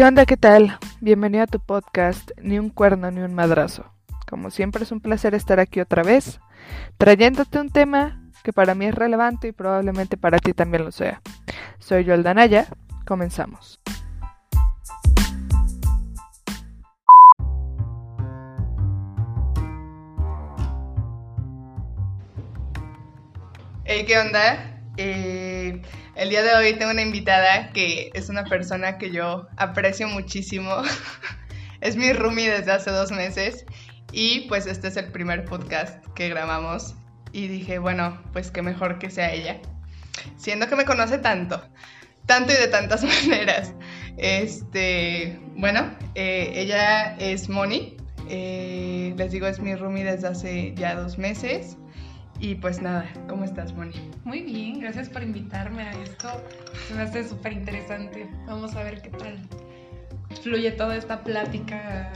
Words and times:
¿Qué 0.00 0.06
onda? 0.06 0.24
¿Qué 0.24 0.38
tal? 0.38 0.78
Bienvenido 1.02 1.44
a 1.44 1.46
tu 1.46 1.60
podcast 1.60 2.30
Ni 2.40 2.58
un 2.58 2.70
cuerno 2.70 3.10
ni 3.10 3.20
un 3.20 3.34
madrazo. 3.34 3.84
Como 4.26 4.50
siempre 4.50 4.84
es 4.84 4.92
un 4.92 5.00
placer 5.00 5.34
estar 5.34 5.60
aquí 5.60 5.78
otra 5.78 6.02
vez, 6.02 6.40
trayéndote 6.96 7.60
un 7.60 7.68
tema 7.68 8.18
que 8.42 8.54
para 8.54 8.74
mí 8.74 8.86
es 8.86 8.94
relevante 8.94 9.48
y 9.48 9.52
probablemente 9.52 10.16
para 10.16 10.38
ti 10.38 10.54
también 10.54 10.86
lo 10.86 10.90
sea. 10.90 11.20
Soy 11.80 12.04
yo, 12.04 12.14
Aldanaya. 12.14 12.66
Comenzamos. 13.06 13.78
Hey, 23.84 24.06
¿qué 24.06 24.18
onda? 24.18 24.80
Eh, 24.96 25.82
el 26.16 26.30
día 26.30 26.42
de 26.42 26.54
hoy 26.54 26.74
tengo 26.74 26.90
una 26.90 27.02
invitada 27.02 27.70
que 27.72 28.10
es 28.14 28.28
una 28.28 28.44
persona 28.44 28.98
que 28.98 29.10
yo 29.10 29.46
aprecio 29.56 30.08
muchísimo. 30.08 30.82
es 31.80 31.96
mi 31.96 32.12
roomie 32.12 32.50
desde 32.50 32.72
hace 32.72 32.90
dos 32.90 33.10
meses 33.10 33.64
y 34.12 34.40
pues 34.48 34.66
este 34.66 34.88
es 34.88 34.96
el 34.96 35.12
primer 35.12 35.44
podcast 35.44 36.04
que 36.14 36.28
grabamos 36.28 36.94
y 37.32 37.46
dije, 37.46 37.78
bueno, 37.78 38.20
pues 38.32 38.50
qué 38.50 38.62
mejor 38.62 38.98
que 38.98 39.10
sea 39.10 39.32
ella. 39.32 39.60
Siendo 40.36 40.68
que 40.68 40.76
me 40.76 40.84
conoce 40.84 41.18
tanto, 41.18 41.62
tanto 42.26 42.52
y 42.52 42.56
de 42.56 42.68
tantas 42.68 43.04
maneras. 43.28 43.72
Este, 44.16 45.38
bueno, 45.54 45.96
eh, 46.14 46.52
ella 46.54 47.16
es 47.18 47.48
Moni. 47.48 47.96
Eh, 48.28 49.14
les 49.16 49.32
digo, 49.32 49.46
es 49.46 49.60
mi 49.60 49.74
roomie 49.74 50.04
desde 50.04 50.28
hace 50.28 50.74
ya 50.74 50.94
dos 50.94 51.18
meses. 51.18 51.76
Y 52.40 52.54
pues 52.54 52.80
nada, 52.80 53.06
¿cómo 53.28 53.44
estás, 53.44 53.74
Moni? 53.74 53.92
Muy 54.24 54.40
bien, 54.40 54.80
gracias 54.80 55.10
por 55.10 55.22
invitarme 55.22 55.82
a 55.82 55.90
esto. 56.02 56.28
Se 56.88 56.94
me 56.94 57.02
hace 57.02 57.28
súper 57.28 57.52
interesante. 57.52 58.26
Vamos 58.46 58.74
a 58.76 58.82
ver 58.82 59.02
qué 59.02 59.10
tal 59.10 59.38
fluye 60.42 60.70
toda 60.72 60.96
esta 60.96 61.22
plática 61.22 62.10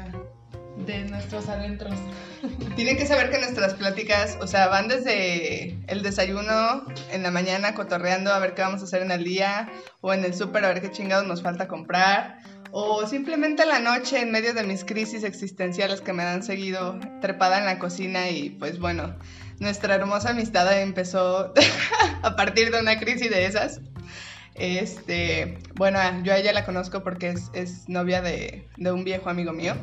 de 0.86 1.04
nuestros 1.04 1.50
adentros. 1.50 1.94
Tienen 2.74 2.96
que 2.96 3.04
saber 3.04 3.30
que 3.30 3.38
nuestras 3.38 3.74
pláticas, 3.74 4.38
o 4.40 4.46
sea, 4.46 4.68
van 4.68 4.88
desde 4.88 5.78
el 5.88 6.02
desayuno 6.02 6.86
en 7.12 7.22
la 7.22 7.30
mañana 7.30 7.74
cotorreando 7.74 8.32
a 8.32 8.38
ver 8.38 8.54
qué 8.54 8.62
vamos 8.62 8.80
a 8.80 8.84
hacer 8.84 9.02
en 9.02 9.10
el 9.10 9.24
día, 9.24 9.68
o 10.00 10.14
en 10.14 10.24
el 10.24 10.32
súper 10.32 10.64
a 10.64 10.68
ver 10.68 10.80
qué 10.80 10.90
chingados 10.90 11.26
nos 11.26 11.42
falta 11.42 11.68
comprar, 11.68 12.38
o 12.72 13.06
simplemente 13.06 13.62
en 13.62 13.68
la 13.68 13.78
noche 13.78 14.20
en 14.20 14.32
medio 14.32 14.54
de 14.54 14.64
mis 14.64 14.84
crisis 14.84 15.22
existenciales 15.22 16.00
que 16.00 16.14
me 16.14 16.22
han 16.22 16.42
seguido 16.42 16.98
trepada 17.20 17.58
en 17.58 17.66
la 17.66 17.78
cocina 17.78 18.30
y 18.30 18.50
pues 18.50 18.80
bueno, 18.80 19.14
nuestra 19.58 19.94
hermosa 19.94 20.30
amistad 20.30 20.80
empezó 20.80 21.52
a 22.22 22.36
partir 22.36 22.70
de 22.70 22.80
una 22.80 22.98
crisis 22.98 23.30
de 23.30 23.46
esas. 23.46 23.80
Este, 24.54 25.58
bueno, 25.74 25.98
yo 26.22 26.32
a 26.32 26.38
ella 26.38 26.52
la 26.52 26.64
conozco 26.64 27.02
porque 27.02 27.34
es, 27.52 27.88
novia 27.88 28.22
de, 28.22 28.68
un 28.78 29.04
viejo 29.04 29.30
amigo 29.30 29.52
mío. 29.52 29.74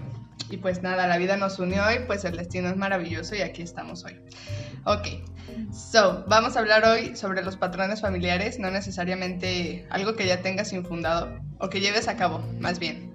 Y 0.50 0.58
pues 0.58 0.82
nada, 0.82 1.08
la 1.08 1.18
vida 1.18 1.38
nos 1.38 1.60
unió 1.60 1.84
y 1.94 2.00
pues 2.06 2.26
el 2.26 2.36
destino 2.36 2.70
es 2.70 2.76
maravilloso 2.76 3.36
y 3.36 3.42
aquí 3.42 3.62
estamos 3.62 4.04
hoy. 4.04 4.20
Ok, 4.84 5.08
so, 5.72 6.26
vamos 6.28 6.58
a 6.58 6.60
hablar 6.60 6.84
hoy 6.84 7.16
sobre 7.16 7.42
los 7.42 7.56
patrones 7.56 8.02
familiares, 8.02 8.60
no 8.60 8.70
necesariamente 8.70 9.88
algo 9.90 10.16
que 10.16 10.26
ya 10.26 10.42
tengas 10.42 10.74
infundado 10.74 11.40
o 11.60 11.70
que 11.70 11.80
lleves 11.80 12.10
a 12.10 12.18
cabo, 12.18 12.40
más 12.60 12.80
bien. 12.80 13.14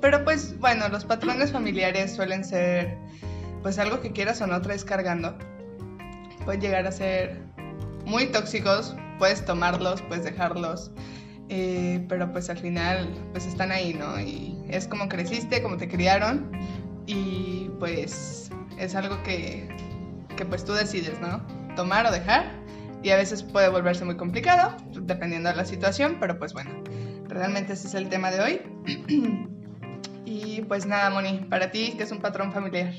pero 0.00 0.22
pues 0.22 0.56
bueno, 0.60 0.88
los 0.88 1.04
patrones 1.04 1.50
familiares 1.50 2.14
suelen 2.14 2.44
ser 2.44 2.96
pues 3.64 3.78
algo 3.78 4.02
que 4.02 4.12
quieras 4.12 4.42
o 4.42 4.46
no 4.46 4.60
traes 4.60 4.84
cargando, 4.84 5.38
pueden 6.44 6.60
llegar 6.60 6.86
a 6.86 6.92
ser 6.92 7.40
muy 8.04 8.26
tóxicos, 8.26 8.94
puedes 9.18 9.42
tomarlos, 9.42 10.02
puedes 10.02 10.22
dejarlos, 10.22 10.90
eh, 11.48 12.04
pero 12.06 12.30
pues 12.30 12.50
al 12.50 12.58
final 12.58 13.08
pues 13.32 13.46
están 13.46 13.72
ahí, 13.72 13.94
¿no? 13.94 14.20
Y 14.20 14.62
es 14.68 14.86
como 14.86 15.08
creciste, 15.08 15.62
como 15.62 15.78
te 15.78 15.88
criaron 15.88 16.52
y 17.06 17.70
pues 17.80 18.50
es 18.78 18.94
algo 18.94 19.22
que, 19.22 19.66
que 20.36 20.44
pues 20.44 20.62
tú 20.66 20.74
decides, 20.74 21.18
¿no? 21.22 21.40
Tomar 21.74 22.04
o 22.06 22.10
dejar 22.10 22.52
y 23.02 23.10
a 23.10 23.16
veces 23.16 23.42
puede 23.42 23.70
volverse 23.70 24.04
muy 24.04 24.18
complicado 24.18 24.76
dependiendo 24.92 25.48
de 25.48 25.56
la 25.56 25.64
situación, 25.64 26.18
pero 26.20 26.38
pues 26.38 26.52
bueno, 26.52 26.70
realmente 27.28 27.72
ese 27.72 27.88
es 27.88 27.94
el 27.94 28.10
tema 28.10 28.30
de 28.30 28.40
hoy. 28.40 28.60
y 30.26 30.60
pues 30.68 30.84
nada, 30.84 31.08
Moni, 31.08 31.46
para 31.48 31.70
ti, 31.70 31.94
¿qué 31.96 32.02
es 32.02 32.12
un 32.12 32.18
patrón 32.18 32.52
familiar? 32.52 32.92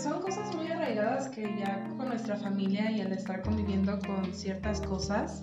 Son 0.00 0.22
cosas 0.22 0.54
muy 0.56 0.68
arraigadas 0.68 1.28
que 1.28 1.42
ya 1.58 1.86
con 1.96 2.08
nuestra 2.08 2.36
familia 2.36 2.90
y 2.90 3.02
al 3.02 3.12
estar 3.12 3.42
conviviendo 3.42 3.98
con 4.00 4.32
ciertas 4.32 4.80
cosas, 4.80 5.42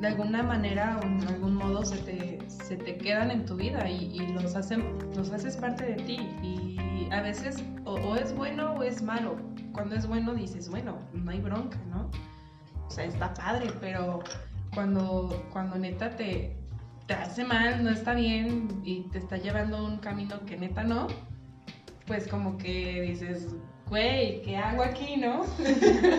de 0.00 0.06
alguna 0.06 0.42
manera 0.42 1.00
o 1.02 1.06
en 1.06 1.26
algún 1.26 1.54
modo 1.54 1.84
se 1.84 1.96
te, 1.98 2.38
se 2.48 2.76
te 2.76 2.98
quedan 2.98 3.30
en 3.30 3.46
tu 3.46 3.56
vida 3.56 3.88
y, 3.88 4.18
los, 4.32 4.54
hacen, 4.54 4.98
los 5.16 5.30
haces 5.30 5.56
parte 5.56 5.84
de 5.84 5.94
ti. 5.94 6.18
Y 6.42 7.08
a 7.10 7.22
veces 7.22 7.64
o, 7.84 8.16
es 8.16 8.34
bueno 8.34 8.74
o 8.74 8.82
es 8.82 9.02
malo. 9.02 9.36
Cuando 9.72 9.94
es 9.94 10.06
bueno 10.06 10.34
dices, 10.34 10.68
bueno, 10.68 10.98
no 11.14 11.30
hay 11.30 11.40
bronca, 11.40 11.78
¿no? 11.90 12.10
O 12.86 12.90
sea, 12.90 13.04
está 13.04 13.32
padre, 13.32 13.72
pero 13.80 14.20
cuando, 14.74 15.42
cuando 15.52 15.78
neta 15.78 16.10
te, 16.10 16.54
te 17.06 17.14
hace 17.14 17.44
mal, 17.44 17.82
no 17.82 17.90
está 17.90 18.12
bien 18.12 18.82
y 18.84 19.02
te 19.10 19.18
está 19.18 19.38
llevando 19.38 19.86
un 19.86 19.98
camino 19.98 20.44
que 20.44 20.56
neta 20.56 20.82
no, 20.82 21.06
pues 22.10 22.26
como 22.26 22.58
que 22.58 23.02
dices, 23.02 23.54
güey, 23.86 24.42
¿qué 24.42 24.56
hago 24.56 24.82
aquí, 24.82 25.16
no? 25.16 25.44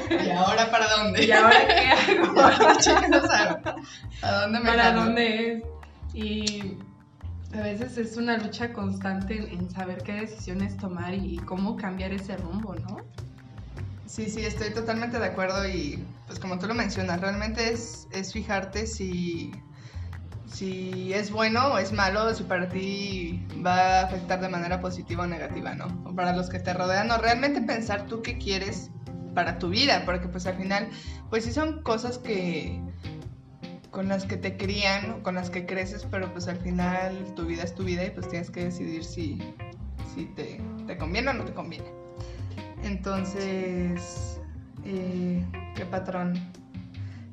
¿Y 0.09 0.29
ahora 0.29 0.71
para 0.71 0.87
dónde? 0.87 1.25
¿Y 1.25 1.31
ahora 1.33 1.67
qué 1.67 2.13
hago? 2.13 2.39
¿A 4.21 4.31
dónde 4.43 4.59
me 4.61 4.69
¿Para 4.69 4.93
dónde 4.93 5.51
es? 5.51 5.63
Y 6.13 6.77
a 7.53 7.59
veces 7.59 7.97
es 7.97 8.15
una 8.15 8.37
lucha 8.37 8.71
constante 8.71 9.35
en 9.35 9.69
saber 9.69 10.01
qué 10.03 10.13
decisiones 10.13 10.77
tomar 10.77 11.13
y 11.13 11.35
cómo 11.39 11.75
cambiar 11.75 12.13
ese 12.13 12.37
rumbo, 12.37 12.73
¿no? 12.75 12.95
Sí, 14.05 14.29
sí, 14.29 14.45
estoy 14.45 14.69
totalmente 14.69 15.19
de 15.19 15.25
acuerdo 15.25 15.67
y 15.67 16.01
pues 16.25 16.39
como 16.39 16.57
tú 16.57 16.67
lo 16.67 16.73
mencionas, 16.73 17.19
realmente 17.19 17.69
es, 17.69 18.07
es 18.13 18.31
fijarte 18.31 18.87
si 18.87 19.51
si 20.51 21.13
es 21.13 21.31
bueno 21.31 21.73
o 21.73 21.77
es 21.77 21.91
malo, 21.93 22.33
si 22.33 22.43
para 22.43 22.67
ti 22.67 23.45
va 23.65 23.99
a 23.99 24.03
afectar 24.03 24.41
de 24.41 24.49
manera 24.49 24.79
positiva 24.79 25.23
o 25.23 25.27
negativa, 25.27 25.73
¿no? 25.75 25.85
O 26.05 26.13
para 26.13 26.35
los 26.35 26.49
que 26.49 26.59
te 26.59 26.73
rodean, 26.73 27.09
o 27.11 27.17
realmente 27.17 27.61
pensar 27.61 28.05
tú 28.07 28.21
qué 28.21 28.37
quieres 28.37 28.91
para 29.33 29.59
tu 29.59 29.69
vida, 29.69 30.03
porque 30.05 30.27
pues 30.27 30.45
al 30.45 30.57
final, 30.57 30.89
pues 31.29 31.45
sí 31.45 31.53
son 31.53 31.81
cosas 31.83 32.17
que 32.17 32.81
con 33.91 34.07
las 34.07 34.25
que 34.25 34.37
te 34.37 34.57
crían 34.57 35.11
o 35.11 35.23
con 35.23 35.35
las 35.35 35.49
que 35.49 35.65
creces, 35.65 36.05
pero 36.09 36.31
pues 36.31 36.47
al 36.47 36.57
final 36.57 37.33
tu 37.35 37.45
vida 37.45 37.63
es 37.63 37.73
tu 37.73 37.83
vida 37.83 38.05
y 38.05 38.11
pues 38.11 38.27
tienes 38.29 38.49
que 38.49 38.65
decidir 38.65 39.03
si, 39.03 39.37
si 40.13 40.25
te, 40.25 40.61
te 40.87 40.97
conviene 40.97 41.29
o 41.29 41.33
no 41.33 41.45
te 41.45 41.53
conviene. 41.53 41.91
Entonces, 42.83 44.39
eh, 44.85 45.45
¿qué 45.75 45.85
patrón? 45.85 46.33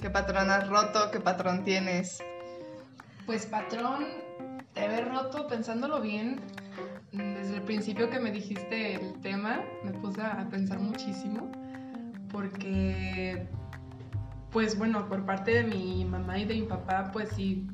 ¿Qué 0.01 0.11
patrón 0.11 0.51
has 0.51 0.69
roto? 0.69 1.11
¿Qué 1.11 1.21
patrón 1.21 1.65
tienes? 1.65 2.23
Pues 3.28 3.44
patrón, 3.44 4.06
te 4.72 4.87
haber 4.87 5.11
roto 5.11 5.47
pensándolo 5.49 6.00
bien. 6.00 6.41
Desde 7.12 7.56
el 7.56 7.62
principio 7.62 8.09
que 8.09 8.19
me 8.19 8.31
dijiste 8.31 8.94
el 8.94 9.21
tema, 9.21 9.61
me 9.84 9.93
puse 9.93 10.22
a 10.22 10.49
pensar 10.49 10.78
muchísimo. 10.78 11.53
Porque, 12.33 13.47
pues 14.50 14.78
bueno, 14.78 15.06
por 15.11 15.27
parte 15.27 15.62
de 15.62 15.65
mi 15.65 16.06
mamá 16.06 16.39
y 16.39 16.47
de 16.47 16.55
mi 16.55 16.62
papá, 16.62 17.11
pues 17.12 17.28
sí, 17.37 17.66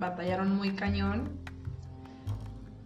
batallaron 0.00 0.56
muy 0.56 0.74
cañón. 0.74 1.38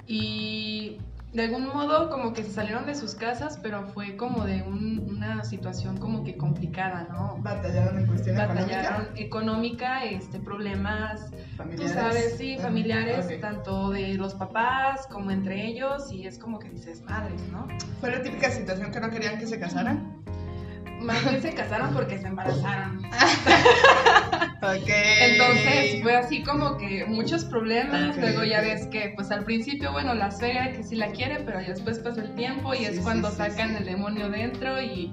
Y 0.06 0.98
de 1.32 1.44
algún 1.44 1.68
modo 1.68 2.10
como 2.10 2.32
que 2.32 2.42
se 2.42 2.50
salieron 2.50 2.86
de 2.86 2.96
sus 2.96 3.14
casas, 3.14 3.58
pero 3.62 3.86
fue 3.86 4.16
como 4.16 4.44
de 4.44 4.62
una 4.62 5.44
situación 5.44 5.96
como 5.98 6.24
que 6.24 6.36
complicada, 6.36 7.06
¿no? 7.10 7.36
Batallaron 7.40 7.98
en 8.00 8.06
cuestión 8.06 8.36
Batallaron 8.36 9.08
económica, 9.16 10.04
este, 10.04 10.40
problemas, 10.40 11.30
familiares. 11.56 11.92
tú 11.92 11.98
sabes, 12.00 12.34
sí, 12.36 12.58
familiares, 12.58 13.40
tanto 13.40 13.90
de 13.90 14.14
los 14.14 14.34
papás 14.34 15.06
como 15.06 15.30
entre 15.30 15.66
ellos, 15.66 16.10
y 16.10 16.26
es 16.26 16.38
como 16.38 16.58
que 16.58 16.68
dices, 16.68 17.02
madres, 17.02 17.40
¿no? 17.52 17.68
¿Fue 18.00 18.10
la 18.10 18.22
típica 18.22 18.50
situación 18.50 18.90
que 18.90 19.00
no 19.00 19.10
querían 19.10 19.38
que 19.38 19.46
se 19.46 19.60
casaran? 19.60 20.20
Más 21.00 21.22
bien 21.24 21.40
se 21.40 21.54
casaron 21.54 21.94
porque 21.94 22.18
se 22.18 22.26
embarazaron. 22.26 23.02
okay. 24.62 25.32
Entonces 25.32 26.02
fue 26.02 26.16
así 26.16 26.42
como 26.42 26.76
que 26.76 27.04
muchos 27.06 27.44
problemas. 27.44 28.16
Luego 28.16 28.44
ya 28.44 28.60
ves 28.60 28.86
que, 28.86 29.12
pues 29.16 29.30
al 29.30 29.44
principio, 29.44 29.92
bueno, 29.92 30.14
la 30.14 30.30
suegra 30.30 30.72
que 30.72 30.82
sí 30.82 30.96
la 30.96 31.08
quiere, 31.08 31.40
pero 31.44 31.58
después 31.60 31.98
pasa 31.98 32.22
el 32.22 32.34
tiempo 32.34 32.74
y 32.74 32.84
es 32.84 33.00
cuando 33.00 33.30
sacan 33.30 33.76
el 33.76 33.84
demonio 33.84 34.28
dentro 34.28 34.80
y 34.80 35.12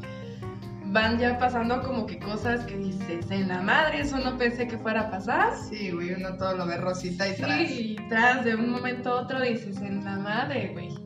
van 0.85 1.19
ya 1.19 1.37
pasando 1.37 1.81
como 1.81 2.05
que 2.05 2.17
cosas 2.17 2.65
que 2.65 2.77
dices, 2.77 3.29
en 3.29 3.47
la 3.49 3.61
madre, 3.61 4.01
eso 4.01 4.17
no 4.17 4.37
pensé 4.37 4.67
que 4.67 4.77
fuera 4.77 5.01
a 5.01 5.11
pasar. 5.11 5.53
Sí, 5.69 5.91
güey, 5.91 6.13
uno 6.13 6.35
todo 6.37 6.55
lo 6.55 6.65
ve 6.65 6.77
rosita 6.77 7.27
y 7.27 7.35
tras. 7.35 7.67
Sí, 7.67 7.97
y 7.99 8.09
tras 8.09 8.45
de 8.45 8.55
un 8.55 8.69
momento 8.69 9.11
a 9.11 9.21
otro 9.21 9.41
dices, 9.41 9.77
en 9.81 10.03
la 10.03 10.17
madre, 10.17 10.69
güey. 10.73 10.96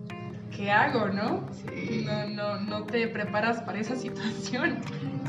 ¿Qué 0.55 0.69
hago, 0.71 1.07
no? 1.09 1.45
Sí. 1.53 2.03
No, 2.05 2.27
no, 2.27 2.59
no 2.59 2.83
te 2.85 3.07
preparas 3.07 3.61
para 3.61 3.79
esa 3.79 3.95
situación. 3.95 4.79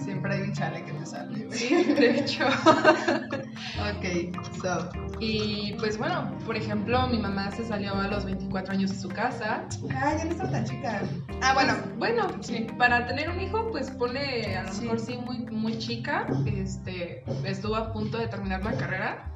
Siempre 0.02 0.34
hay 0.34 0.40
un 0.42 0.52
chale 0.52 0.84
que 0.84 0.92
te 0.92 1.06
sale. 1.06 1.50
Sí, 1.52 1.84
de 1.84 2.20
hecho. 2.20 2.44
ok, 3.26 4.36
so. 4.60 4.90
Y 5.20 5.74
pues 5.78 5.96
bueno, 5.98 6.30
por 6.44 6.56
ejemplo, 6.56 7.06
mi 7.08 7.18
mamá 7.18 7.50
se 7.52 7.64
salió 7.64 7.94
a 7.94 8.08
los 8.08 8.24
24 8.24 8.72
años 8.74 8.90
de 8.90 8.96
su 8.98 9.08
casa. 9.08 9.64
Ah, 9.94 10.14
ya 10.18 10.24
no 10.24 10.30
está 10.32 10.50
tan 10.50 10.64
chica. 10.64 11.02
Ah, 11.42 11.54
bueno. 11.54 11.74
Pues, 11.82 11.98
bueno, 11.98 12.26
sí, 12.42 12.66
para 12.76 13.06
tener 13.06 13.30
un 13.30 13.40
hijo, 13.40 13.70
pues 13.70 13.90
pone 13.90 14.56
a 14.56 14.64
lo 14.64 14.72
Sí. 14.72 14.82
mejor 14.82 14.98
sí 15.00 15.16
muy, 15.18 15.38
muy 15.50 15.78
chica. 15.78 16.26
Este, 16.46 17.22
estuvo 17.44 17.76
a 17.76 17.92
punto 17.92 18.18
de 18.18 18.26
terminar 18.26 18.64
la 18.64 18.72
carrera. 18.72 19.28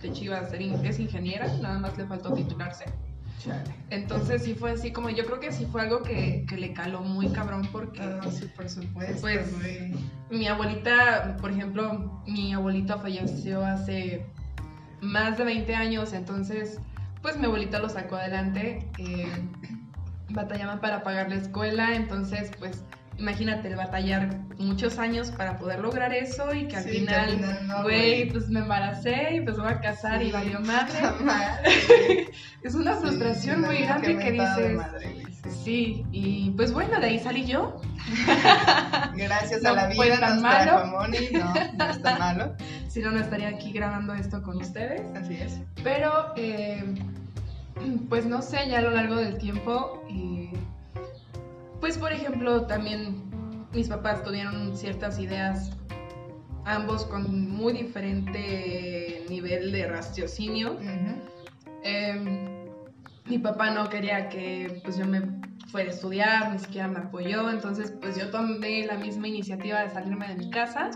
De 0.00 0.08
hecho, 0.08 0.24
iba 0.24 0.38
a 0.38 0.46
ser, 0.48 0.62
es 0.62 1.00
ingeniera, 1.00 1.46
nada 1.60 1.78
más 1.78 1.96
le 1.98 2.06
faltó 2.06 2.32
titularse. 2.32 2.84
Chale. 3.42 3.74
Entonces 3.90 4.42
sí 4.44 4.54
fue 4.54 4.72
así 4.72 4.90
como, 4.92 5.10
yo 5.10 5.24
creo 5.26 5.38
que 5.40 5.52
sí 5.52 5.66
fue 5.70 5.82
algo 5.82 6.02
que, 6.02 6.44
que 6.48 6.56
le 6.56 6.72
caló 6.72 7.00
muy 7.02 7.28
cabrón 7.28 7.68
porque 7.70 8.00
Ah, 8.00 8.20
sí, 8.30 8.46
por 8.56 8.68
supuesto, 8.68 9.20
Pues, 9.20 9.56
güey. 9.58 9.94
mi 10.30 10.46
abuelita, 10.48 11.36
por 11.40 11.50
ejemplo, 11.50 12.22
mi 12.26 12.52
abuelito 12.54 12.98
falleció 12.98 13.64
hace 13.64 14.26
más 15.00 15.36
de 15.38 15.44
20 15.44 15.74
años, 15.74 16.12
entonces 16.12 16.80
pues 17.22 17.36
mi 17.38 17.46
abuelita 17.46 17.78
lo 17.78 17.88
sacó 17.88 18.16
adelante, 18.16 18.88
eh, 18.98 19.26
batallaban 20.30 20.80
para 20.80 21.02
pagar 21.02 21.28
la 21.28 21.36
escuela, 21.36 21.94
entonces 21.94 22.50
pues 22.58 22.82
imagínate 23.18 23.68
el 23.68 23.76
batallar 23.76 24.28
muchos 24.58 24.98
años 24.98 25.30
para 25.30 25.58
poder 25.58 25.80
lograr 25.80 26.12
eso 26.12 26.52
y 26.54 26.66
que 26.68 26.76
al 26.76 26.84
Sí, 26.84 26.90
final, 26.90 27.20
al 27.20 27.30
final 27.36 27.66
no, 27.66 27.82
güey, 27.82 28.30
pues 28.30 28.48
me 28.48 28.60
embaracé 28.60 29.34
y 29.36 29.40
pues 29.40 29.56
me 29.56 29.64
voy 29.64 29.72
a 29.72 29.80
casar 29.80 30.22
y 30.22 30.30
valió 30.32 30.60
madre. 30.60 30.94
Madre. 31.20 32.28
Es 32.62 32.74
una 32.74 32.94
frustración 32.96 33.56
sí, 33.60 33.66
muy 33.66 33.78
no, 33.80 33.86
grande 33.86 34.18
que 34.18 34.32
dices, 34.32 34.74
madre, 34.76 35.22
sí. 35.62 36.04
y 36.10 36.50
pues 36.56 36.72
bueno, 36.72 36.98
de 36.98 37.06
ahí 37.06 37.18
salí 37.20 37.46
yo. 37.46 37.80
Gracias 39.14 39.62
No 39.62 39.70
a 39.70 39.72
la 39.72 39.86
vida 39.88 40.18
tan 40.18 40.40
trajo 40.40 40.86
malo. 40.86 40.86
No, 40.86 41.08
no 41.08 41.90
es 41.90 42.02
tan 42.02 42.18
malo. 42.18 42.54
Si 42.88 43.02
no, 43.02 43.10
no 43.10 43.20
estaría 43.20 43.48
aquí 43.48 43.72
grabando 43.72 44.14
esto 44.14 44.42
con 44.42 44.56
ustedes. 44.56 45.02
Así 45.14 45.36
es. 45.36 45.60
Pero, 45.84 46.32
eh, 46.36 46.82
pues 48.08 48.24
no 48.24 48.40
sé, 48.40 48.68
ya 48.70 48.78
a 48.78 48.82
lo 48.82 48.90
largo 48.90 49.16
del 49.16 49.36
tiempo, 49.36 50.02
eh, 50.10 50.35
pues 51.86 51.98
por 51.98 52.12
ejemplo, 52.12 52.66
también 52.66 53.30
mis 53.72 53.86
papás 53.88 54.24
tuvieron 54.24 54.76
ciertas 54.76 55.20
ideas, 55.20 55.72
ambos 56.64 57.04
con 57.04 57.48
muy 57.48 57.74
diferente 57.74 59.24
nivel 59.28 59.70
de 59.70 59.86
raciocinio. 59.86 60.80
Eh, 61.84 62.58
mi 63.26 63.38
papá 63.38 63.70
no 63.70 63.88
quería 63.88 64.28
que 64.28 64.80
pues 64.82 64.98
yo 64.98 65.06
me 65.06 65.22
fuera 65.70 65.90
a 65.90 65.92
estudiar, 65.94 66.52
ni 66.52 66.58
siquiera 66.58 66.88
me 66.88 66.98
apoyó, 66.98 67.48
entonces 67.50 67.94
pues 68.00 68.18
yo 68.18 68.32
tomé 68.32 68.84
la 68.84 68.96
misma 68.96 69.28
iniciativa 69.28 69.78
de 69.82 69.90
salirme 69.90 70.26
de 70.26 70.34
mi 70.34 70.50
casa 70.50 70.90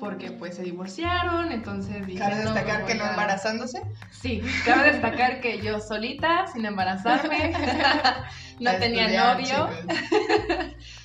porque 0.00 0.32
pues 0.32 0.56
se 0.56 0.62
divorciaron, 0.62 1.52
entonces 1.52 2.04
dije, 2.06 2.18
Cabe 2.18 2.42
"No, 2.42 2.54
destacar 2.54 2.84
que 2.86 2.94
no 2.96 3.04
a-". 3.04 3.10
embarazándose. 3.10 3.82
Sí, 4.10 4.42
cabe 4.64 4.92
destacar 4.92 5.40
que 5.40 5.60
yo 5.60 5.78
solita, 5.78 6.46
sin 6.48 6.64
embarazarme, 6.64 7.52
no 8.60 8.72
tenía 8.78 9.08
novio. 9.34 9.68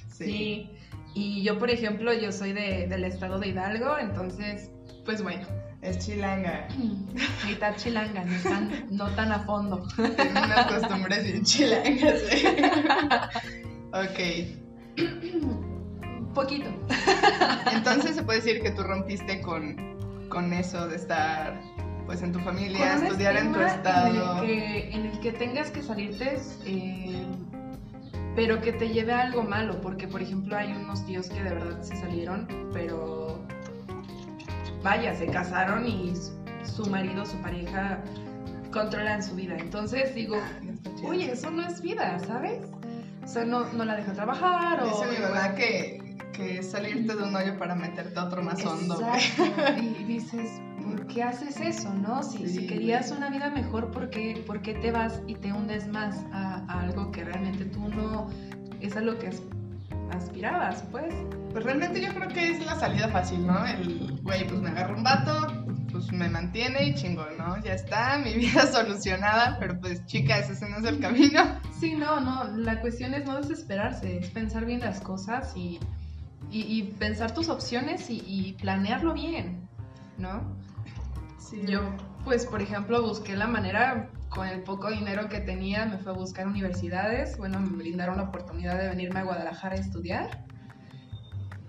Sí. 0.09 0.25
Sí. 0.25 0.69
Y 1.13 1.43
yo, 1.43 1.57
por 1.57 1.69
ejemplo, 1.69 2.13
yo 2.13 2.31
soy 2.31 2.51
de- 2.53 2.87
del 2.87 3.03
estado 3.05 3.39
de 3.39 3.47
Hidalgo, 3.47 3.97
entonces, 3.97 4.69
pues 5.05 5.21
bueno, 5.23 5.47
Es 5.81 5.99
chilanga. 6.05 6.67
mitad 7.47 7.75
chilanga, 7.77 8.23
no 8.25 8.37
tan, 8.43 8.85
no 8.89 9.07
tan 9.11 9.31
a 9.31 9.39
fondo. 9.45 9.87
Tiene 9.95 10.31
unas 10.31 10.65
costumbres 10.65 11.23
bien 11.23 11.43
chilangas. 11.43 12.21
¿eh? 12.31 12.71
ok. 14.97 15.03
Poquito. 16.33 16.69
Entonces 17.71 18.15
se 18.15 18.23
puede 18.23 18.39
decir 18.41 18.61
que 18.61 18.71
tú 18.71 18.83
rompiste 18.83 19.41
con, 19.41 20.27
con 20.29 20.51
eso 20.53 20.87
de 20.87 20.95
estar 20.97 21.61
pues 22.05 22.21
en 22.21 22.31
tu 22.31 22.39
familia, 22.39 22.95
estudiar 22.95 23.37
en 23.37 23.51
tu 23.53 23.59
estado. 23.61 24.43
En 24.43 24.43
el 24.43 24.47
que, 24.47 24.89
en 24.95 25.05
el 25.05 25.19
que 25.19 25.31
tengas 25.31 25.71
que 25.71 25.81
salirte, 25.81 26.37
eh, 26.65 27.25
pero 28.35 28.61
que 28.61 28.73
te 28.73 28.89
lleve 28.89 29.13
a 29.13 29.21
algo 29.21 29.43
malo, 29.43 29.81
porque 29.81 30.07
por 30.07 30.21
ejemplo 30.21 30.55
hay 30.57 30.71
unos 30.73 31.05
tíos 31.05 31.27
que 31.29 31.41
de 31.43 31.53
verdad 31.53 31.81
se 31.81 31.95
salieron, 31.95 32.47
pero 32.73 33.39
vaya, 34.83 35.15
se 35.15 35.25
casaron 35.27 35.87
y 35.87 36.13
su 36.63 36.85
marido, 36.89 37.25
su 37.25 37.37
pareja 37.37 37.99
controlan 38.71 39.23
su 39.23 39.35
vida. 39.35 39.55
Entonces 39.57 40.13
digo, 40.13 40.35
Ah, 40.39 40.59
no 40.61 40.95
chido. 40.97 41.09
oye, 41.09 41.31
eso 41.31 41.49
no 41.49 41.65
es 41.67 41.81
vida, 41.81 42.19
¿sabes? 42.27 42.59
O 43.23 43.27
sea, 43.27 43.45
no, 43.45 43.65
no 43.73 43.85
la 43.85 43.95
deja 43.95 44.13
trabajar 44.13 44.83
o... 44.83 44.87
Dice 44.87 45.07
mi 45.11 45.17
mamá 45.25 45.55
que, 45.55 46.15
que 46.33 46.61
salirte 46.61 47.15
de 47.15 47.23
un 47.23 47.35
hoyo 47.35 47.57
para 47.57 47.73
meterte 47.73 48.19
a 48.19 48.25
otro 48.25 48.43
más 48.43 48.63
hondo. 48.63 48.99
Exacto. 49.01 49.43
Y 49.81 50.03
dices, 50.03 50.61
¿por 50.85 51.07
qué 51.07 51.23
haces 51.23 51.59
eso, 51.59 51.93
no? 51.93 52.23
Si, 52.23 52.37
Sí, 52.39 52.47
si 52.61 52.67
querías 52.67 53.11
una 53.11 53.29
vida 53.29 53.49
mejor, 53.49 53.91
¿por 53.91 54.09
qué, 54.09 54.43
por 54.45 54.61
qué 54.61 54.73
te 54.75 54.91
vas 54.91 55.21
y 55.27 55.35
te 55.35 55.51
hundes 55.51 55.87
más 55.87 56.23
a, 56.31 56.63
a 56.67 56.81
algo 56.81 57.11
que 57.11 57.23
realmente 57.23 57.65
tú 57.65 57.87
no 57.89 58.29
es 58.81 58.95
a 58.95 59.01
lo 59.01 59.17
que 59.19 59.27
as- 59.27 59.41
aspirabas, 60.11 60.83
pues? 60.91 61.13
Pues 61.51 61.63
realmente 61.63 62.01
yo 62.01 62.13
creo 62.13 62.27
que 62.29 62.51
es 62.51 62.65
la 62.65 62.75
salida 62.75 63.07
fácil, 63.09 63.45
¿no? 63.45 63.65
El 63.65 64.19
güey, 64.23 64.47
pues 64.47 64.61
me 64.61 64.69
agarra 64.69 64.95
un 64.95 65.03
vato, 65.03 65.65
pues 65.91 66.11
me 66.11 66.27
mantiene 66.29 66.87
y 66.89 66.95
chingón, 66.95 67.37
¿no? 67.37 67.61
Ya 67.63 67.73
está, 67.73 68.17
mi 68.17 68.33
vida 68.37 68.67
solucionada, 68.67 69.57
pero 69.59 69.79
pues 69.79 70.05
chicas, 70.05 70.49
ese 70.49 70.69
no 70.69 70.77
es 70.77 70.85
el 70.85 70.99
camino. 70.99 71.41
Sí, 71.79 71.93
no, 71.93 72.21
no, 72.21 72.45
la 72.55 72.79
cuestión 72.79 73.13
es 73.13 73.25
no 73.25 73.35
desesperarse, 73.35 74.17
es 74.19 74.29
pensar 74.29 74.63
bien 74.65 74.79
las 74.79 75.01
cosas 75.01 75.51
y, 75.57 75.77
y, 76.49 76.61
y 76.61 76.83
pensar 76.83 77.33
tus 77.33 77.49
opciones 77.49 78.09
y, 78.09 78.23
y 78.25 78.53
planearlo 78.53 79.13
bien, 79.13 79.67
¿no? 80.17 80.55
Sí, 81.37 81.61
Yo, 81.65 81.81
pues, 82.23 82.45
por 82.45 82.61
ejemplo, 82.61 83.01
busqué 83.01 83.35
la 83.35 83.47
manera, 83.47 84.09
con 84.29 84.47
el 84.47 84.63
poco 84.63 84.89
dinero 84.89 85.29
que 85.29 85.39
tenía, 85.39 85.85
me 85.85 85.97
fue 85.97 86.11
a 86.11 86.15
buscar 86.15 86.47
universidades. 86.47 87.37
Bueno, 87.37 87.59
me 87.59 87.77
brindaron 87.77 88.17
la 88.17 88.23
oportunidad 88.23 88.79
de 88.79 88.89
venirme 88.89 89.19
a 89.19 89.23
Guadalajara 89.23 89.75
a 89.75 89.79
estudiar. 89.79 90.45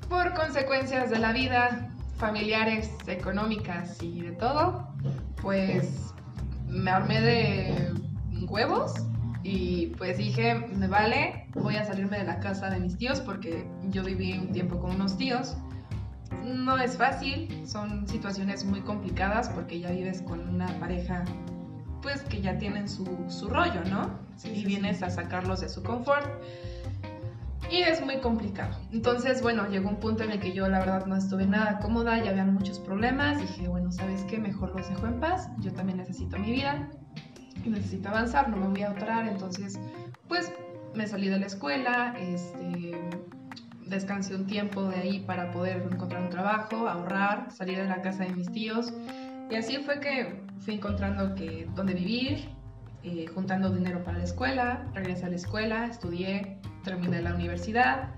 Por 0.09 0.35
consecuencias 0.35 1.11
de 1.11 1.19
la 1.19 1.33
vida, 1.33 1.91
familiares, 2.17 2.91
económicas 3.07 4.03
y 4.03 4.23
de 4.23 4.33
todo, 4.33 4.89
pues 5.43 6.15
me 6.69 6.91
armé 6.91 7.21
de 7.21 7.95
huevos 8.49 8.95
y 9.43 9.89
pues 9.99 10.19
dije, 10.19 10.55
me 10.55 10.89
vale, 10.89 11.47
voy 11.55 11.77
a 11.77 11.85
salirme 11.85 12.19
de 12.19 12.25
la 12.25 12.41
casa 12.41 12.71
de 12.71 12.81
mis 12.81 12.97
tíos 12.97 13.21
porque 13.21 13.69
yo 13.91 14.03
viví 14.03 14.39
un 14.39 14.53
tiempo 14.53 14.81
con 14.81 14.93
unos 14.93 15.17
tíos 15.17 15.57
no 16.45 16.79
es 16.79 16.97
fácil, 16.97 17.67
son 17.67 18.07
situaciones 18.09 18.65
muy 18.65 18.81
complicadas 18.81 19.49
porque 19.49 19.81
ya 19.81 19.91
vives 19.91 20.23
con 20.23 20.49
una 20.49 20.67
pareja 20.79 21.25
pues 22.03 22.23
que 22.23 22.41
ya 22.41 22.59
tienen 22.59 22.89
su, 22.89 23.07
su 23.29 23.49
rollo, 23.49 23.83
¿no? 23.91 24.11
Sí, 24.37 24.51
y 24.51 24.61
sí, 24.61 24.67
vienes 24.67 25.03
a 25.03 25.11
sacarlos 25.11 25.61
de 25.61 25.69
su 25.69 25.83
confort. 25.83 26.27
Y 27.71 27.83
es 27.83 28.05
muy 28.05 28.19
complicado. 28.21 28.79
Entonces, 28.93 29.43
bueno, 29.43 29.69
llegó 29.69 29.89
un 29.89 29.97
punto 29.97 30.23
en 30.23 30.31
el 30.31 30.39
que 30.39 30.53
yo 30.53 30.69
la 30.69 30.79
verdad 30.79 31.07
no 31.07 31.17
estuve 31.17 31.47
nada 31.47 31.81
cómoda, 31.81 32.23
ya 32.23 32.31
habían 32.31 32.55
muchos 32.55 32.79
problemas. 32.79 33.41
Dije, 33.41 33.67
bueno, 33.67 33.91
¿sabes 33.91 34.23
qué? 34.25 34.39
Mejor 34.39 34.75
los 34.77 34.89
dejo 34.89 35.07
en 35.07 35.19
paz. 35.19 35.49
Yo 35.59 35.73
también 35.73 35.99
necesito 35.99 36.39
mi 36.39 36.53
vida. 36.53 36.89
y 37.65 37.69
Necesito 37.69 38.09
avanzar, 38.09 38.49
no 38.49 38.57
me 38.57 38.69
voy 38.69 38.83
a 38.83 38.91
atorar. 38.91 39.27
Entonces, 39.27 39.81
pues 40.29 40.53
me 40.95 41.09
salí 41.09 41.29
de 41.29 41.41
la 41.41 41.47
escuela, 41.47 42.15
este, 42.19 43.06
descansé 43.87 44.35
un 44.35 44.47
tiempo 44.47 44.85
de 44.89 44.97
ahí 44.97 45.21
para 45.21 45.51
poder 45.51 45.83
encontrar 45.91 46.23
un 46.23 46.31
trabajo, 46.31 46.89
ahorrar, 46.89 47.51
salir 47.53 47.79
de 47.79 47.85
la 47.85 48.03
casa 48.03 48.25
de 48.25 48.31
mis 48.31 48.51
tíos. 48.51 48.93
Y 49.51 49.55
así 49.55 49.79
fue 49.79 50.01
que 50.01 50.43
fui 50.59 50.75
encontrando 50.75 51.35
que 51.35 51.69
dónde 51.75 51.95
vivir, 51.95 52.49
eh, 53.03 53.27
juntando 53.33 53.71
dinero 53.71 54.03
para 54.03 54.19
la 54.19 54.25
escuela, 54.25 54.87
regresé 54.93 55.27
a 55.27 55.29
la 55.29 55.37
escuela, 55.37 55.87
estudié, 55.87 56.59
terminé 56.83 57.23
la 57.23 57.35
universidad. 57.35 58.11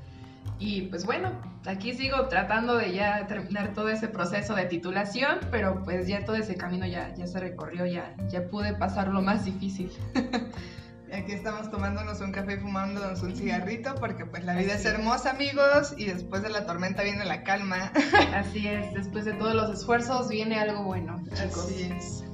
Y 0.59 0.83
pues 0.83 1.05
bueno, 1.05 1.33
aquí 1.67 1.93
sigo 1.93 2.27
tratando 2.29 2.77
de 2.77 2.95
ya 2.95 3.27
terminar 3.27 3.75
todo 3.75 3.91
ese 3.91 4.09
proceso 4.09 4.55
de 4.55 4.65
titulación, 4.65 5.39
pero 5.51 5.85
pues 5.85 6.09
ya 6.09 6.25
todo 6.25 6.37
ese 6.37 6.57
camino 6.57 6.87
ya, 6.87 7.15
ya 7.15 7.27
se 7.27 7.39
recorrió, 7.39 7.87
ya, 7.87 8.15
ya 8.29 8.49
pude 8.49 8.75
pasar 8.75 9.09
lo 9.09 9.21
más 9.21 9.45
difícil. 9.45 9.91
Aquí 11.12 11.33
estamos 11.33 11.71
tomándonos 11.71 12.21
un 12.21 12.33
café 12.33 12.55
y 12.55 12.57
fumándonos 12.59 13.23
un 13.23 13.35
cigarrito 13.35 13.95
porque 13.95 14.27
pues 14.27 14.45
la 14.45 14.55
vida 14.55 14.75
es 14.75 14.81
Así 14.81 14.88
es. 14.88 14.95
hermosa 14.95 15.31
amigos 15.31 15.95
y 15.97 16.05
después 16.07 16.43
de 16.43 16.50
la 16.50 16.67
tormenta 16.67 17.03
viene 17.03 17.25
la 17.25 17.43
calma. 17.45 17.93
Así 18.35 18.69
es, 18.69 18.93
después 18.93 19.25
de 19.25 19.33
todos 19.33 19.55
los 19.55 19.79
esfuerzos 19.79 20.29
viene 20.29 20.59
algo 20.59 20.85
bueno, 20.85 21.19
chicos. 21.35 21.65
Así 21.65 21.91
es. 21.97 22.25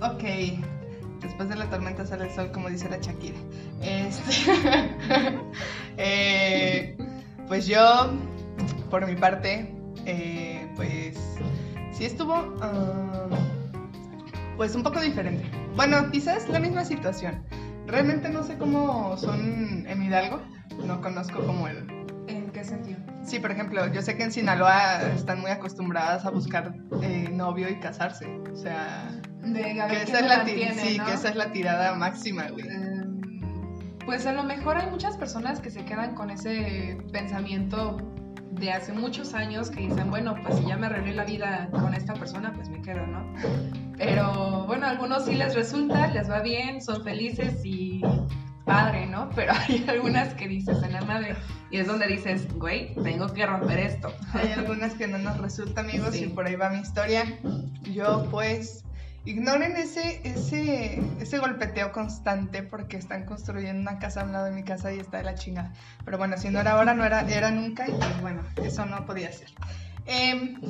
Ok, 0.00 0.22
después 1.20 1.48
de 1.48 1.56
la 1.56 1.68
tormenta 1.68 2.06
sale 2.06 2.24
el 2.26 2.34
sol 2.34 2.52
como 2.52 2.68
dice 2.68 2.88
la 2.88 2.98
Shakira. 2.98 3.38
Este, 3.80 4.50
eh, 5.96 6.96
pues 7.48 7.66
yo, 7.66 8.12
por 8.88 9.04
mi 9.06 9.16
parte, 9.16 9.74
eh, 10.06 10.70
pues 10.76 11.16
sí 11.92 12.04
estuvo, 12.04 12.34
ah, 12.60 13.26
pues 14.56 14.76
un 14.76 14.84
poco 14.84 15.00
diferente. 15.00 15.44
Bueno, 15.74 16.10
quizás 16.12 16.48
la 16.48 16.60
misma 16.60 16.84
situación. 16.84 17.42
Realmente 17.92 18.30
no 18.30 18.42
sé 18.42 18.56
cómo 18.56 19.18
son 19.18 19.86
en 19.86 20.02
Hidalgo, 20.02 20.40
no 20.86 21.02
conozco 21.02 21.44
como 21.44 21.68
el... 21.68 21.86
¿En 22.26 22.50
qué 22.50 22.64
sentido? 22.64 22.98
Sí, 23.22 23.38
por 23.38 23.50
ejemplo, 23.50 23.86
yo 23.92 24.00
sé 24.00 24.16
que 24.16 24.22
en 24.22 24.32
Sinaloa 24.32 25.02
están 25.14 25.42
muy 25.42 25.50
acostumbradas 25.50 26.24
a 26.24 26.30
buscar 26.30 26.74
eh, 27.02 27.28
novio 27.30 27.68
y 27.68 27.78
casarse. 27.80 28.26
O 28.50 28.56
sea, 28.56 29.10
De 29.42 29.78
a 29.78 29.86
ver 29.88 30.06
que 30.06 30.10
esa, 30.10 30.20
es 30.20 30.26
la, 30.26 30.44
sí, 30.46 30.96
¿no? 30.96 31.04
que 31.04 31.12
esa 31.12 31.28
es 31.28 31.36
la 31.36 31.52
tirada 31.52 31.94
máxima, 31.94 32.48
güey. 32.48 32.66
Em, 32.66 33.98
Pues 34.06 34.24
a 34.24 34.32
lo 34.32 34.42
mejor 34.42 34.78
hay 34.78 34.88
muchas 34.88 35.18
personas 35.18 35.60
que 35.60 35.70
se 35.70 35.84
quedan 35.84 36.14
con 36.14 36.30
ese 36.30 36.96
pensamiento 37.12 37.98
de 38.52 38.70
hace 38.70 38.92
muchos 38.92 39.34
años 39.34 39.70
que 39.70 39.80
dicen, 39.80 40.10
bueno, 40.10 40.34
pues 40.42 40.58
si 40.58 40.66
ya 40.66 40.76
me 40.76 40.86
arreglé 40.86 41.14
la 41.14 41.24
vida 41.24 41.68
con 41.72 41.94
esta 41.94 42.14
persona, 42.14 42.52
pues 42.54 42.68
me 42.68 42.80
quedo, 42.82 43.06
¿no? 43.06 43.32
Pero 43.98 44.64
bueno, 44.66 44.86
a 44.86 44.90
algunos 44.90 45.24
sí 45.24 45.34
les 45.34 45.54
resulta, 45.54 46.08
les 46.08 46.30
va 46.30 46.40
bien, 46.40 46.80
son 46.82 47.02
felices 47.02 47.60
y 47.64 48.02
padre, 48.64 49.06
¿no? 49.06 49.30
Pero 49.34 49.52
hay 49.68 49.84
algunas 49.88 50.34
que 50.34 50.48
dices 50.48 50.82
en 50.82 50.92
la 50.92 51.00
madre 51.02 51.34
y 51.70 51.78
es 51.78 51.86
donde 51.86 52.06
dices, 52.06 52.46
güey, 52.58 52.94
tengo 53.02 53.26
que 53.32 53.46
romper 53.46 53.78
esto. 53.78 54.12
Hay 54.34 54.52
algunas 54.52 54.94
que 54.94 55.06
no 55.08 55.18
nos 55.18 55.38
resulta, 55.38 55.80
amigos, 55.80 56.10
Sí. 56.14 56.24
y 56.24 56.28
por 56.28 56.46
ahí 56.46 56.54
va 56.56 56.70
mi 56.70 56.80
historia. 56.80 57.24
Yo, 57.90 58.28
pues, 58.30 58.84
ignoren 59.24 59.76
ese, 59.76 60.20
ese, 60.24 61.00
ese 61.20 61.38
golpeteo 61.38 61.92
constante 61.92 62.62
porque 62.62 62.96
están 62.96 63.24
construyendo 63.24 63.80
una 63.80 63.98
casa 63.98 64.22
a 64.22 64.24
un 64.24 64.32
lado 64.32 64.46
de 64.46 64.52
mi 64.52 64.64
casa 64.64 64.92
y 64.92 64.98
está 64.98 65.18
de 65.18 65.24
la 65.24 65.34
chingada. 65.34 65.72
Pero 66.04 66.18
bueno, 66.18 66.36
si 66.36 66.50
no 66.50 66.60
era 66.60 66.72
ahora, 66.72 66.94
no 66.94 67.04
era, 67.04 67.20
era 67.22 67.50
nunca, 67.50 67.88
y 67.88 67.92
pues 67.92 68.20
bueno, 68.20 68.42
eso 68.62 68.84
no 68.86 69.06
podía 69.06 69.32
ser. 69.32 69.48
Em, 70.06 70.60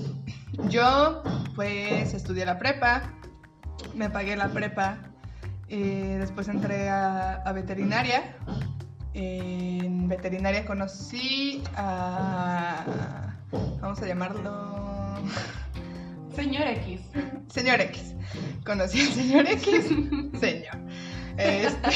yo, 0.69 1.23
pues, 1.55 2.13
estudié 2.13 2.45
la 2.45 2.59
prepa, 2.59 3.03
me 3.95 4.11
pagué 4.11 4.37
la 4.37 4.49
prepa, 4.49 4.99
eh, 5.69 6.17
después 6.19 6.49
entré 6.49 6.91
a, 6.91 7.35
a 7.37 7.53
veterinaria. 7.53 8.37
En 9.15 10.09
veterinaria 10.09 10.65
conocí 10.65 11.63
a. 11.77 13.35
Vamos 13.81 14.01
a 14.01 14.07
llamarlo. 14.07 15.23
Señor 16.35 16.67
X. 16.67 17.01
Señor 17.49 17.81
X. 17.81 18.15
Conocí 18.65 19.01
al 19.01 19.09
señor 19.09 19.47
X. 19.47 19.87
Señor. 20.41 20.79
Este, 21.37 21.91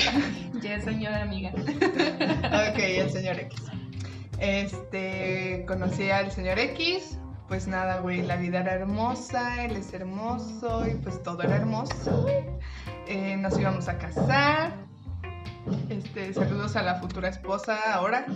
Ya, 0.62 0.80
señora 0.80 1.22
amiga. 1.22 1.50
ok, 1.50 2.78
el 2.78 3.10
señor 3.10 3.38
X. 3.38 3.62
Este. 4.38 5.64
Conocí 5.66 6.10
al 6.10 6.30
señor 6.30 6.58
X. 6.58 7.18
Pues 7.48 7.68
nada, 7.68 8.00
güey, 8.00 8.22
la 8.22 8.36
vida 8.36 8.60
era 8.60 8.74
hermosa, 8.74 9.64
él 9.64 9.76
es 9.76 9.94
hermoso 9.94 10.84
y 10.84 10.94
pues 10.96 11.22
todo 11.22 11.42
era 11.42 11.56
hermoso. 11.56 12.26
Eh, 13.06 13.36
nos 13.36 13.56
íbamos 13.58 13.86
a 13.86 13.98
casar. 13.98 14.74
Este, 15.88 16.34
saludos 16.34 16.74
a 16.74 16.82
la 16.82 16.96
futura 16.96 17.28
esposa 17.28 17.78
ahora. 17.92 18.26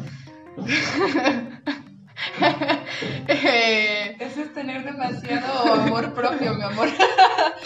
Eh, 3.02 4.16
Eso 4.20 4.42
es 4.42 4.54
tener 4.54 4.84
demasiado 4.84 5.72
amor 5.74 6.12
propio, 6.14 6.54
mi 6.54 6.62
amor. 6.62 6.88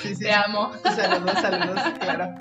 sí, 0.02 0.14
sí. 0.14 0.24
Te 0.24 0.32
amo. 0.32 0.72
Saludos, 0.82 1.40
saludos, 1.40 1.80
claro. 2.00 2.34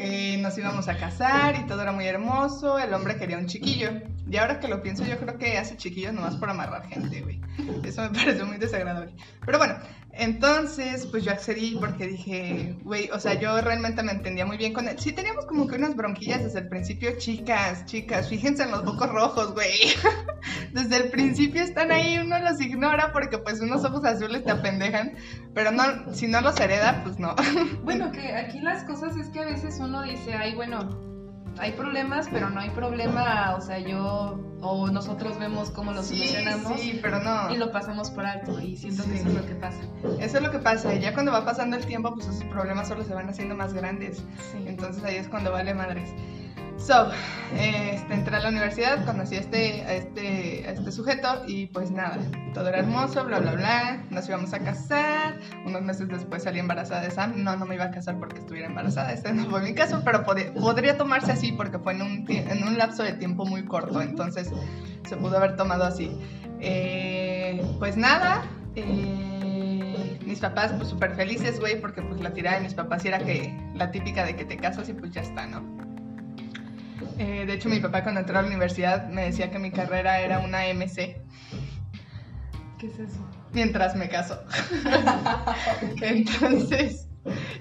Eh, 0.00 0.38
nos 0.38 0.56
íbamos 0.56 0.86
a 0.86 0.96
casar 0.96 1.56
y 1.56 1.66
todo 1.66 1.82
era 1.82 1.90
muy 1.90 2.06
hermoso. 2.06 2.78
El 2.78 2.94
hombre 2.94 3.16
quería 3.16 3.36
un 3.36 3.46
chiquillo. 3.46 3.90
Y 4.30 4.36
ahora 4.36 4.60
que 4.60 4.68
lo 4.68 4.80
pienso, 4.80 5.04
yo 5.04 5.18
creo 5.18 5.38
que 5.38 5.58
hace 5.58 5.76
chiquillos 5.76 6.12
nomás 6.12 6.36
por 6.36 6.48
amarrar 6.48 6.86
gente, 6.86 7.20
güey. 7.20 7.40
Eso 7.82 8.02
me 8.02 8.10
pareció 8.16 8.46
muy 8.46 8.58
desagradable. 8.58 9.12
Pero 9.44 9.58
bueno, 9.58 9.74
entonces, 10.12 11.06
pues 11.06 11.24
yo 11.24 11.30
accedí 11.30 11.76
porque 11.78 12.08
dije, 12.08 12.76
güey, 12.82 13.08
o 13.10 13.20
sea, 13.20 13.34
yo 13.34 13.60
realmente 13.60 14.02
me 14.02 14.10
entendía 14.10 14.44
muy 14.44 14.56
bien 14.56 14.72
con 14.72 14.88
él. 14.88 14.98
Sí, 14.98 15.12
teníamos 15.12 15.46
como 15.46 15.66
que 15.66 15.76
unas 15.76 15.94
bronquillas 15.94 16.42
desde 16.42 16.58
el 16.58 16.68
principio, 16.68 17.16
chicas, 17.18 17.84
chicas, 17.86 18.28
fíjense 18.28 18.64
en 18.64 18.72
los 18.72 18.82
focos 18.82 19.08
rojos, 19.10 19.54
güey. 19.54 19.70
Desde 20.72 20.96
el 20.96 21.10
principio 21.10 21.62
están 21.62 21.92
ahí, 21.92 22.18
uno 22.18 22.38
los 22.40 22.60
ignora 22.60 23.12
porque 23.12 23.38
pues 23.38 23.60
unos 23.60 23.84
ojos 23.84 24.04
azules 24.04 24.44
te 24.44 24.50
apendejan, 24.50 25.14
pero 25.54 25.70
no, 25.70 26.12
si 26.12 26.26
no 26.26 26.40
los 26.40 26.58
hereda, 26.58 27.02
pues 27.04 27.18
no. 27.18 27.34
Bueno, 27.84 28.12
que 28.12 28.34
aquí 28.34 28.60
las 28.60 28.84
cosas 28.84 29.16
es 29.16 29.28
que 29.28 29.40
a 29.40 29.44
veces 29.44 29.78
uno 29.80 29.87
dice, 30.02 30.34
ay, 30.34 30.54
bueno, 30.54 30.88
hay 31.58 31.72
problemas, 31.72 32.28
pero 32.30 32.50
no 32.50 32.60
hay 32.60 32.70
problema, 32.70 33.54
o 33.56 33.60
sea, 33.60 33.78
yo 33.78 34.38
o 34.60 34.88
nosotros 34.90 35.38
vemos 35.38 35.70
cómo 35.70 35.92
lo 35.92 36.02
Sí, 36.02 36.16
solucionamos 36.18 36.80
Sí, 36.80 36.98
pero 37.02 37.20
no. 37.20 37.50
y 37.52 37.56
lo 37.56 37.70
pasamos 37.70 38.10
por 38.10 38.26
alto 38.26 38.60
y 38.60 38.76
siento 38.76 39.02
Sí. 39.04 39.10
que 39.10 39.16
eso 39.18 39.28
es 39.28 39.34
lo 39.34 39.46
que 39.46 39.54
pasa. 39.54 39.78
Eso 40.20 40.36
es 40.38 40.42
lo 40.42 40.50
que 40.50 40.58
pasa. 40.58 40.94
Y 40.94 41.00
ya 41.00 41.14
cuando 41.14 41.30
va 41.32 41.44
pasando 41.44 41.76
el 41.76 41.86
tiempo, 41.86 42.12
pues 42.14 42.26
esos 42.26 42.44
problemas 42.44 42.88
solo 42.88 43.04
se 43.04 43.14
van 43.14 43.28
haciendo 43.28 43.54
más 43.56 43.72
grandes. 43.72 44.22
Entonces 44.66 45.02
ahí 45.04 45.16
es 45.16 45.28
cuando 45.28 45.52
vale 45.52 45.74
madres. 45.74 46.10
So, 46.78 47.10
este, 47.54 48.14
entré 48.14 48.36
a 48.36 48.40
la 48.40 48.48
universidad, 48.48 49.04
conocí 49.04 49.34
a 49.34 49.40
este, 49.40 49.82
a, 49.82 49.94
este, 49.94 50.64
a 50.66 50.70
este 50.72 50.92
sujeto 50.92 51.42
y 51.46 51.66
pues 51.66 51.90
nada, 51.90 52.16
todo 52.54 52.68
era 52.68 52.78
hermoso, 52.78 53.24
bla, 53.24 53.40
bla, 53.40 53.52
bla. 53.52 54.02
Nos 54.10 54.28
íbamos 54.28 54.54
a 54.54 54.60
casar. 54.60 55.38
Unos 55.66 55.82
meses 55.82 56.08
después 56.08 56.44
salí 56.44 56.60
embarazada 56.60 57.02
de 57.02 57.10
Sam. 57.10 57.34
No, 57.42 57.56
no 57.56 57.66
me 57.66 57.74
iba 57.74 57.84
a 57.84 57.90
casar 57.90 58.18
porque 58.18 58.38
estuviera 58.38 58.68
embarazada. 58.68 59.12
Este 59.12 59.32
no 59.32 59.50
fue 59.50 59.60
mi 59.60 59.74
caso, 59.74 60.02
pero 60.04 60.24
pod- 60.24 60.52
podría 60.54 60.96
tomarse 60.96 61.32
así 61.32 61.52
porque 61.52 61.78
fue 61.78 61.92
en 61.94 62.02
un, 62.02 62.24
en 62.28 62.62
un 62.62 62.78
lapso 62.78 63.02
de 63.02 63.12
tiempo 63.14 63.44
muy 63.44 63.64
corto. 63.64 64.00
Entonces 64.00 64.50
se 65.06 65.16
pudo 65.16 65.36
haber 65.36 65.56
tomado 65.56 65.84
así. 65.84 66.16
Eh, 66.60 67.60
pues 67.80 67.96
nada, 67.96 68.44
eh, 68.76 70.18
mis 70.24 70.38
papás 70.38 70.72
pues 70.76 70.88
súper 70.88 71.14
felices, 71.16 71.58
güey, 71.60 71.80
porque 71.80 72.02
pues 72.02 72.20
la 72.20 72.32
tirada 72.32 72.56
de 72.58 72.62
mis 72.62 72.74
papás 72.74 73.04
era 73.04 73.18
que 73.18 73.52
la 73.74 73.90
típica 73.90 74.24
de 74.24 74.36
que 74.36 74.44
te 74.44 74.56
casas 74.56 74.88
y 74.88 74.92
pues 74.94 75.12
ya 75.12 75.20
está, 75.22 75.46
¿no? 75.46 75.77
Eh, 77.18 77.44
de 77.46 77.52
hecho, 77.52 77.68
mi 77.68 77.80
papá 77.80 78.02
cuando 78.02 78.20
entró 78.20 78.38
a 78.38 78.42
la 78.42 78.48
universidad 78.48 79.08
me 79.08 79.24
decía 79.24 79.50
que 79.50 79.58
mi 79.58 79.70
carrera 79.70 80.20
era 80.20 80.38
una 80.38 80.66
MC 80.72 81.20
¿Qué 82.78 82.86
es 82.86 82.98
eso? 82.98 83.28
mientras 83.52 83.96
me 83.96 84.08
caso. 84.08 84.40
Entonces, 86.02 87.08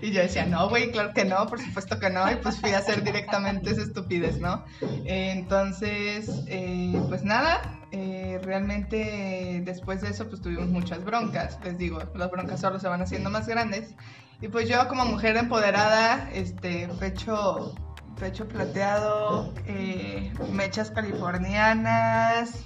y 0.01 0.11
yo 0.11 0.21
decía, 0.21 0.45
no, 0.45 0.69
güey, 0.69 0.91
claro 0.91 1.13
que 1.13 1.25
no, 1.25 1.45
por 1.47 1.59
supuesto 1.59 1.99
que 1.99 2.09
no, 2.09 2.29
y 2.31 2.35
pues 2.35 2.59
fui 2.59 2.71
a 2.71 2.79
hacer 2.79 3.03
directamente 3.03 3.71
esa 3.71 3.81
estupidez, 3.81 4.39
¿no? 4.39 4.63
Eh, 4.81 5.31
entonces, 5.35 6.43
eh, 6.47 7.01
pues 7.09 7.23
nada, 7.23 7.79
eh, 7.91 8.39
realmente 8.43 9.61
después 9.65 10.01
de 10.01 10.09
eso 10.09 10.27
pues 10.29 10.41
tuvimos 10.41 10.67
muchas 10.67 11.03
broncas, 11.03 11.59
les 11.63 11.77
digo, 11.77 11.99
las 12.15 12.31
broncas 12.31 12.61
solo 12.61 12.79
se 12.79 12.87
van 12.87 13.01
haciendo 13.01 13.29
más 13.29 13.47
grandes. 13.47 13.95
Y 14.39 14.49
pues 14.49 14.69
yo 14.69 14.87
como 14.87 15.03
mujer 15.05 15.35
empoderada, 15.35 16.29
este, 16.31 16.87
pecho, 16.99 17.73
pecho 18.19 18.47
plateado, 18.47 19.53
eh, 19.65 20.31
mechas 20.51 20.91
californianas, 20.91 22.63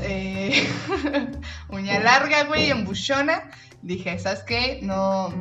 eh, 0.00 0.68
uña 1.70 1.98
larga, 2.00 2.44
güey, 2.44 2.70
embuchona, 2.70 3.44
dije, 3.82 4.18
¿sabes 4.18 4.42
qué? 4.42 4.80
No, 4.82 5.32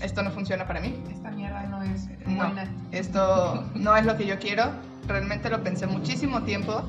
esto 0.00 0.22
no 0.22 0.30
funciona 0.30 0.66
para 0.66 0.80
mí. 0.80 1.02
Esta 1.10 1.30
mierda 1.30 1.62
no 1.64 1.82
es 1.82 2.08
No, 2.26 2.36
buena. 2.36 2.68
esto 2.92 3.64
no 3.74 3.96
es 3.96 4.04
lo 4.04 4.16
que 4.16 4.26
yo 4.26 4.38
quiero. 4.38 4.72
Realmente 5.06 5.50
lo 5.50 5.62
pensé 5.62 5.86
muchísimo 5.86 6.42
tiempo 6.42 6.88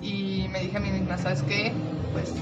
y 0.00 0.46
me 0.50 0.60
dije 0.60 0.76
a 0.76 0.80
mí 0.80 0.90
misma, 0.90 1.18
¿sabes 1.18 1.42
qué? 1.42 1.72
Pues, 2.12 2.32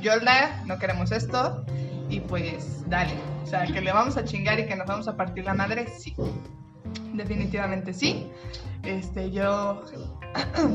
Yolda, 0.00 0.62
no 0.66 0.78
queremos 0.78 1.12
esto 1.12 1.64
y 2.08 2.20
pues 2.20 2.88
dale. 2.88 3.14
O 3.42 3.46
sea, 3.46 3.66
que 3.66 3.80
le 3.80 3.92
vamos 3.92 4.16
a 4.16 4.24
chingar 4.24 4.58
y 4.60 4.66
que 4.66 4.76
nos 4.76 4.86
vamos 4.86 5.08
a 5.08 5.16
partir 5.16 5.44
la 5.44 5.54
madre, 5.54 5.86
sí. 5.98 6.14
Definitivamente 7.14 7.92
sí. 7.92 8.26
Este, 8.82 9.30
yo 9.30 9.82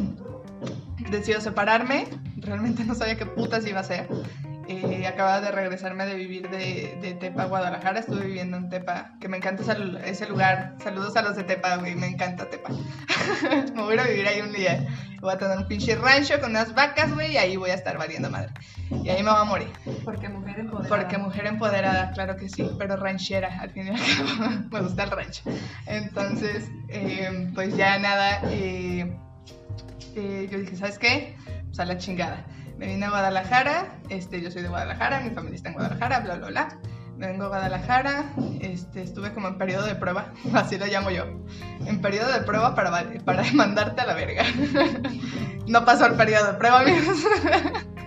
decido 1.12 1.42
separarme. 1.42 2.08
Realmente 2.38 2.84
no 2.84 2.96
sabía 2.96 3.18
qué 3.18 3.26
putas 3.26 3.66
iba 3.68 3.80
a 3.80 3.82
hacer. 3.82 4.08
Eh, 4.72 5.08
acababa 5.08 5.42
de 5.42 5.50
regresarme 5.50 6.06
de 6.06 6.14
vivir 6.14 6.48
de, 6.48 6.96
de 7.02 7.16
Tepa 7.16 7.46
Guadalajara. 7.46 8.02
Estuve 8.02 8.28
viviendo 8.28 8.56
en 8.56 8.70
Tepa, 8.70 9.14
que 9.20 9.28
me 9.28 9.38
encanta 9.38 9.64
ese, 10.06 10.28
lugar. 10.28 10.76
Saludos 10.84 11.16
a 11.16 11.24
los 11.24 11.36
de 11.36 11.44
Tepa, 11.44 11.78
güey. 11.78 11.96
Me 11.96 12.06
encanta 12.06 12.48
Tepa. 12.52 12.70
me 13.74 13.82
voy 13.82 13.94
a 13.94 13.96
ir 13.96 14.00
a 14.00 14.04
vivir 14.04 14.28
ahí 14.28 14.42
un 14.42 14.54
día. 14.54 14.88
Voy 15.22 15.34
a 15.34 15.40
tener 15.40 15.58
un 15.58 15.68
pinche 15.68 15.96
rancho 15.96 16.40
con 16.40 16.52
unas 16.52 16.76
vacas, 16.76 17.12
güey, 17.16 17.32
y 17.32 17.38
ahí 17.38 17.58
voy 17.58 17.72
a 17.72 17.74
estar 17.74 17.98
valiendo 17.98 18.30
madre. 18.30 18.52
Y 18.92 19.10
ahí 19.10 19.24
me 19.24 19.32
voy 19.32 19.40
a 19.40 19.44
morir. 19.44 19.70
Porque 20.06 20.30
mujer 20.30 20.60
empoderada. 20.60 20.96
Porque 20.96 21.18
mujer 21.18 21.48
empoderada, 21.48 22.12
claro 22.12 22.38
que 22.38 22.48
sí, 22.48 22.70
pero 22.78 22.96
ranchera, 22.96 23.60
al 23.60 23.72
fin 23.72 23.88
y 23.88 23.90
al 23.90 23.98
cabo. 23.98 24.52
me 24.72 24.82
gusta 24.82 25.04
el 25.06 25.10
rancho. 25.10 25.42
Entonces, 25.88 26.70
eh, 26.90 27.50
pues 27.56 27.76
ya 27.76 27.98
nada, 27.98 28.40
eh, 28.44 29.18
eh, 30.16 30.48
yo 30.52 30.60
dije, 30.60 30.76
¿sabes 30.76 31.00
qué? 31.00 31.36
Pues 31.66 31.80
a 31.80 31.86
la 31.86 31.98
chingada. 31.98 32.46
Me 32.80 32.88
vine 32.88 33.06
a 33.08 33.10
Guadalajara, 33.10 34.00
este, 34.08 34.42
yo 34.42 34.50
soy 34.52 34.62
de 34.62 34.70
Guadalajara, 34.70 35.20
mi 35.20 35.32
familia 35.32 35.58
está 35.58 35.68
en 35.70 35.76
Guadalajara, 35.76 36.20
bla, 36.22 36.36
bla, 36.36 36.48
bla. 36.48 36.80
Me 37.18 37.28
vengo 37.28 37.44
a 37.44 37.48
Guadalajara, 37.50 38.34
este, 38.62 39.02
estuve 39.04 39.34
como 39.34 39.50
en 39.50 39.58
periodo 39.58 39.86
de 39.86 39.96
prueba, 39.96 40.32
así 40.54 40.78
lo 40.78 40.86
llamo 40.86 41.12
yo. 41.12 41.26
En 41.86 42.02
periodo 42.02 42.32
de 42.32 42.40
prueba 42.40 42.76
para, 42.76 42.90
para 43.26 43.44
mandarte 43.54 44.00
a 44.00 44.06
la 44.06 44.14
verga. 44.14 44.44
no 45.68 45.84
pasó 45.84 46.06
el 46.06 46.14
periodo 46.14 46.54
de 46.54 46.58
prueba, 46.58 46.80
amigos. 46.80 47.18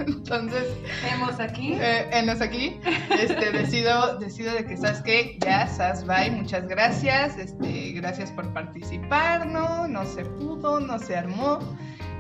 Entonces, 0.06 0.64
Hemos 1.12 1.38
aquí. 1.38 1.74
eh, 1.74 2.08
enos 2.10 2.40
aquí, 2.40 2.80
este, 3.10 3.52
decido, 3.52 4.16
decido 4.18 4.54
de 4.54 4.64
que, 4.64 4.78
¿sabes 4.78 5.02
qué? 5.02 5.36
Ya, 5.40 5.68
Sas, 5.68 6.06
bye, 6.06 6.30
muchas 6.30 6.66
gracias, 6.66 7.36
este, 7.36 7.92
gracias 7.92 8.30
por 8.30 8.50
participar, 8.54 9.46
¿no? 9.46 9.86
No 9.86 10.06
se 10.06 10.24
pudo, 10.24 10.80
no 10.80 10.98
se 10.98 11.14
armó, 11.14 11.58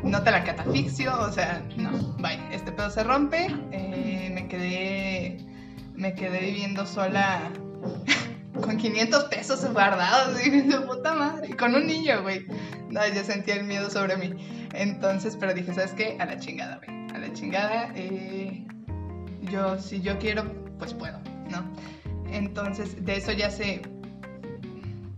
no 0.02 0.22
te 0.22 0.30
la 0.30 0.44
catafixio, 0.44 1.12
o 1.20 1.32
sea, 1.32 1.62
no, 1.76 1.90
bye, 2.18 2.38
este 2.50 2.72
pedo 2.72 2.90
se 2.90 3.04
rompe, 3.04 3.46
eh, 3.70 4.30
me 4.32 4.48
quedé, 4.48 5.38
me 5.94 6.14
quedé 6.14 6.40
viviendo 6.40 6.86
sola 6.86 7.50
con 8.60 8.76
500 8.76 9.24
pesos 9.24 9.72
guardados, 9.72 10.44
y 10.46 10.62
puta 10.86 11.14
madre, 11.14 11.56
con 11.56 11.74
un 11.74 11.86
niño, 11.86 12.22
güey, 12.22 12.46
no, 12.90 13.00
yo 13.08 13.22
sentía 13.24 13.54
el 13.54 13.64
miedo 13.64 13.90
sobre 13.90 14.16
mí, 14.16 14.68
entonces, 14.74 15.36
pero 15.38 15.54
dije, 15.54 15.72
¿sabes 15.72 15.92
qué? 15.92 16.16
A 16.18 16.26
la 16.26 16.38
chingada, 16.38 16.80
güey, 16.84 17.06
a 17.14 17.18
la 17.18 17.32
chingada, 17.32 17.92
eh, 17.94 18.66
yo, 19.42 19.78
si 19.78 20.00
yo 20.00 20.18
quiero, 20.18 20.44
pues 20.78 20.94
puedo, 20.94 21.18
¿no? 21.48 21.64
Entonces, 22.32 23.04
de 23.04 23.16
eso 23.16 23.32
ya 23.32 23.50
sé, 23.50 23.82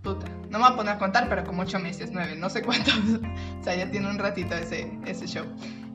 puta, 0.02 0.26
no 0.54 0.60
me 0.60 0.66
voy 0.66 0.74
a 0.74 0.76
poner 0.76 0.94
a 0.94 0.98
contar, 0.98 1.28
pero 1.28 1.42
como 1.42 1.62
ocho 1.62 1.80
meses, 1.80 2.10
nueve, 2.12 2.36
no 2.36 2.48
sé 2.48 2.62
cuántos. 2.62 2.94
o 3.60 3.64
sea, 3.64 3.74
ya 3.74 3.90
tiene 3.90 4.08
un 4.08 4.20
ratito 4.20 4.54
ese, 4.54 4.88
ese 5.04 5.26
show. 5.26 5.44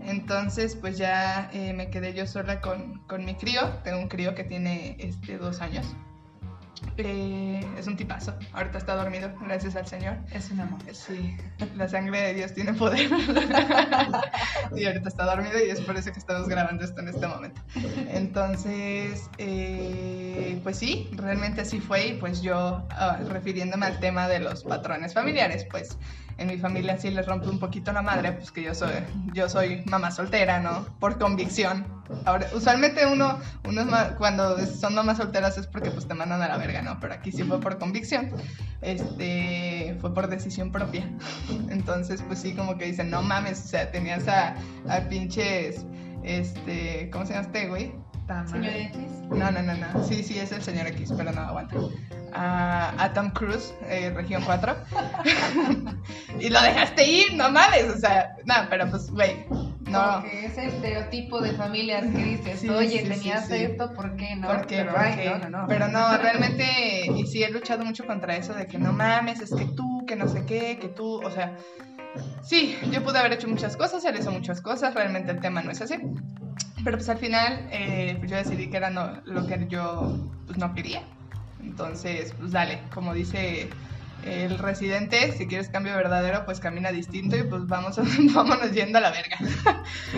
Entonces, 0.01 0.75
pues 0.75 0.97
ya 0.97 1.49
eh, 1.53 1.71
me 1.71 1.89
quedé 1.89 2.13
yo 2.13 2.27
sola 2.27 2.59
con, 2.59 2.99
con, 3.07 3.23
mi 3.23 3.35
crío. 3.35 3.61
Tengo 3.85 3.99
un 3.99 4.09
crío 4.09 4.35
que 4.35 4.43
tiene 4.43 4.97
este, 4.99 5.37
dos 5.37 5.61
años. 5.61 5.95
Eh, 6.97 7.65
es 7.77 7.87
un 7.87 7.95
tipazo. 7.95 8.35
Ahorita 8.53 8.77
está 8.77 8.95
dormido, 8.95 9.31
gracias 9.41 9.75
al 9.75 9.87
Señor. 9.87 10.17
Es 10.31 10.51
un 10.51 10.59
amor. 10.61 10.79
Sí, 10.91 11.37
la 11.75 11.87
sangre 11.87 12.19
de 12.21 12.33
Dios 12.33 12.53
tiene 12.53 12.73
poder. 12.73 13.09
y 14.75 14.85
ahorita 14.85 15.09
está 15.09 15.25
dormido 15.25 15.63
y 15.63 15.69
es 15.69 15.81
por 15.81 15.95
eso 15.97 16.11
que 16.11 16.19
estamos 16.19 16.47
grabando 16.47 16.83
esto 16.83 16.99
en 17.01 17.07
este 17.09 17.27
momento. 17.27 17.61
Entonces, 18.09 19.29
eh, 19.37 20.59
pues 20.63 20.77
sí, 20.77 21.09
realmente 21.13 21.61
así 21.61 21.79
fue. 21.79 22.07
Y 22.07 22.13
pues 22.13 22.41
yo, 22.41 22.87
uh, 22.89 23.29
refiriéndome 23.29 23.85
al 23.85 23.99
tema 23.99 24.27
de 24.27 24.39
los 24.39 24.63
patrones 24.63 25.13
familiares, 25.13 25.65
pues 25.69 25.97
en 26.39 26.47
mi 26.47 26.57
familia 26.57 26.97
sí 26.97 27.09
les 27.11 27.25
rompe 27.25 27.49
un 27.49 27.59
poquito 27.59 27.91
la 27.91 28.01
madre, 28.01 28.31
pues 28.31 28.51
que 28.51 28.63
yo 28.63 28.73
soy, 28.73 28.93
yo 29.33 29.49
soy 29.49 29.83
mamá 29.85 30.09
soltera, 30.09 30.59
¿no? 30.59 30.85
Por 30.99 31.19
convicción. 31.19 31.85
Ahora, 32.25 32.47
usualmente 32.53 33.05
uno, 33.05 33.37
uno 33.67 33.85
cuando 34.17 34.57
son 34.65 34.95
mamás 34.95 35.17
solteras 35.17 35.57
es 35.57 35.67
porque 35.67 35.91
pues 35.91 36.07
te 36.07 36.13
mandan 36.13 36.41
a 36.41 36.47
la 36.47 36.57
verga, 36.57 36.81
¿no? 36.81 36.99
Pero 36.99 37.13
aquí 37.13 37.31
sí 37.31 37.43
fue 37.43 37.59
por 37.59 37.77
convicción. 37.77 38.31
Este, 38.81 39.97
fue 39.99 40.13
por 40.13 40.27
decisión 40.27 40.71
propia. 40.71 41.09
Entonces, 41.69 42.23
pues 42.25 42.39
sí, 42.39 42.53
como 42.55 42.77
que 42.77 42.85
dicen, 42.85 43.09
no 43.09 43.21
mames, 43.21 43.65
o 43.65 43.67
sea, 43.67 43.91
tenías 43.91 44.27
a, 44.27 44.55
a 44.87 44.99
pinches, 45.09 45.85
este, 46.23 47.09
¿cómo 47.11 47.25
se 47.25 47.33
llama 47.33 47.45
este 47.45 47.67
güey? 47.67 47.93
¿Señor 48.47 48.73
X? 48.75 48.97
No, 49.31 49.51
no, 49.51 49.61
no, 49.61 49.73
no. 49.73 50.03
Sí, 50.03 50.23
sí, 50.23 50.37
es 50.37 50.51
el 50.51 50.61
señor 50.61 50.87
X, 50.87 51.11
pero 51.17 51.31
no, 51.31 51.41
aguanta. 51.41 51.75
a 52.33 53.11
Tom 53.13 53.31
Cruise, 53.31 53.73
eh, 53.87 54.11
región 54.15 54.43
4. 54.45 54.75
y 56.39 56.49
lo 56.49 56.61
dejaste 56.61 57.09
ir, 57.09 57.33
no 57.33 57.49
mames. 57.49 57.85
O 57.85 57.97
sea, 57.97 58.35
no, 58.45 58.53
pero 58.69 58.89
pues, 58.89 59.09
güey. 59.09 59.45
No. 59.89 60.21
Porque 60.21 60.45
ese 60.45 60.67
estereotipo 60.67 61.41
de 61.41 61.53
familias 61.53 62.03
que 62.03 62.23
dices, 62.23 62.59
sí, 62.59 62.69
oye, 62.69 63.01
sí, 63.01 63.09
tenías 63.09 63.47
sí, 63.47 63.55
esto, 63.55 63.91
¿por 63.93 64.15
qué 64.15 64.35
no? 64.35 64.47
¿Por 64.47 64.67
qué? 64.67 64.77
Pero, 64.77 64.93
¿Por 64.93 65.15
qué? 65.15 65.29
no, 65.29 65.37
no, 65.39 65.61
no. 65.61 65.67
Pero 65.67 65.87
no, 65.87 66.17
realmente, 66.17 67.07
y 67.15 67.25
sí 67.25 67.43
he 67.43 67.49
luchado 67.49 67.83
mucho 67.83 68.05
contra 68.05 68.35
eso 68.35 68.53
de 68.53 68.67
que 68.67 68.77
no 68.77 68.93
mames, 68.93 69.41
es 69.41 69.49
que 69.49 69.65
tú, 69.65 70.05
que 70.05 70.15
no 70.15 70.27
sé 70.27 70.45
qué, 70.45 70.77
que 70.79 70.89
tú, 70.89 71.25
o 71.25 71.31
sea, 71.31 71.57
sí, 72.43 72.77
yo 72.91 73.03
pude 73.03 73.17
haber 73.17 73.33
hecho 73.33 73.47
muchas 73.47 73.75
cosas, 73.75 74.05
él 74.05 74.17
hizo 74.19 74.31
muchas 74.31 74.61
cosas, 74.61 74.93
realmente 74.93 75.31
el 75.31 75.39
tema 75.39 75.63
no 75.63 75.71
es 75.71 75.81
así. 75.81 75.95
Pero 76.83 76.97
pues 76.97 77.09
al 77.09 77.17
final 77.17 77.67
eh, 77.71 78.15
pues 78.19 78.31
yo 78.31 78.37
decidí 78.37 78.69
que 78.69 78.77
era 78.77 78.89
no, 78.89 79.21
lo 79.25 79.45
que 79.47 79.67
yo 79.69 80.17
pues 80.45 80.57
no 80.57 80.73
quería. 80.73 81.03
Entonces, 81.61 82.33
pues 82.39 82.51
dale, 82.51 82.79
como 82.93 83.13
dice 83.13 83.69
el 84.25 84.57
residente, 84.57 85.31
si 85.31 85.47
quieres 85.47 85.69
cambio 85.69 85.95
verdadero, 85.95 86.45
pues 86.45 86.59
camina 86.59 86.91
distinto 86.91 87.37
y 87.37 87.43
pues 87.43 87.67
vamos, 87.67 87.99
vámonos 88.33 88.71
yendo 88.71 88.97
a 88.97 89.01
la 89.01 89.11
verga. 89.11 89.37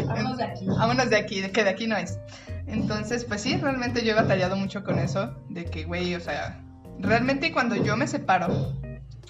Vámonos 0.06 0.38
de 0.38 0.44
aquí. 0.44 0.66
Vámonos 0.68 1.10
de 1.10 1.18
aquí, 1.18 1.42
que 1.50 1.64
de 1.64 1.70
aquí 1.70 1.88
no 1.88 1.98
es. 1.98 2.20
Entonces, 2.68 3.26
pues 3.26 3.42
sí, 3.42 3.58
realmente 3.58 4.04
yo 4.06 4.12
he 4.12 4.16
batallado 4.16 4.56
mucho 4.56 4.84
con 4.84 5.00
eso, 5.00 5.36
de 5.50 5.66
que, 5.66 5.84
güey, 5.86 6.16
o 6.16 6.20
sea, 6.20 6.62
realmente 7.00 7.52
cuando 7.52 7.75
yo 7.75 7.98
me 7.98 8.08
separo, 8.08 8.74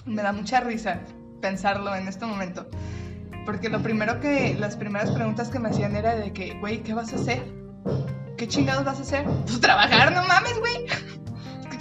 me 0.04 0.22
da 0.22 0.32
mucha 0.32 0.60
risa 0.60 1.00
pensarlo 1.40 1.94
en 1.94 2.08
este 2.08 2.24
momento. 2.24 2.68
Porque 3.44 3.68
lo 3.68 3.82
primero 3.82 4.20
que, 4.20 4.54
las 4.54 4.76
primeras 4.76 5.10
preguntas 5.10 5.48
que 5.48 5.58
me 5.58 5.68
hacían 5.68 5.96
era 5.96 6.14
de 6.14 6.32
que, 6.32 6.54
güey, 6.60 6.82
¿qué 6.82 6.94
vas 6.94 7.12
a 7.12 7.16
hacer? 7.16 7.42
¿Qué 8.36 8.48
chingados 8.48 8.84
vas 8.84 8.98
a 8.98 9.02
hacer? 9.02 9.24
Pues 9.46 9.60
trabajar, 9.60 10.12
no 10.12 10.22
mames, 10.24 10.58
güey. 10.58 10.86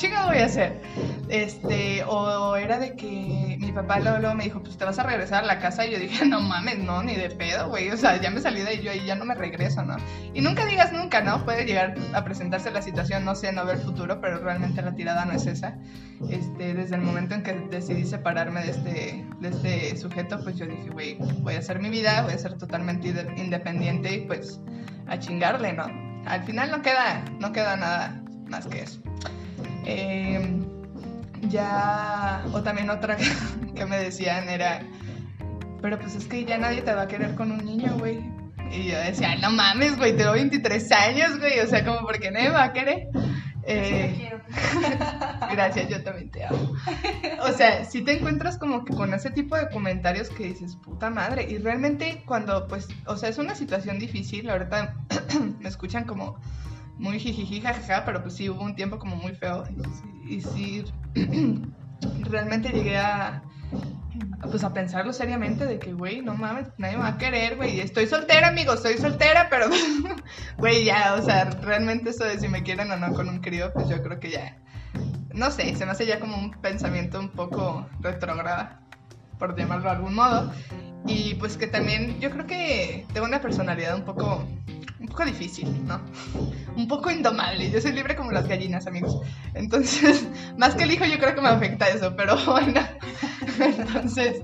¿Qué 0.01 0.07
chingados 0.07 0.31
voy 0.31 0.39
a 0.39 0.45
hacer? 0.45 0.81
Este, 1.29 2.03
o 2.05 2.55
era 2.55 2.79
de 2.79 2.95
que 2.95 3.55
mi 3.59 3.71
papá 3.71 3.99
luego, 3.99 4.33
me 4.33 4.45
dijo, 4.45 4.59
pues 4.63 4.75
te 4.75 4.83
vas 4.83 4.97
a 4.97 5.03
regresar 5.03 5.43
a 5.43 5.45
la 5.45 5.59
casa. 5.59 5.85
Y 5.85 5.91
yo 5.91 5.99
dije, 5.99 6.25
no 6.25 6.41
mames, 6.41 6.79
no, 6.79 7.03
ni 7.03 7.15
de 7.15 7.29
pedo, 7.29 7.69
güey. 7.69 7.91
O 7.91 7.97
sea, 7.97 8.19
ya 8.19 8.31
me 8.31 8.41
salí 8.41 8.61
de 8.61 8.69
ahí, 8.69 8.81
yo 8.81 8.89
ahí 8.89 9.05
ya 9.05 9.13
no 9.13 9.25
me 9.25 9.35
regreso, 9.35 9.83
¿no? 9.83 9.97
Y 10.33 10.41
nunca 10.41 10.65
digas 10.65 10.91
nunca, 10.91 11.21
¿no? 11.21 11.45
Puede 11.45 11.65
llegar 11.65 11.93
a 12.15 12.23
presentarse 12.23 12.71
la 12.71 12.81
situación, 12.81 13.23
no 13.25 13.35
sé, 13.35 13.51
no 13.51 13.63
ver 13.63 13.77
futuro, 13.77 14.19
pero 14.21 14.39
realmente 14.39 14.81
la 14.81 14.95
tirada 14.95 15.23
no 15.25 15.33
es 15.33 15.45
esa. 15.45 15.77
Este, 16.31 16.73
desde 16.73 16.95
el 16.95 17.01
momento 17.01 17.35
en 17.35 17.43
que 17.43 17.53
decidí 17.69 18.03
separarme 18.03 18.63
de 18.63 18.71
este, 18.71 19.25
de 19.39 19.49
este 19.49 19.97
sujeto, 19.97 20.43
pues 20.43 20.57
yo 20.57 20.65
dije, 20.65 20.89
güey, 20.89 21.17
voy 21.41 21.53
a 21.53 21.59
hacer 21.59 21.77
mi 21.79 21.91
vida, 21.91 22.23
voy 22.23 22.33
a 22.33 22.39
ser 22.39 22.57
totalmente 22.57 23.09
independiente 23.37 24.15
y 24.15 24.21
pues 24.21 24.59
a 25.05 25.19
chingarle, 25.19 25.73
¿no? 25.73 25.85
Al 26.25 26.41
final 26.43 26.71
no 26.71 26.81
queda, 26.81 27.23
no 27.39 27.51
queda 27.51 27.77
nada 27.77 28.23
más 28.49 28.65
que 28.65 28.81
eso. 28.81 28.99
Eh, 29.85 30.61
ya, 31.49 32.43
o 32.53 32.61
también 32.61 32.89
otra 32.89 33.17
que 33.75 33.85
me 33.85 33.97
decían 33.97 34.49
era, 34.49 34.81
pero 35.81 35.99
pues 35.99 36.15
es 36.15 36.25
que 36.25 36.45
ya 36.45 36.57
nadie 36.57 36.81
te 36.81 36.93
va 36.93 37.03
a 37.03 37.07
querer 37.07 37.35
con 37.35 37.51
un 37.51 37.65
niño, 37.65 37.97
güey. 37.97 38.19
Y 38.71 38.87
yo 38.89 38.97
decía, 38.97 39.35
no 39.35 39.51
mames, 39.51 39.97
güey, 39.97 40.15
tengo 40.15 40.31
23 40.31 40.91
años, 40.93 41.39
güey, 41.39 41.59
o 41.59 41.67
sea, 41.67 41.83
como 41.83 42.01
porque 42.01 42.31
nadie 42.31 42.49
me 42.49 42.55
va 42.55 42.63
a 42.65 42.73
querer. 42.73 43.09
Eh, 43.63 44.31
gracias, 45.51 45.89
yo 45.89 46.01
también 46.03 46.31
te 46.31 46.45
amo. 46.45 46.73
O 47.43 47.51
sea, 47.51 47.85
si 47.85 48.01
te 48.01 48.17
encuentras 48.17 48.57
como 48.57 48.85
que 48.85 48.93
con 48.93 49.13
ese 49.13 49.29
tipo 49.29 49.57
de 49.57 49.69
comentarios 49.69 50.29
que 50.29 50.45
dices, 50.45 50.77
puta 50.77 51.09
madre, 51.09 51.47
y 51.49 51.57
realmente 51.57 52.23
cuando, 52.25 52.67
pues, 52.67 52.87
o 53.05 53.17
sea, 53.17 53.29
es 53.29 53.37
una 53.37 53.55
situación 53.55 53.99
difícil, 53.99 54.49
ahorita 54.49 54.95
me 55.59 55.67
escuchan 55.67 56.05
como 56.05 56.39
muy 57.01 57.19
jijiji, 57.19 57.61
jajaja, 57.61 58.05
pero 58.05 58.21
pues 58.21 58.35
sí 58.35 58.49
hubo 58.49 58.63
un 58.63 58.75
tiempo 58.75 58.99
como 58.99 59.15
muy 59.15 59.33
feo, 59.33 59.63
y, 60.29 60.39
sí, 60.39 60.85
realmente 62.21 62.69
llegué 62.69 62.97
a, 62.97 63.41
pues 64.49 64.63
a 64.63 64.71
pensarlo 64.71 65.11
seriamente 65.11 65.65
de 65.65 65.79
que, 65.79 65.93
güey, 65.93 66.21
no 66.21 66.35
mames, 66.35 66.67
nadie 66.77 66.95
me 66.97 67.03
va 67.03 67.09
a 67.09 67.17
querer, 67.17 67.57
güey. 67.57 67.79
Estoy 67.79 68.05
soltera, 68.05 68.49
amigos, 68.49 68.75
estoy 68.75 68.97
soltera, 68.97 69.47
pero, 69.49 69.65
güey, 70.57 70.85
ya, 70.85 71.15
o 71.19 71.23
sea, 71.23 71.45
realmente 71.45 72.11
eso 72.11 72.23
de 72.23 72.39
si 72.39 72.47
me 72.47 72.63
quieren 72.63 72.91
o 72.91 72.97
no 72.97 73.13
con 73.13 73.27
un 73.27 73.39
crío, 73.39 73.73
pues 73.73 73.89
yo 73.89 74.01
creo 74.03 74.19
que 74.19 74.29
ya, 74.29 74.57
no 75.33 75.49
sé, 75.49 75.75
se 75.75 75.85
me 75.85 75.91
hace 75.91 76.05
ya 76.05 76.19
como 76.19 76.37
un 76.37 76.51
pensamiento 76.61 77.19
un 77.19 77.29
poco 77.29 77.89
retrógrada, 77.99 78.79
por 79.39 79.57
llamarlo 79.57 79.85
de 79.85 79.95
algún 79.95 80.13
modo. 80.13 80.53
Y 81.07 81.33
pues 81.35 81.57
que 81.57 81.65
también 81.65 82.19
yo 82.19 82.29
creo 82.29 82.45
que 82.45 83.07
tengo 83.11 83.25
una 83.25 83.41
personalidad 83.41 83.95
un 83.95 84.05
poco 84.05 84.45
poco 85.11 85.25
difícil, 85.25 85.85
¿no? 85.85 86.01
Un 86.77 86.87
poco 86.87 87.11
indomable. 87.11 87.69
Yo 87.69 87.81
soy 87.81 87.91
libre 87.91 88.15
como 88.15 88.31
las 88.31 88.47
gallinas, 88.47 88.87
amigos. 88.87 89.21
Entonces, 89.53 90.27
más 90.57 90.73
que 90.75 90.83
el 90.83 90.91
hijo, 90.91 91.05
yo 91.05 91.19
creo 91.19 91.35
que 91.35 91.41
me 91.41 91.49
afecta 91.49 91.89
eso, 91.89 92.15
pero 92.15 92.37
bueno. 92.45 92.79
Entonces, 93.59 94.41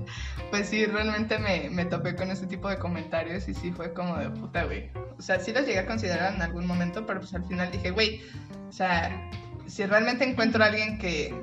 pues 0.50 0.68
sí, 0.68 0.84
realmente 0.84 1.38
me, 1.38 1.70
me 1.70 1.86
topé 1.86 2.14
con 2.14 2.30
ese 2.30 2.46
tipo 2.46 2.68
de 2.68 2.78
comentarios 2.78 3.48
y 3.48 3.54
sí 3.54 3.72
fue 3.72 3.94
como 3.94 4.16
de 4.18 4.28
puta, 4.28 4.64
güey. 4.64 4.90
O 5.18 5.22
sea, 5.22 5.40
sí 5.40 5.52
los 5.52 5.66
llegué 5.66 5.78
a 5.78 5.86
considerar 5.86 6.34
en 6.34 6.42
algún 6.42 6.66
momento, 6.66 7.06
pero 7.06 7.20
pues 7.20 7.32
al 7.34 7.46
final 7.46 7.70
dije, 7.70 7.90
güey, 7.90 8.20
o 8.68 8.72
sea, 8.72 9.30
si 9.66 9.86
realmente 9.86 10.28
encuentro 10.28 10.62
a 10.62 10.66
alguien 10.66 10.98
que. 10.98 11.34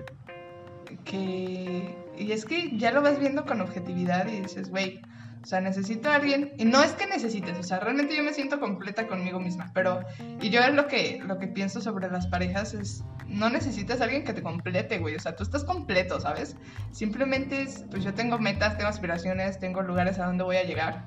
que. 1.04 1.98
Y 2.16 2.32
es 2.32 2.46
que 2.46 2.78
ya 2.78 2.92
lo 2.92 3.02
vas 3.02 3.20
viendo 3.20 3.44
con 3.46 3.60
objetividad 3.60 4.28
y 4.28 4.42
dices, 4.42 4.70
güey 4.70 5.02
o 5.46 5.48
sea, 5.48 5.62
necesito 5.62 6.10
a 6.10 6.16
alguien, 6.16 6.54
y 6.58 6.66
no 6.66 6.82
es 6.82 6.94
que 6.94 7.06
necesites, 7.06 7.56
o 7.60 7.62
sea, 7.62 7.80
realmente 7.80 8.16
yo 8.16 8.24
me 8.24 8.34
siento 8.34 8.60
completa 8.60 9.06
conmigo 9.06 9.40
misma, 9.40 9.70
pero, 9.76 10.04
y 10.42 10.50
yo 10.50 10.60
es 10.62 10.74
lo 10.74 10.88
que, 10.88 11.22
lo 11.24 11.38
que 11.38 11.46
pienso 11.46 11.82
sobre 11.82 12.10
las 12.10 12.26
parejas 12.26 12.74
es, 12.74 13.04
no 13.28 13.52
necesitas 13.52 14.02
a 14.02 14.06
alguien 14.06 14.24
que 14.24 14.34
te 14.34 14.42
complete, 14.42 14.98
güey, 14.98 15.16
o 15.16 15.20
sea, 15.20 15.36
tú 15.36 15.44
estás 15.44 15.64
completo, 15.64 16.20
¿sabes? 16.20 16.56
Simplemente 16.92 17.62
es, 17.62 17.86
pues 17.92 18.04
yo 18.04 18.16
tengo 18.16 18.40
metas, 18.40 18.76
tengo 18.76 18.90
aspiraciones, 18.90 19.60
tengo 19.60 19.84
lugares 19.84 20.18
a 20.18 20.26
donde 20.26 20.44
voy 20.44 20.56
a 20.56 20.64
llegar. 20.64 21.06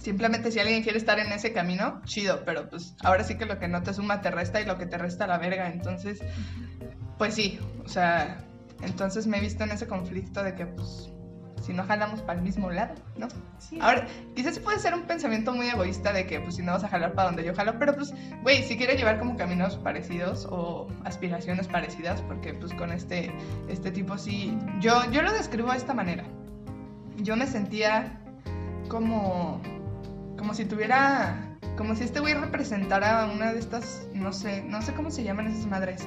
Simplemente 0.00 0.52
si 0.52 0.60
alguien 0.60 0.82
quiere 0.82 0.98
estar 0.98 1.18
en 1.18 1.32
ese 1.32 1.54
camino, 1.54 2.02
chido, 2.04 2.44
pero 2.44 2.68
pues 2.68 2.94
ahora 3.02 3.24
sí 3.24 3.38
que 3.38 3.46
lo 3.46 3.58
que 3.58 3.68
no 3.68 3.82
te 3.82 3.94
suma 3.94 4.20
te 4.20 4.30
resta 4.30 4.60
y 4.60 4.66
lo 4.66 4.76
que 4.76 4.84
te 4.84 4.98
resta 4.98 5.26
la 5.26 5.38
verga, 5.38 5.70
entonces, 5.70 6.20
pues 7.16 7.32
sí, 7.32 7.58
o 7.82 7.88
sea, 7.88 8.36
entonces 8.82 9.26
me 9.26 9.38
he 9.38 9.40
visto 9.40 9.64
en 9.64 9.70
ese 9.70 9.86
conflicto 9.86 10.42
de 10.42 10.54
que 10.54 10.66
pues 10.66 11.10
si 11.66 11.72
no 11.72 11.84
jalamos 11.84 12.22
para 12.22 12.38
el 12.38 12.44
mismo 12.44 12.70
lado, 12.70 12.94
¿no? 13.16 13.28
Sí. 13.58 13.78
Ahora, 13.80 14.06
quizás 14.34 14.58
puede 14.58 14.78
ser 14.78 14.94
un 14.94 15.02
pensamiento 15.02 15.52
muy 15.52 15.68
egoísta 15.68 16.12
de 16.12 16.26
que, 16.26 16.40
pues, 16.40 16.56
si 16.56 16.62
no 16.62 16.72
vas 16.72 16.84
a 16.84 16.88
jalar 16.88 17.12
para 17.14 17.28
donde 17.28 17.44
yo 17.44 17.54
jalo, 17.54 17.78
pero, 17.78 17.94
pues, 17.94 18.14
güey, 18.42 18.62
si 18.62 18.76
quiero 18.76 18.94
llevar 18.94 19.18
como 19.18 19.36
caminos 19.36 19.76
parecidos 19.76 20.46
o 20.50 20.88
aspiraciones 21.04 21.68
parecidas, 21.68 22.22
porque, 22.22 22.54
pues, 22.54 22.72
con 22.74 22.92
este, 22.92 23.32
este 23.68 23.90
tipo 23.90 24.16
sí, 24.16 24.56
yo, 24.80 25.10
yo 25.10 25.22
lo 25.22 25.32
describo 25.32 25.72
de 25.72 25.78
esta 25.78 25.94
manera. 25.94 26.24
Yo 27.16 27.36
me 27.36 27.46
sentía 27.46 28.20
como 28.88 29.60
como 30.36 30.54
si 30.54 30.64
tuviera, 30.64 31.56
como 31.76 31.94
si 31.94 32.04
este 32.04 32.20
güey 32.20 32.34
representara 32.34 33.26
una 33.26 33.52
de 33.52 33.58
estas, 33.58 34.06
no 34.14 34.32
sé, 34.32 34.62
no 34.62 34.82
sé 34.82 34.94
cómo 34.94 35.10
se 35.10 35.24
llaman 35.24 35.48
esas 35.48 35.66
madres, 35.66 36.06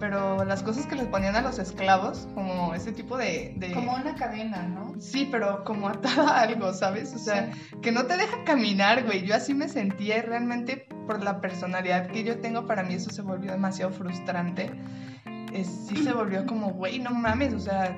pero 0.00 0.44
las 0.44 0.62
cosas 0.62 0.86
que 0.86 0.94
les 0.94 1.06
ponían 1.06 1.36
a 1.36 1.42
los 1.42 1.58
esclavos, 1.58 2.28
como 2.34 2.74
ese 2.74 2.92
tipo 2.92 3.16
de... 3.16 3.54
de... 3.56 3.72
Como 3.72 3.94
una 3.94 4.14
cadena, 4.14 4.62
¿no? 4.62 4.83
Sí, 4.98 5.28
pero 5.30 5.64
como 5.64 5.88
atada 5.88 6.38
a 6.38 6.42
algo, 6.42 6.72
¿sabes? 6.72 7.14
O 7.14 7.18
sea, 7.18 7.50
que 7.82 7.92
no 7.92 8.06
te 8.06 8.16
deja 8.16 8.44
caminar, 8.44 9.04
güey. 9.04 9.26
Yo 9.26 9.34
así 9.34 9.54
me 9.54 9.68
sentía 9.68 10.18
y 10.18 10.22
realmente 10.22 10.86
por 11.06 11.22
la 11.22 11.40
personalidad 11.40 12.08
que 12.08 12.24
yo 12.24 12.38
tengo, 12.40 12.66
para 12.66 12.82
mí 12.82 12.94
eso 12.94 13.10
se 13.10 13.22
volvió 13.22 13.52
demasiado 13.52 13.92
frustrante. 13.92 14.70
Es, 15.52 15.68
sí 15.88 15.96
se 15.96 16.12
volvió 16.12 16.46
como, 16.46 16.72
güey, 16.72 16.98
no 16.98 17.10
mames, 17.10 17.54
o 17.54 17.60
sea, 17.60 17.96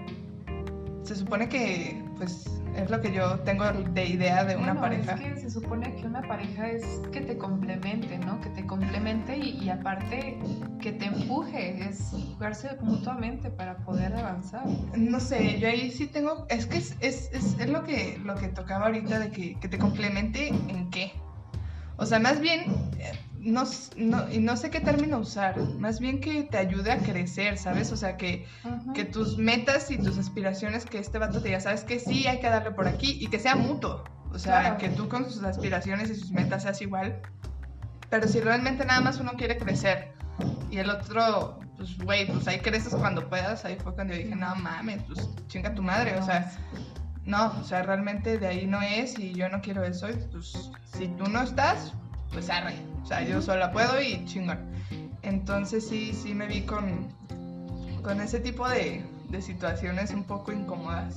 se 1.02 1.16
supone 1.16 1.48
que, 1.48 2.02
pues, 2.16 2.60
es 2.76 2.90
lo 2.90 3.00
que 3.00 3.12
yo 3.12 3.40
tengo 3.40 3.64
de 3.72 4.06
idea 4.06 4.44
de 4.44 4.56
una 4.56 4.74
Bueno, 4.74 4.80
pareja. 4.80 5.12
Es 5.14 5.20
que 5.20 5.40
se 5.40 5.50
supone 5.50 5.94
que 5.96 6.06
una 6.06 6.22
pareja 6.22 6.68
es 6.68 6.84
que 7.12 7.20
te 7.20 7.36
complemente, 7.38 8.18
¿no? 8.18 8.40
Que 8.40 8.50
te 8.50 8.66
complemente 8.66 9.36
y, 9.36 9.58
y 9.62 9.70
aparte 9.70 10.38
que 10.80 10.92
te 10.92 11.06
empuje, 11.06 11.88
es 11.88 12.12
jugarse 12.34 12.76
mutuamente 12.82 13.50
para 13.50 13.78
poder 13.78 14.14
avanzar. 14.14 14.66
No 14.96 15.20
sé, 15.20 15.58
yo 15.58 15.68
ahí 15.68 15.90
sí 15.90 16.06
tengo, 16.06 16.46
es 16.48 16.66
que 16.66 16.78
es, 16.78 16.96
es, 17.00 17.30
es, 17.32 17.58
es 17.58 17.68
lo 17.68 17.84
que 17.84 18.18
lo 18.24 18.34
que 18.34 18.48
tocaba 18.48 18.86
ahorita 18.86 19.18
de 19.18 19.30
que, 19.30 19.58
que 19.58 19.68
te 19.68 19.78
complemente 19.78 20.48
en 20.48 20.90
qué. 20.90 21.12
O 21.96 22.04
sea, 22.04 22.18
más 22.18 22.40
bien, 22.40 22.62
eh, 22.98 23.12
no, 23.50 23.64
no, 23.96 24.30
y 24.32 24.38
no 24.38 24.56
sé 24.56 24.70
qué 24.70 24.80
término 24.80 25.18
usar, 25.18 25.58
más 25.78 26.00
bien 26.00 26.20
que 26.20 26.42
te 26.44 26.58
ayude 26.58 26.92
a 26.92 26.98
crecer, 26.98 27.58
¿sabes? 27.58 27.92
O 27.92 27.96
sea, 27.96 28.16
que, 28.16 28.46
que 28.94 29.04
tus 29.04 29.38
metas 29.38 29.90
y 29.90 29.98
tus 29.98 30.18
aspiraciones, 30.18 30.84
que 30.84 30.98
este 30.98 31.18
vato 31.18 31.40
te 31.40 31.48
diga, 31.48 31.60
¿sabes 31.60 31.84
que 31.84 31.98
Sí, 32.00 32.26
hay 32.26 32.40
que 32.40 32.48
darle 32.48 32.70
por 32.72 32.88
aquí 32.88 33.18
y 33.20 33.28
que 33.28 33.38
sea 33.38 33.56
mutuo. 33.56 34.04
O 34.32 34.38
sea, 34.38 34.60
Claro. 34.60 34.78
que 34.78 34.88
tú 34.90 35.08
con 35.08 35.30
sus 35.30 35.42
aspiraciones 35.44 36.10
y 36.10 36.14
sus 36.16 36.30
metas 36.30 36.64
seas 36.64 36.80
igual. 36.82 37.20
Pero 38.10 38.28
si 38.28 38.40
realmente 38.40 38.84
nada 38.84 39.00
más 39.00 39.18
uno 39.18 39.32
quiere 39.36 39.56
crecer 39.58 40.12
y 40.70 40.78
el 40.78 40.90
otro, 40.90 41.58
pues, 41.76 41.96
güey, 41.98 42.26
pues 42.26 42.46
ahí 42.48 42.58
creces 42.60 42.94
cuando 42.94 43.28
puedas, 43.28 43.64
ahí 43.64 43.76
fue 43.82 43.94
cuando 43.94 44.14
yo 44.14 44.20
dije, 44.22 44.36
no 44.36 44.54
mames, 44.56 45.02
pues 45.04 45.28
chinga 45.48 45.74
tu 45.74 45.82
madre, 45.82 46.16
o 46.18 46.22
sea, 46.24 46.52
no, 47.24 47.52
o 47.60 47.64
sea, 47.64 47.82
realmente 47.82 48.38
de 48.38 48.46
ahí 48.46 48.66
no 48.66 48.80
es 48.82 49.18
y 49.18 49.32
yo 49.32 49.48
no 49.48 49.60
quiero 49.60 49.82
eso, 49.84 50.08
y 50.08 50.14
pues 50.30 50.70
si 50.96 51.08
tú 51.08 51.24
no 51.28 51.42
estás, 51.42 51.92
pues 52.32 52.48
arre, 52.50 52.76
o 53.06 53.08
sea, 53.08 53.22
yo 53.22 53.40
sola 53.40 53.70
puedo 53.70 54.00
y 54.02 54.24
chingón. 54.24 54.58
Entonces 55.22 55.86
sí, 55.88 56.12
sí 56.12 56.34
me 56.34 56.48
vi 56.48 56.62
con, 56.62 57.06
con 58.02 58.20
ese 58.20 58.40
tipo 58.40 58.68
de, 58.68 59.04
de 59.28 59.42
situaciones 59.42 60.10
un 60.10 60.24
poco 60.24 60.50
incómodas 60.50 61.16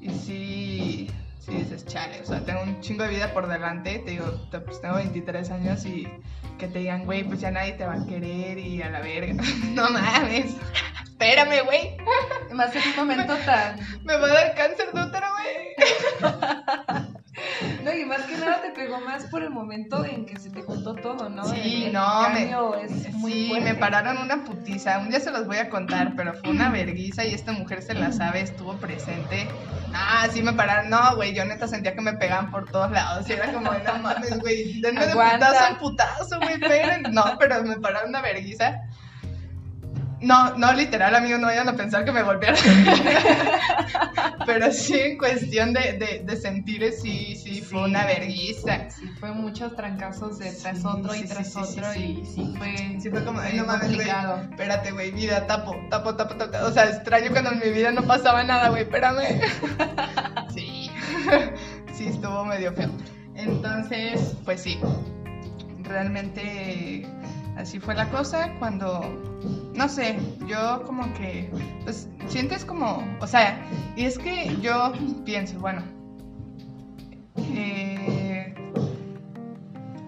y 0.00 0.08
sí, 0.08 1.10
sí 1.38 1.52
dices, 1.52 1.84
chale, 1.84 2.22
o 2.22 2.24
sea, 2.24 2.40
tengo 2.46 2.62
un 2.62 2.80
chingo 2.80 3.02
de 3.04 3.10
vida 3.10 3.34
por 3.34 3.46
delante, 3.46 3.98
te 3.98 4.12
digo, 4.12 4.24
te- 4.50 4.60
pues 4.60 4.80
tengo 4.80 4.94
23 4.94 5.50
años 5.50 5.84
y 5.84 6.08
que 6.56 6.66
te 6.66 6.78
digan, 6.78 7.04
güey, 7.04 7.24
pues 7.24 7.40
ya 7.42 7.50
nadie 7.50 7.72
te 7.72 7.84
va 7.84 7.92
a 7.94 8.06
querer 8.06 8.58
y 8.58 8.80
a 8.80 8.88
la 8.88 9.00
verga, 9.00 9.34
no 9.74 9.90
mames, 9.90 10.56
espérame, 11.04 11.62
güey. 11.66 11.94
Más 12.54 12.74
en 12.74 12.82
un 12.88 12.96
momento 12.96 13.34
tan... 13.44 13.78
Me 14.04 14.16
va 14.16 14.26
a 14.28 14.32
dar 14.32 14.54
cáncer 14.54 14.92
de 14.94 15.02
útero, 15.04 15.26
güey. 15.36 16.98
No, 17.88 17.94
y 17.94 18.04
más 18.04 18.20
que 18.22 18.36
nada 18.36 18.60
te 18.62 18.70
pegó 18.70 19.00
más 19.00 19.24
por 19.24 19.42
el 19.42 19.50
momento 19.50 20.04
en 20.04 20.26
que 20.26 20.38
se 20.38 20.50
te 20.50 20.62
juntó 20.62 20.94
todo, 20.94 21.28
¿no? 21.28 21.44
Sí, 21.44 21.60
El- 21.60 21.82
el 21.84 21.92
no, 21.92 22.28
me- 22.30 22.84
es 22.84 23.12
muy 23.14 23.32
sí, 23.32 23.48
fuerte. 23.48 23.64
me 23.64 23.74
pararon 23.74 24.18
una 24.18 24.44
putiza. 24.44 24.98
Un 24.98 25.08
día 25.10 25.20
se 25.20 25.30
los 25.30 25.46
voy 25.46 25.56
a 25.58 25.68
contar, 25.70 26.12
pero 26.16 26.34
fue 26.34 26.50
una 26.50 26.68
verguiza 26.70 27.24
y 27.24 27.34
esta 27.34 27.52
mujer 27.52 27.82
se 27.82 27.94
la 27.94 28.12
sabe, 28.12 28.40
estuvo 28.42 28.74
presente. 28.76 29.48
Ah, 29.94 30.26
sí 30.30 30.42
me 30.42 30.52
pararon. 30.52 30.90
No, 30.90 31.16
güey, 31.16 31.34
yo 31.34 31.44
neta 31.44 31.66
sentía 31.66 31.94
que 31.94 32.00
me 32.02 32.12
pegaban 32.14 32.50
por 32.50 32.70
todos 32.70 32.90
lados. 32.90 33.28
Y 33.28 33.32
era 33.32 33.52
como, 33.52 33.72
no 33.72 33.98
mames, 34.02 34.38
güey, 34.40 34.80
denme 34.80 35.06
de 35.06 35.12
putazo 35.12 35.66
en 35.70 35.76
putazo, 35.78 36.38
güey. 36.40 36.58
No, 37.12 37.24
pero 37.38 37.62
me 37.62 37.76
pararon 37.80 38.10
una 38.10 38.20
verguiza. 38.20 38.82
No, 40.20 40.56
no 40.56 40.72
literal, 40.72 41.14
amigos, 41.14 41.40
no 41.40 41.46
vayan 41.46 41.68
a 41.68 41.74
pensar 41.74 42.04
que 42.04 42.12
me 42.12 42.22
golpearon. 42.22 42.58
Pero 44.46 44.72
sí, 44.72 44.98
en 44.98 45.18
cuestión 45.18 45.72
de, 45.72 45.92
de, 45.92 46.22
de 46.24 46.36
sentires, 46.36 47.00
sí, 47.00 47.36
sí, 47.36 47.60
fue 47.60 47.84
una 47.84 48.04
verguiza. 48.06 48.90
Sí, 48.90 49.06
fue 49.20 49.30
muchos 49.32 49.76
trancazos 49.76 50.38
de 50.38 50.52
tras 50.52 50.78
Sí, 50.78 50.86
otro 50.86 51.14
y 51.14 51.22
tras 51.24 51.54
otro 51.56 51.94
y 51.94 52.24
sí 52.24 52.54
fue, 52.58 52.98
Sí, 53.00 53.10
fue 53.10 53.24
como, 53.24 53.40
ay, 53.40 53.56
no 53.58 53.66
mames, 53.66 53.94
güey. 53.94 54.08
Espérate, 54.08 54.90
güey, 54.90 55.10
vida, 55.12 55.46
tapo, 55.46 55.76
tapo, 55.90 56.16
tapo, 56.16 56.34
tapo. 56.34 56.66
O 56.66 56.72
sea, 56.72 56.88
extraño 56.88 57.30
cuando 57.30 57.52
en 57.52 57.60
mi 57.60 57.70
vida 57.70 57.92
no 57.92 58.02
pasaba 58.02 58.42
nada, 58.42 58.70
güey, 58.70 58.82
espérame. 58.82 59.22
Sí, 60.54 60.90
sí, 61.92 62.06
estuvo 62.08 62.44
medio 62.44 62.72
feo. 62.72 62.90
Entonces, 63.34 64.34
pues 64.44 64.62
sí, 64.62 64.78
realmente 65.82 67.06
así 67.58 67.80
fue 67.80 67.94
la 67.94 68.08
cosa 68.08 68.54
cuando, 68.58 69.00
no 69.74 69.88
sé, 69.88 70.18
yo 70.46 70.82
como 70.86 71.12
que, 71.14 71.50
pues 71.84 72.08
sientes 72.28 72.64
como, 72.64 73.04
o 73.20 73.26
sea, 73.26 73.60
y 73.96 74.04
es 74.04 74.16
que 74.16 74.56
yo 74.60 74.92
pienso, 75.24 75.58
bueno, 75.58 75.82
eh, 77.36 78.54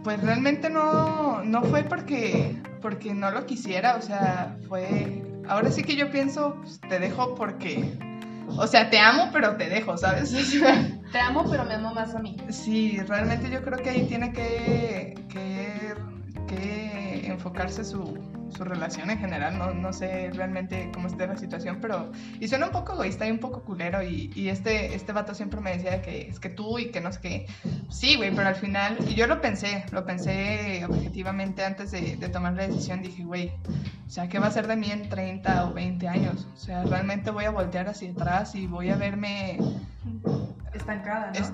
pues 0.04 0.22
realmente 0.22 0.70
no, 0.70 1.42
no 1.42 1.62
fue 1.62 1.82
porque, 1.82 2.56
porque 2.80 3.12
no 3.12 3.30
lo 3.32 3.44
quisiera, 3.46 3.96
o 3.96 4.02
sea, 4.02 4.56
fue, 4.68 5.22
ahora 5.48 5.70
sí 5.72 5.82
que 5.82 5.96
yo 5.96 6.10
pienso, 6.10 6.54
pues, 6.60 6.80
te 6.80 7.00
dejo 7.00 7.34
porque, 7.34 7.98
o 8.46 8.66
sea, 8.66 8.90
te 8.90 8.98
amo, 9.00 9.30
pero 9.32 9.56
te 9.56 9.68
dejo, 9.68 9.96
¿sabes? 9.98 10.32
O 10.40 10.40
sea, 10.40 10.86
Te 11.10 11.18
amo, 11.18 11.44
pero 11.50 11.64
me 11.64 11.74
amo 11.74 11.92
más 11.92 12.14
a 12.14 12.20
mí. 12.20 12.36
Sí, 12.50 13.00
realmente 13.00 13.50
yo 13.50 13.62
creo 13.62 13.78
que 13.78 13.90
ahí 13.90 14.06
tiene 14.06 14.32
que, 14.32 15.14
que, 15.28 15.94
que 16.46 16.99
enfocarse 17.32 17.84
su, 17.84 18.18
su 18.54 18.64
relación 18.64 19.10
en 19.10 19.18
general. 19.18 19.58
No, 19.58 19.72
no 19.72 19.92
sé 19.92 20.30
realmente 20.32 20.90
cómo 20.92 21.06
esté 21.08 21.26
la 21.26 21.36
situación, 21.36 21.78
pero. 21.80 22.12
Y 22.40 22.48
suena 22.48 22.66
un 22.66 22.72
poco 22.72 22.94
egoísta 22.94 23.26
y 23.26 23.30
un 23.30 23.38
poco 23.38 23.62
culero. 23.62 24.02
Y, 24.02 24.30
y 24.34 24.48
este, 24.48 24.94
este 24.94 25.12
vato 25.12 25.34
siempre 25.34 25.60
me 25.60 25.72
decía 25.72 26.02
que 26.02 26.28
es 26.28 26.40
que 26.40 26.48
tú 26.48 26.78
y 26.78 26.90
que 26.90 27.00
no 27.00 27.12
sé 27.12 27.20
qué. 27.20 27.46
Sí, 27.90 28.16
güey, 28.16 28.34
pero 28.34 28.48
al 28.48 28.56
final. 28.56 28.98
Y 29.08 29.14
yo 29.14 29.26
lo 29.26 29.40
pensé, 29.40 29.84
lo 29.92 30.04
pensé 30.04 30.84
objetivamente 30.88 31.64
antes 31.64 31.90
de, 31.90 32.16
de 32.16 32.28
tomar 32.28 32.54
la 32.54 32.66
decisión. 32.66 33.02
Dije, 33.02 33.24
güey, 33.24 33.52
o 34.06 34.10
sea, 34.10 34.28
¿qué 34.28 34.38
va 34.38 34.48
a 34.48 34.50
ser 34.50 34.66
de 34.66 34.76
mí 34.76 34.90
en 34.90 35.08
30 35.08 35.66
o 35.66 35.72
20 35.72 36.08
años? 36.08 36.48
O 36.54 36.58
sea, 36.58 36.82
realmente 36.84 37.30
voy 37.30 37.44
a 37.44 37.50
voltear 37.50 37.88
hacia 37.88 38.10
atrás 38.10 38.54
y 38.54 38.66
voy 38.66 38.90
a 38.90 38.96
verme 38.96 39.58
Estancada, 40.90 41.32
¿no? 41.32 41.44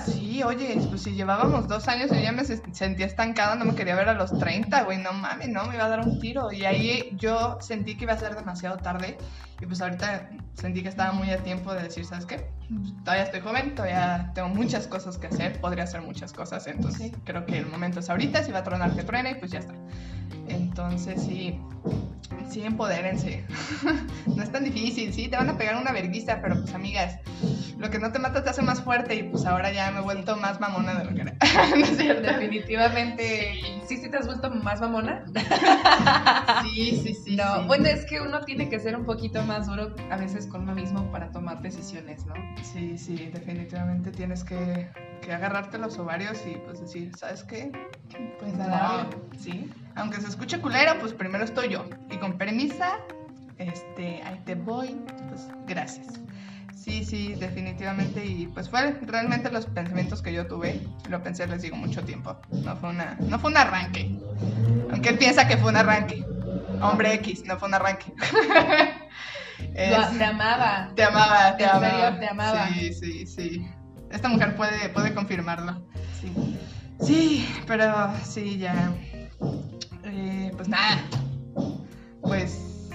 Sí, 0.00 0.42
oye, 0.42 0.76
pues 0.88 1.02
si 1.02 1.14
llevábamos 1.14 1.68
dos 1.68 1.88
años 1.88 2.10
y 2.12 2.16
yo 2.16 2.20
ya 2.20 2.32
me 2.32 2.44
se- 2.44 2.62
sentía 2.74 3.06
estancada, 3.06 3.54
no 3.56 3.64
me 3.64 3.74
quería 3.74 3.94
ver 3.96 4.08
a 4.08 4.14
los 4.14 4.36
30, 4.38 4.82
güey, 4.84 4.98
no 4.98 5.12
mames, 5.12 5.48
no, 5.48 5.64
me 5.66 5.74
iba 5.76 5.84
a 5.84 5.88
dar 5.88 6.00
un 6.00 6.18
tiro. 6.18 6.52
Y 6.52 6.64
ahí 6.64 7.08
yo 7.16 7.58
sentí 7.60 7.96
que 7.96 8.04
iba 8.04 8.12
a 8.14 8.18
ser 8.18 8.34
demasiado 8.36 8.78
tarde 8.78 9.18
y 9.60 9.66
pues 9.66 9.80
ahorita 9.80 10.30
sentí 10.54 10.82
que 10.82 10.88
estaba 10.88 11.12
muy 11.12 11.30
a 11.30 11.38
tiempo 11.42 11.72
de 11.74 11.82
decir, 11.84 12.04
¿sabes 12.04 12.26
qué? 12.26 12.48
Pues, 12.68 12.92
todavía 13.04 13.24
estoy 13.24 13.40
joven, 13.40 13.74
todavía 13.74 14.32
tengo 14.34 14.48
muchas 14.48 14.86
cosas 14.86 15.18
que 15.18 15.28
hacer, 15.28 15.60
podría 15.60 15.84
hacer 15.84 16.02
muchas 16.02 16.32
cosas, 16.32 16.66
entonces 16.66 17.10
Sí. 17.10 17.12
creo 17.24 17.46
que 17.46 17.58
el 17.58 17.66
momento 17.66 18.00
es 18.00 18.10
ahorita, 18.10 18.42
si 18.42 18.52
va 18.52 18.58
a 18.60 18.64
tronar 18.64 18.94
que 18.94 19.02
truene 19.02 19.30
y 19.30 19.34
pues 19.36 19.50
ya 19.52 19.60
está. 19.60 19.74
Entonces 20.48 21.22
sí, 21.22 21.58
sí, 22.50 22.62
empodérense. 22.62 23.44
no 24.26 24.42
es 24.42 24.50
tan 24.52 24.64
difícil, 24.64 25.12
sí, 25.12 25.28
te 25.28 25.36
van 25.36 25.48
a 25.48 25.56
pegar 25.58 25.76
una 25.76 25.92
verguiza, 25.92 26.40
pero 26.42 26.60
pues 26.60 26.74
amigas, 26.74 27.18
lo 27.78 27.90
que 27.90 27.98
no 27.98 28.10
te 28.12 28.18
mata 28.18 28.42
te 28.42 28.50
hace 28.50 28.62
más 28.62 28.80
fuerte 28.82 29.14
y 29.14 29.22
pues 29.24 29.44
ahora 29.46 29.70
ya 29.72 29.90
me 29.90 29.98
he 29.98 30.02
vuelto 30.02 30.36
más 30.36 30.60
mamona 30.60 30.94
de 30.94 31.04
lo 31.04 31.14
que 31.14 31.22
era. 31.22 31.34
¿No 31.76 31.84
es 31.84 31.96
cierto? 31.96 32.22
Definitivamente. 32.22 33.60
Sí, 33.88 33.96
sí 33.98 34.10
te 34.10 34.16
has 34.16 34.26
vuelto 34.26 34.50
más 34.50 34.80
mamona. 34.80 35.24
Sí, 36.62 37.00
sí, 37.02 37.14
sí. 37.14 37.22
No, 37.36 37.60
sí. 37.60 37.66
bueno, 37.66 37.86
es 37.86 38.06
que 38.06 38.20
uno 38.20 38.40
tiene 38.42 38.68
que 38.70 38.80
ser 38.80 38.96
un 38.96 39.04
poquito 39.04 39.42
más 39.46 39.66
duro 39.66 39.94
a 40.10 40.16
veces 40.16 40.46
con 40.46 40.62
uno 40.62 40.74
mismo 40.74 41.10
para 41.10 41.30
tomar 41.30 41.60
decisiones, 41.62 42.24
¿no? 42.26 42.34
Sí, 42.62 42.98
sí, 42.98 43.30
definitivamente 43.32 44.10
tienes 44.10 44.44
que, 44.44 44.88
que 45.22 45.32
agarrarte 45.32 45.78
los 45.78 45.98
ovarios 45.98 46.38
y 46.46 46.56
pues 46.66 46.80
decir, 46.80 47.16
¿sabes 47.16 47.42
qué? 47.44 47.70
Pues 48.38 48.54
a 48.54 48.56
No. 48.58 48.68
darle, 48.68 49.16
sí. 49.38 49.70
Aunque 49.94 50.20
se 50.20 50.28
escuche 50.28 50.60
culero, 50.60 50.98
pues 51.00 51.12
primero 51.14 51.44
estoy 51.44 51.68
yo. 51.70 51.86
Y 52.10 52.18
con 52.18 52.36
permisa, 52.36 52.98
este, 53.58 54.22
ahí 54.24 54.40
te 54.44 54.54
voy, 54.54 55.00
pues 55.28 55.48
gracias. 55.66 56.20
Sí, 56.74 57.04
sí, 57.04 57.34
definitivamente. 57.34 58.24
Y 58.24 58.46
pues 58.48 58.68
fue 58.70 58.92
realmente 59.02 59.50
los 59.50 59.66
pensamientos 59.66 60.22
que 60.22 60.32
yo 60.32 60.46
tuve. 60.46 60.80
Lo 61.08 61.20
pensé, 61.22 61.46
les 61.48 61.62
digo, 61.62 61.76
mucho 61.76 62.02
tiempo. 62.04 62.36
No 62.62 62.76
fue 62.76 62.90
una, 62.90 63.16
no 63.20 63.38
fue 63.40 63.50
un 63.50 63.56
arranque. 63.56 64.18
Aunque 64.92 65.08
él 65.08 65.18
piensa 65.18 65.48
que 65.48 65.56
fue 65.56 65.70
un 65.70 65.76
arranque. 65.76 66.24
Hombre 66.82 67.14
X, 67.14 67.42
no 67.46 67.58
fue 67.58 67.68
un 67.68 67.74
arranque. 67.74 68.12
Es- 69.74 70.18
te 70.18 70.24
amaba. 70.24 70.92
te 70.94 71.02
amaba, 71.04 71.56
te 71.56 71.64
En 71.64 71.70
amaba. 71.70 71.90
serio, 71.90 72.18
te 72.20 72.28
amaba. 72.28 72.68
Sí, 72.68 72.92
sí, 72.94 73.26
sí. 73.26 73.66
Esta 74.10 74.28
mujer 74.28 74.54
puede, 74.56 74.88
puede 74.90 75.14
confirmarlo. 75.14 75.82
Sí. 76.20 76.58
Sí, 77.00 77.48
pero 77.66 78.10
sí, 78.24 78.58
ya. 78.58 78.92
Eh, 80.04 80.50
pues 80.56 80.68
nada. 80.68 80.98
Pues. 82.22 82.88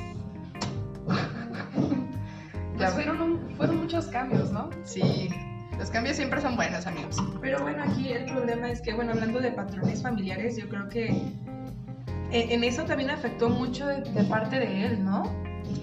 Pues 2.77 2.93
fueron, 2.93 3.21
un- 3.21 3.55
fueron 3.57 3.77
muchos 3.77 4.07
cambios, 4.07 4.51
¿no? 4.51 4.69
Sí, 4.83 5.29
Los 5.77 5.89
cambios 5.91 6.15
siempre 6.15 6.41
son 6.41 6.55
buenos, 6.55 6.85
amigos. 6.87 7.17
Pero 7.41 7.61
bueno, 7.61 7.83
aquí 7.83 8.11
el 8.11 8.25
problema 8.25 8.69
es 8.71 8.81
que, 8.81 8.93
bueno, 8.93 9.11
hablando 9.11 9.39
de 9.39 9.51
patrones 9.51 10.01
familiares, 10.01 10.57
yo 10.57 10.67
creo 10.69 10.89
que 10.89 11.05
eh, 12.31 12.47
en 12.49 12.63
eso 12.63 12.83
también 12.83 13.09
afectó 13.11 13.49
mucho 13.49 13.85
de, 13.87 14.23
parte 14.25 14.59
de 14.59 14.85
él, 14.85 15.03
¿no? 15.03 15.23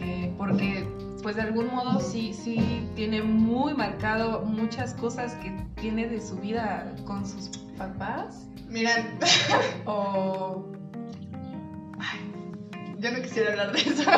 Eh, 0.00 0.32
porque 0.36 0.86
pues 1.22 1.36
de 1.36 1.42
algún 1.42 1.66
modo 1.68 2.00
sí, 2.00 2.32
sí 2.32 2.88
tiene 2.94 3.22
muy 3.22 3.74
marcado 3.74 4.42
muchas 4.42 4.94
cosas 4.94 5.34
que 5.36 5.52
tiene 5.80 6.06
de 6.06 6.20
su 6.20 6.36
vida 6.36 6.94
con 7.04 7.26
sus 7.26 7.48
papás. 7.76 8.46
Miran. 8.68 9.18
o... 9.86 10.72
yo 12.98 13.10
no 13.10 13.22
quisiera 13.22 13.50
hablar 13.50 13.72
de 13.72 13.80
eso. 13.80 14.10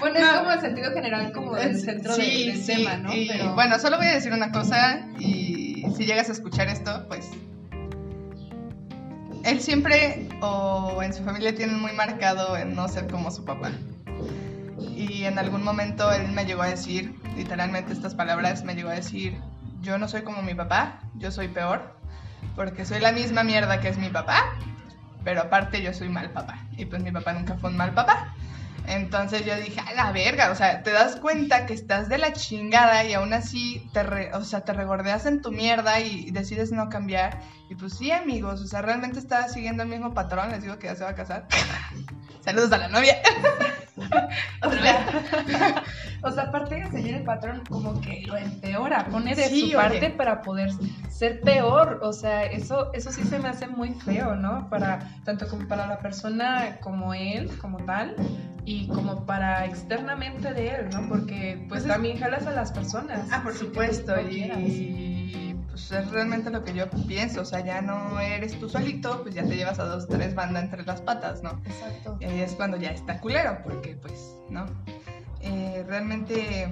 Bueno, 0.00 0.18
es 0.18 0.26
como 0.26 0.50
el 0.50 0.60
sentido 0.60 0.92
general, 0.92 1.32
como 1.32 1.56
el 1.56 1.78
centro 1.78 2.16
del, 2.16 2.66
tema, 2.66 2.96
¿no? 2.96 3.10
Pero... 3.10 3.54
Bueno, 3.54 3.78
solo 3.78 3.96
voy 3.96 4.08
a 4.08 4.14
decir 4.14 4.32
una 4.32 4.50
cosa 4.50 5.06
y 5.20 5.84
si 5.96 6.04
llegas 6.04 6.28
a 6.28 6.32
escuchar 6.32 6.68
esto, 6.68 7.06
pues 7.08 7.30
él 9.44 9.60
siempre 9.60 10.28
o 10.40 11.00
en 11.02 11.12
su 11.12 11.22
familia 11.22 11.54
tienen 11.54 11.80
muy 11.80 11.92
marcado 11.92 12.56
en 12.56 12.74
no 12.74 12.88
ser 12.88 13.06
como 13.06 13.30
su 13.30 13.44
papá. 13.44 13.72
Y 15.08 15.24
en 15.24 15.38
algún 15.38 15.62
momento 15.62 16.10
él 16.12 16.32
me 16.32 16.46
llegó 16.46 16.62
a 16.62 16.68
decir, 16.68 17.14
literalmente 17.36 17.92
estas 17.92 18.14
palabras, 18.14 18.64
me 18.64 18.74
llegó 18.74 18.88
a 18.88 18.94
decir, 18.94 19.38
yo 19.82 19.98
no 19.98 20.08
soy 20.08 20.22
como 20.22 20.40
mi 20.42 20.54
papá, 20.54 21.00
yo 21.16 21.30
soy 21.30 21.48
peor, 21.48 21.94
porque 22.56 22.86
soy 22.86 23.00
la 23.00 23.12
misma 23.12 23.44
mierda 23.44 23.80
que 23.80 23.88
es 23.88 23.98
mi 23.98 24.08
papá, 24.08 24.56
pero 25.22 25.42
aparte 25.42 25.82
yo 25.82 25.92
soy 25.92 26.08
mal 26.08 26.30
papá. 26.30 26.58
Y 26.76 26.86
pues 26.86 27.02
mi 27.02 27.12
papá 27.12 27.34
nunca 27.34 27.56
fue 27.56 27.70
un 27.70 27.76
mal 27.76 27.92
papá. 27.92 28.34
Entonces 28.86 29.44
yo 29.44 29.56
dije, 29.56 29.80
a 29.80 29.92
la 29.94 30.12
verga, 30.12 30.50
o 30.50 30.54
sea, 30.54 30.82
te 30.82 30.90
das 30.90 31.16
cuenta 31.16 31.66
que 31.66 31.74
estás 31.74 32.08
de 32.08 32.18
la 32.18 32.32
chingada 32.32 33.04
y 33.04 33.14
aún 33.14 33.32
así 33.32 33.88
te, 33.92 34.00
o 34.34 34.44
sea, 34.44 34.60
te 34.60 34.72
regordeas 34.72 35.26
en 35.26 35.42
tu 35.42 35.52
mierda 35.52 36.00
y 36.00 36.30
decides 36.30 36.72
no 36.72 36.88
cambiar. 36.88 37.40
Y 37.70 37.74
pues 37.74 37.94
sí, 37.94 38.10
amigos, 38.10 38.60
o 38.60 38.66
sea, 38.66 38.82
realmente 38.82 39.18
estaba 39.18 39.48
siguiendo 39.48 39.82
el 39.82 39.88
mismo 39.88 40.14
patrón, 40.14 40.50
les 40.50 40.62
digo 40.62 40.78
que 40.78 40.86
ya 40.86 40.96
se 40.96 41.04
va 41.04 41.10
a 41.10 41.14
casar. 41.14 41.46
Saludos 42.44 42.72
a 42.72 42.78
la 42.78 42.88
novia. 42.88 43.16
Otra 44.62 44.80
vez. 44.80 44.96
o 46.22 46.30
sea, 46.30 46.44
aparte 46.44 46.76
de 46.76 46.90
seguir 46.90 47.14
el 47.14 47.22
patrón, 47.22 47.62
como 47.68 48.00
que 48.00 48.22
lo 48.26 48.36
empeora, 48.36 49.06
pone 49.06 49.34
de 49.34 49.48
su 49.48 49.72
parte 49.72 50.10
para 50.10 50.42
poder 50.42 50.70
ser 51.08 51.40
peor. 51.40 52.00
O 52.02 52.12
sea, 52.12 52.44
eso, 52.44 52.92
eso 52.92 53.12
sí 53.12 53.22
se 53.24 53.38
me 53.38 53.48
hace 53.48 53.66
muy 53.66 53.94
feo, 53.94 54.34
¿no? 54.34 54.68
Para, 54.68 55.10
tanto 55.24 55.48
como 55.48 55.66
para 55.68 55.86
la 55.86 55.98
persona 55.98 56.78
como 56.80 57.14
él, 57.14 57.50
como 57.58 57.78
tal, 57.84 58.16
y 58.64 58.88
como 58.88 59.24
para 59.26 59.64
externamente 59.64 60.52
de 60.52 60.68
él, 60.68 60.88
¿no? 60.92 61.08
Porque 61.08 61.64
pues, 61.68 61.82
pues 61.82 61.92
también 61.92 62.18
jalas 62.18 62.46
a 62.46 62.52
las 62.52 62.72
personas. 62.72 63.28
Ah, 63.30 63.42
por 63.42 63.54
supuesto. 63.54 64.14
Y 64.20 65.13
pues 65.74 65.90
es 65.90 66.08
realmente 66.12 66.50
lo 66.50 66.62
que 66.62 66.72
yo 66.72 66.88
pienso, 67.08 67.40
o 67.40 67.44
sea, 67.44 67.58
ya 67.58 67.82
no 67.82 68.20
eres 68.20 68.56
tú 68.60 68.68
solito, 68.68 69.24
pues 69.24 69.34
ya 69.34 69.42
te 69.42 69.56
llevas 69.56 69.80
a 69.80 69.84
dos, 69.84 70.06
tres 70.06 70.32
bandas 70.36 70.62
entre 70.62 70.84
las 70.84 71.00
patas, 71.00 71.42
¿no? 71.42 71.60
Exacto. 71.66 72.16
Y 72.20 72.26
ahí 72.26 72.40
es 72.42 72.52
cuando 72.52 72.76
ya 72.76 72.90
está 72.90 73.18
culero, 73.18 73.58
porque 73.64 73.96
pues, 73.96 74.36
¿no? 74.48 74.66
Eh, 75.40 75.84
realmente, 75.88 76.68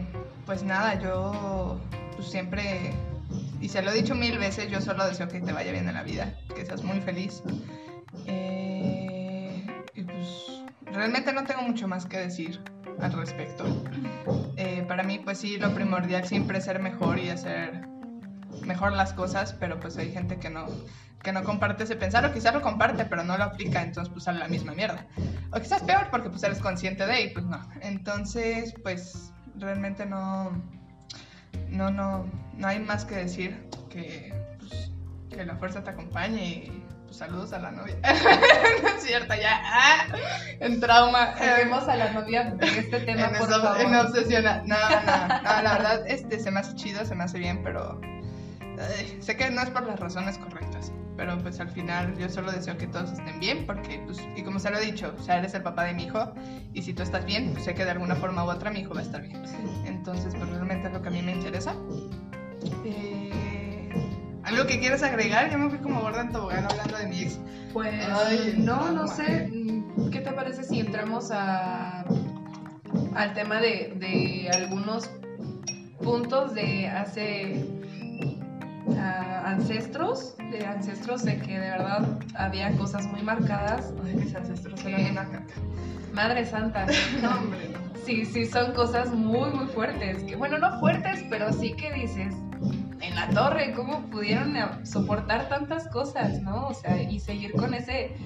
pues 0.47 0.63
nada, 0.63 1.01
yo 1.01 1.81
pues 2.15 2.29
siempre, 2.29 2.95
y 3.61 3.69
se 3.71 3.83
lo 3.83 3.91
he 3.91 3.95
dicho 3.95 4.15
mil 4.15 4.39
veces, 4.39 4.71
yo 4.71 4.81
solo 4.81 5.05
deseo 5.05 5.27
que 5.27 5.41
te 5.41 5.53
vaya 5.53 5.73
bien 5.73 5.89
en 5.89 5.95
la 5.95 6.05
vida, 6.05 6.39
que 6.55 6.65
seas 6.65 6.85
muy 6.85 7.01
feliz. 7.01 7.43
Eh, 8.27 9.67
y 9.97 10.03
pues 10.05 10.63
realmente 10.93 11.33
no 11.33 11.43
tengo 11.43 11.63
mucho 11.63 11.89
más 11.89 12.07
que 12.07 12.19
decir 12.19 12.61
al 13.01 13.13
respecto. 13.15 13.65
Eh, 14.57 14.85
para 14.87 15.03
mí, 15.03 15.19
pues 15.19 15.39
sí, 15.39 15.57
lo 15.57 15.75
primordial 15.75 16.25
siempre 16.25 16.59
es 16.59 16.65
ser 16.67 16.79
mejor 16.79 17.19
y 17.19 17.31
hacer 17.31 17.91
mejor 18.67 18.93
las 18.93 19.13
cosas, 19.13 19.55
pero 19.59 19.79
pues 19.81 19.97
hay 19.99 20.13
gente 20.13 20.39
que 20.39 20.51
no, 20.51 20.67
que 21.23 21.33
no 21.33 21.45
comparte 21.45 21.85
ese 21.85 21.97
pensar, 21.97 22.25
o 22.25 22.33
quizás 22.33 22.55
lo 22.55 22.63
comparte, 22.63 23.05
pero 23.05 23.25
no 23.25 23.37
lo 23.37 23.45
aplica, 23.45 23.83
entonces 23.83 24.13
pues 24.13 24.25
sale 24.25 24.41
la 24.41 24.49
misma 24.49 24.73
mierda. 24.73 25.07
O 25.53 25.61
quizás 25.61 25.83
peor, 25.83 26.09
porque 26.11 26.31
pues 26.31 26.43
eres 26.43 26.59
consciente 26.59 27.07
de, 27.07 27.23
y 27.23 27.29
pues 27.29 27.45
no. 27.47 27.61
Entonces, 27.81 28.75
pues 28.83 29.33
realmente 29.57 30.07
no, 30.07 30.51
no, 31.69 31.91
no, 31.91 32.27
no 32.55 32.67
hay 32.67 32.81
más 32.81 33.05
que 33.05 33.17
decir 33.17 33.69
que, 33.91 34.35
pues, 34.59 34.91
que 35.31 35.45
la 35.45 35.57
fuerza 35.57 35.85
te 35.85 35.91
acompañe 35.91 36.43
y 36.43 36.85
pues, 37.05 37.19
saludos 37.19 37.53
a 37.53 37.59
la 37.59 37.71
novia. 37.71 37.97
no 38.83 38.89
es 38.89 39.03
cierto, 39.03 39.35
ya, 39.35 39.61
ah, 39.65 40.07
en 40.61 40.81
trauma. 40.81 41.37
Saquemos 41.37 41.87
a 41.87 41.97
la 41.97 42.13
novia 42.13 42.45
de 42.51 42.67
este 42.67 43.01
tema, 43.01 43.27
en 43.27 43.37
por 43.37 43.49
favor. 43.49 43.81
En 43.81 43.95
obsesiona. 43.95 44.63
No, 44.65 44.77
no, 44.77 45.29
no, 45.43 45.63
la 45.63 45.75
verdad, 45.75 46.05
este 46.07 46.41
se 46.41 46.51
me 46.51 46.61
hace 46.61 46.75
chido, 46.75 47.05
se 47.05 47.15
me 47.15 47.25
hace 47.25 47.39
bien, 47.39 47.63
pero 47.63 48.01
sé 49.21 49.37
que 49.37 49.51
no 49.51 49.63
es 49.63 49.71
por 49.71 49.87
las 49.87 49.99
razones 49.99 50.39
correctas, 50.39 50.93
pero 51.17 51.39
pues 51.39 51.61
al 51.61 51.69
final 51.69 52.17
yo 52.19 52.29
solo 52.29 52.53
deseo 52.53 52.77
que 52.77 52.87
todos 52.87 53.13
estén 53.13 53.39
bien, 53.41 53.67
porque 53.67 54.03
pues, 54.05 54.19
y 54.37 54.43
como 54.43 54.59
se 54.59 54.71
lo 54.71 54.79
he 54.79 54.85
dicho, 54.85 55.15
o 55.19 55.23
sea, 55.23 55.39
eres 55.39 55.55
el 55.55 55.63
papá 55.63 55.85
de 55.85 55.95
mi 55.95 56.05
hijo, 56.05 56.33
y 56.73 56.83
si 56.83 56.93
tú 56.93 57.03
estás 57.03 57.25
bien, 57.25 57.53
pues 57.53 57.65
sé 57.65 57.75
que 57.75 57.85
de 57.85 57.91
alguna 57.91 58.15
forma 58.17 58.45
u 58.45 58.51
otra 58.51 58.71
mi 58.71 58.81
hijo 58.81 58.95
va 58.95 59.01
a 59.01 59.05
estar 59.05 59.23
bien. 59.23 59.43
Entonces, 59.87 60.35
pues 60.35 60.49
realmente 60.49 60.89
es 60.89 60.93
lo 60.93 61.03
que 61.03 61.09
a 61.09 61.13
mí 61.13 61.23
me 61.23 61.33
interesa. 61.33 61.75
Eh, 62.85 63.91
¿Algo 64.45 64.67
que 64.67 64.81
quieras 64.81 65.03
agregar? 65.03 65.51
Yo 65.51 65.59
me 65.59 65.71
fui 65.71 65.79
como 65.79 66.01
gorda 66.01 66.23
en 66.23 66.33
tobogán 66.33 66.65
hablando 66.65 66.99
de 66.99 67.07
mi 67.07 67.23
ex. 67.23 67.39
Pues, 67.73 67.93
no, 68.59 68.91
no, 68.91 69.07
sé. 69.07 69.51
¿Qué 70.11 70.21
te 70.21 70.33
parece 70.33 70.65
si 70.65 70.81
entramos 70.81 71.31
a, 71.31 72.05
al 73.15 73.35
tema 73.35 73.61
de, 73.61 73.95
de 73.97 74.51
algunos 74.53 75.11
puntos 76.03 76.55
de 76.55 76.89
hace 76.89 77.82
ancestros, 79.45 80.37
de 80.51 80.67
ancestros 80.67 81.25
de 81.25 81.39
que 81.39 81.59
de 81.59 81.71
verdad 81.71 82.19
había 82.35 82.77
cosas 82.77 83.07
muy 83.07 83.23
marcadas. 83.23 83.93
Ay, 84.05 84.15
mis 84.15 84.35
ancestros 84.35 84.85
eran 84.85 85.11
una 85.13 85.25
caca. 85.25 85.55
Madre 86.13 86.45
Santa. 86.45 86.87
no, 87.23 87.31
hombre, 87.39 87.71
Sí, 88.05 88.25
sí, 88.25 88.47
son 88.47 88.73
cosas 88.73 89.13
muy, 89.13 89.51
muy 89.51 89.67
fuertes. 89.67 90.25
Que, 90.25 90.35
bueno, 90.35 90.59
no 90.59 90.81
fuertes, 90.81 91.25
pero 91.31 91.53
sí 91.53 91.75
que 91.75 91.93
dices, 91.93 92.35
en 93.01 93.15
la 93.15 93.29
torre, 93.29 93.73
¿cómo 93.75 94.07
pudieron 94.11 94.57
soportar 94.85 95.49
tantas 95.49 95.87
cosas, 95.89 96.43
no? 96.43 96.67
O 96.69 96.75
sea, 96.75 97.01
y 97.01 97.21
seguir 97.21 97.53
con 97.53 97.75
ese, 97.75 98.17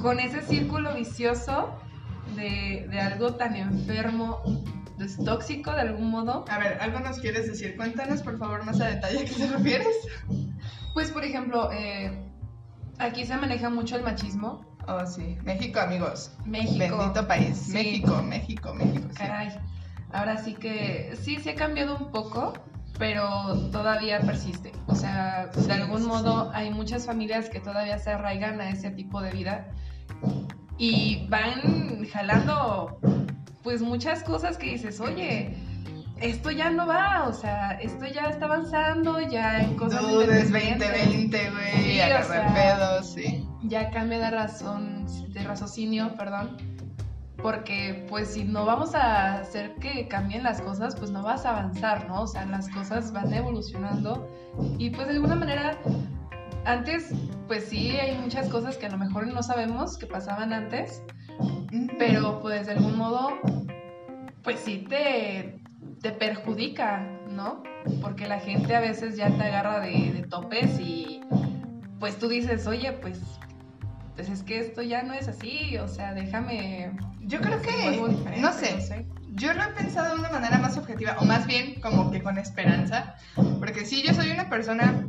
con 0.00 0.20
ese 0.20 0.40
círculo 0.40 0.94
vicioso 0.94 1.78
de, 2.34 2.86
de 2.90 3.00
algo 3.00 3.34
tan 3.34 3.56
enfermo 3.56 4.42
es 4.98 5.16
tóxico 5.24 5.72
de 5.72 5.80
algún 5.80 6.10
modo. 6.10 6.44
A 6.48 6.58
ver, 6.58 6.78
¿algo 6.80 7.00
nos 7.00 7.18
quieres 7.18 7.46
decir? 7.46 7.76
Cuéntanos 7.76 8.22
por 8.22 8.38
favor 8.38 8.64
más 8.64 8.80
a 8.80 8.86
detalle 8.86 9.20
a 9.20 9.24
qué 9.24 9.34
te 9.34 9.46
refieres. 9.46 9.96
Pues 10.92 11.10
por 11.10 11.24
ejemplo, 11.24 11.70
eh, 11.72 12.30
aquí 12.98 13.24
se 13.24 13.36
maneja 13.36 13.70
mucho 13.70 13.96
el 13.96 14.02
machismo. 14.02 14.64
Oh, 14.86 15.04
sí. 15.06 15.36
México, 15.42 15.80
amigos. 15.80 16.30
México. 16.44 16.98
Bendito 16.98 17.26
país. 17.26 17.68
México, 17.68 18.22
México, 18.22 18.74
México. 18.74 19.08
Caray. 19.16 19.48
Ahora 20.12 20.36
sí 20.36 20.54
que 20.54 21.16
sí, 21.20 21.36
se 21.38 21.50
ha 21.50 21.54
cambiado 21.56 21.96
un 21.96 22.12
poco, 22.12 22.52
pero 22.98 23.70
todavía 23.72 24.20
persiste. 24.20 24.72
O 24.86 24.94
sea, 24.94 25.46
de 25.48 25.72
algún 25.72 26.06
modo 26.06 26.50
hay 26.54 26.70
muchas 26.70 27.06
familias 27.06 27.48
que 27.48 27.58
todavía 27.58 27.98
se 27.98 28.10
arraigan 28.10 28.60
a 28.60 28.70
ese 28.70 28.90
tipo 28.90 29.20
de 29.20 29.32
vida 29.32 29.66
y 30.78 31.26
van 31.28 32.06
jalando 32.12 33.00
pues 33.64 33.80
muchas 33.80 34.22
cosas 34.22 34.58
que 34.58 34.66
dices, 34.66 35.00
oye, 35.00 35.56
esto 36.20 36.50
ya 36.50 36.70
no 36.70 36.86
va, 36.86 37.26
o 37.26 37.32
sea, 37.32 37.72
esto 37.72 38.06
ya 38.06 38.28
está 38.28 38.44
avanzando, 38.44 39.20
ya 39.20 39.62
en 39.62 39.74
cosas 39.76 40.02
Dudes 40.02 40.52
2020, 40.52 41.50
güey, 41.50 41.72
sí, 41.82 42.00
pedos, 42.54 43.12
sí. 43.14 43.48
Ya 43.62 43.90
cambia 43.90 44.18
de 44.18 44.30
razón, 44.30 45.06
de 45.32 45.42
raciocinio, 45.42 46.14
perdón. 46.14 46.58
Porque 47.42 48.06
pues 48.08 48.28
si 48.28 48.44
no 48.44 48.64
vamos 48.64 48.94
a 48.94 49.40
hacer 49.40 49.74
que 49.74 50.08
cambien 50.08 50.42
las 50.44 50.62
cosas, 50.62 50.94
pues 50.96 51.10
no 51.10 51.22
vas 51.22 51.44
a 51.44 51.50
avanzar, 51.50 52.06
¿no? 52.06 52.22
O 52.22 52.26
sea, 52.26 52.46
las 52.46 52.68
cosas 52.70 53.12
van 53.12 53.34
evolucionando 53.34 54.30
y 54.78 54.90
pues 54.90 55.08
de 55.08 55.14
alguna 55.14 55.34
manera 55.34 55.78
antes, 56.64 57.10
pues 57.46 57.64
sí, 57.64 57.90
hay 57.90 58.16
muchas 58.18 58.48
cosas 58.48 58.78
que 58.78 58.86
a 58.86 58.88
lo 58.88 58.96
mejor 58.96 59.26
no 59.26 59.42
sabemos 59.42 59.98
que 59.98 60.06
pasaban 60.06 60.52
antes, 60.54 61.02
pero 61.98 62.40
pues 62.40 62.66
de 62.66 62.72
algún 62.72 62.96
modo, 62.96 63.38
pues 64.42 64.60
sí 64.60 64.86
te, 64.88 65.58
te 66.02 66.12
perjudica, 66.12 67.06
¿no? 67.30 67.62
Porque 68.00 68.26
la 68.26 68.40
gente 68.40 68.74
a 68.74 68.80
veces 68.80 69.16
ya 69.16 69.30
te 69.36 69.42
agarra 69.42 69.80
de, 69.80 70.26
topes 70.28 70.78
y 70.80 71.20
pues 71.98 72.18
tú 72.18 72.28
dices, 72.28 72.66
oye, 72.66 72.92
pues, 72.92 73.20
pues 74.14 74.28
es 74.28 74.42
que 74.42 74.58
esto 74.58 74.82
ya 74.82 75.02
no 75.02 75.14
es 75.14 75.28
así, 75.28 75.78
o 75.78 75.88
sea, 75.88 76.12
déjame... 76.12 76.92
Yo 77.20 77.40
creo 77.40 77.60
que, 77.62 77.96
no 78.38 78.52
sé, 78.52 78.74
no 78.76 78.80
sé, 78.82 79.06
yo 79.34 79.54
lo 79.54 79.62
he 79.62 79.68
pensado 79.68 80.14
de 80.14 80.20
una 80.20 80.30
manera 80.30 80.58
más 80.58 80.76
objetiva, 80.76 81.16
o 81.20 81.24
más 81.24 81.46
bien 81.46 81.80
como 81.80 82.10
que 82.10 82.22
con 82.22 82.36
esperanza, 82.38 83.16
porque 83.58 83.86
sí, 83.86 84.02
yo 84.06 84.12
soy 84.12 84.30
una 84.30 84.50
persona, 84.50 85.08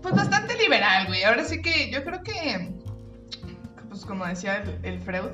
pues 0.00 0.14
bastante 0.14 0.56
liberal, 0.56 1.08
güey, 1.08 1.24
ahora 1.24 1.44
sí 1.44 1.60
que 1.60 1.90
yo 1.90 2.04
creo 2.04 2.22
que 2.22 2.77
como 4.08 4.26
decía 4.26 4.64
el, 4.82 5.00
Freud, 5.00 5.30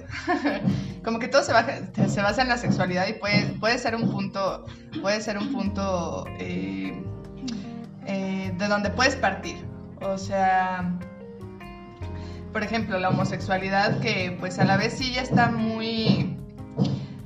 como 1.04 1.18
que 1.20 1.28
todo 1.28 1.42
se, 1.42 1.52
basa 1.52 2.42
en 2.42 2.48
la 2.48 2.58
sexualidad 2.58 3.06
y 3.06 3.14
puede, 3.14 3.46
puede 3.60 3.78
ser 3.78 3.94
un 3.94 4.10
punto, 4.10 4.66
puede 5.00 5.20
ser 5.20 5.38
un 5.38 5.52
punto 5.52 6.26
eh, 6.38 7.02
eh, 8.06 8.52
de 8.58 8.68
donde 8.68 8.90
puedes 8.90 9.16
partir. 9.16 9.64
O 10.02 10.18
sea, 10.18 10.98
por 12.52 12.62
ejemplo, 12.62 12.98
la 12.98 13.08
homosexualidad 13.08 14.00
que 14.00 14.36
pues 14.38 14.58
a 14.58 14.64
la 14.64 14.76
vez 14.76 14.98
sí 14.98 15.14
ya 15.14 15.22
está 15.22 15.50
muy 15.50 16.36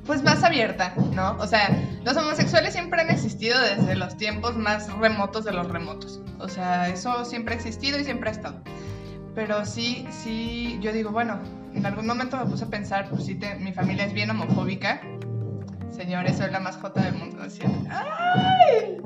pues 0.05 0.23
más 0.23 0.43
abierta, 0.43 0.95
¿no? 1.13 1.37
O 1.39 1.45
sea, 1.45 1.69
los 2.03 2.15
homosexuales 2.17 2.73
siempre 2.73 3.01
han 3.01 3.11
existido 3.11 3.59
desde 3.59 3.95
los 3.95 4.17
tiempos 4.17 4.55
más 4.57 4.91
remotos 4.93 5.45
de 5.45 5.51
los 5.51 5.67
remotos. 5.67 6.21
O 6.39 6.47
sea, 6.47 6.89
eso 6.89 7.25
siempre 7.25 7.53
ha 7.53 7.57
existido 7.57 7.99
y 7.99 8.03
siempre 8.03 8.29
ha 8.29 8.33
estado. 8.33 8.63
Pero 9.39 9.65
sí, 9.65 10.05
sí, 10.11 10.77
yo 10.81 10.91
digo, 10.91 11.11
bueno, 11.11 11.39
en 11.73 11.85
algún 11.85 12.05
momento 12.05 12.35
me 12.35 12.45
puse 12.45 12.65
a 12.65 12.67
pensar, 12.67 13.07
pues 13.09 13.25
sí, 13.25 13.39
mi 13.61 13.71
familia 13.71 14.03
es 14.03 14.11
bien 14.11 14.29
homofóbica. 14.29 14.99
Señores, 15.89 16.35
soy 16.35 16.51
la 16.51 16.59
más 16.59 16.75
jota 16.75 17.03
del 17.03 17.13
mundo. 17.13 17.41
Así, 17.41 17.61
¡Ay! 17.89 18.97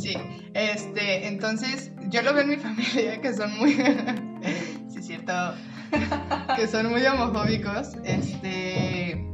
Sí, 0.00 0.16
este, 0.54 1.28
entonces 1.28 1.92
yo 2.08 2.22
lo 2.22 2.32
veo 2.32 2.44
en 2.44 2.48
mi 2.48 2.56
familia 2.68 3.20
que 3.20 3.34
son 3.34 3.54
muy, 3.58 3.74
sí 4.88 5.02
cierto, 5.02 5.34
que 6.56 6.66
son 6.66 6.88
muy 6.88 7.04
homofóbicos, 7.04 7.96
este, 8.04 9.30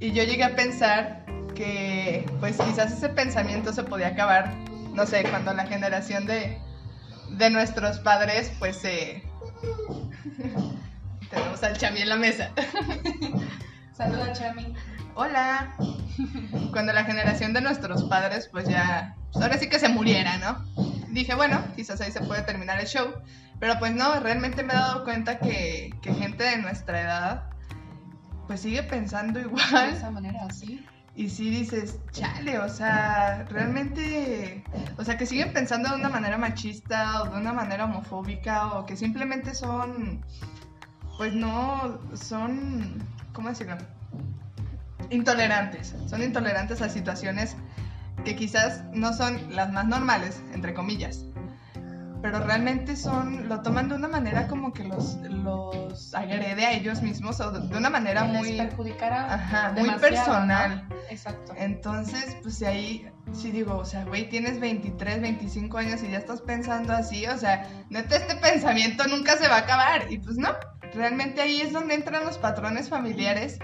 y 0.00 0.10
yo 0.10 0.24
llegué 0.24 0.42
a 0.42 0.56
pensar 0.56 1.24
que 1.54 2.28
pues 2.40 2.56
quizás 2.56 2.92
ese 2.92 3.10
pensamiento 3.10 3.72
se 3.72 3.84
podía 3.84 4.08
acabar, 4.08 4.52
no 4.94 5.06
sé, 5.06 5.22
cuando 5.24 5.52
la 5.54 5.66
generación 5.66 6.26
de, 6.26 6.58
de 7.30 7.50
nuestros 7.50 7.98
padres 8.00 8.52
pues 8.58 8.76
se... 8.76 9.22
Tenemos 11.30 11.62
al 11.62 11.76
Chami 11.76 12.00
en 12.00 12.08
la 12.08 12.16
mesa. 12.16 12.50
Saluda 13.92 14.32
Chami. 14.32 14.74
Hola. 15.14 15.74
Cuando 16.72 16.92
la 16.92 17.04
generación 17.04 17.52
de 17.52 17.60
nuestros 17.60 18.04
padres 18.04 18.48
pues 18.50 18.68
ya... 18.68 19.14
Pues 19.32 19.44
ahora 19.44 19.58
sí 19.58 19.68
que 19.68 19.78
se 19.78 19.88
muriera, 19.88 20.38
¿no? 20.38 20.64
Dije, 21.08 21.34
bueno, 21.34 21.62
quizás 21.76 22.00
ahí 22.00 22.10
se 22.12 22.20
puede 22.20 22.42
terminar 22.42 22.80
el 22.80 22.86
show. 22.86 23.12
Pero 23.60 23.78
pues 23.78 23.94
no, 23.94 24.20
realmente 24.20 24.62
me 24.62 24.72
he 24.72 24.76
dado 24.76 25.04
cuenta 25.04 25.38
que, 25.38 25.90
que 26.00 26.14
gente 26.14 26.44
de 26.44 26.58
nuestra 26.58 27.00
edad 27.00 27.50
pues 28.48 28.60
sigue 28.60 28.82
pensando 28.82 29.38
igual. 29.38 29.90
De 29.90 29.96
esa 29.96 30.10
manera, 30.10 30.40
así. 30.48 30.84
Y 31.18 31.28
sí 31.30 31.50
dices, 31.50 31.98
chale, 32.12 32.60
o 32.60 32.68
sea, 32.68 33.44
realmente, 33.50 34.62
o 34.98 35.02
sea, 35.04 35.18
que 35.18 35.26
siguen 35.26 35.52
pensando 35.52 35.88
de 35.88 35.96
una 35.96 36.08
manera 36.08 36.38
machista 36.38 37.24
o 37.24 37.30
de 37.30 37.40
una 37.40 37.52
manera 37.52 37.86
homofóbica 37.86 38.68
o 38.74 38.86
que 38.86 38.96
simplemente 38.96 39.52
son, 39.52 40.24
pues 41.16 41.34
no, 41.34 41.98
son, 42.14 43.02
¿cómo 43.32 43.48
decirlo? 43.48 43.78
Intolerantes, 45.10 45.96
son 46.06 46.22
intolerantes 46.22 46.82
a 46.82 46.88
situaciones 46.88 47.56
que 48.24 48.36
quizás 48.36 48.84
no 48.92 49.12
son 49.12 49.56
las 49.56 49.72
más 49.72 49.88
normales, 49.88 50.40
entre 50.54 50.72
comillas 50.72 51.27
pero 52.20 52.40
realmente 52.40 52.96
son, 52.96 53.48
lo 53.48 53.60
toman 53.62 53.88
de 53.88 53.94
una 53.94 54.08
manera 54.08 54.48
como 54.48 54.72
que 54.72 54.84
los, 54.84 55.16
los 55.22 56.14
agrede 56.14 56.66
a 56.66 56.72
ellos 56.72 57.02
mismos 57.02 57.40
o 57.40 57.52
de, 57.52 57.76
una 57.76 57.90
manera 57.90 58.24
muy... 58.24 58.56
Ajá, 59.34 59.74
muy 59.76 59.90
personal. 59.90 60.88
Exacto. 61.10 61.52
Entonces, 61.56 62.36
pues 62.42 62.62
ahí 62.62 63.08
sí 63.32 63.50
digo, 63.50 63.76
o 63.76 63.84
sea, 63.84 64.04
güey, 64.04 64.28
tienes 64.28 64.58
23, 64.60 65.20
25 65.20 65.78
años 65.78 66.02
y 66.02 66.10
ya 66.10 66.18
estás 66.18 66.40
pensando 66.40 66.92
así, 66.92 67.26
o 67.26 67.38
sea, 67.38 67.68
neta 67.90 68.16
este 68.16 68.36
pensamiento 68.36 69.06
nunca 69.06 69.36
se 69.36 69.48
va 69.48 69.56
a 69.56 69.60
acabar. 69.60 70.10
Y 70.10 70.18
pues 70.18 70.36
no, 70.36 70.50
realmente 70.94 71.40
ahí 71.40 71.60
es 71.60 71.72
donde 71.72 71.94
entran 71.94 72.24
los 72.24 72.38
patrones 72.38 72.88
familiares 72.88 73.58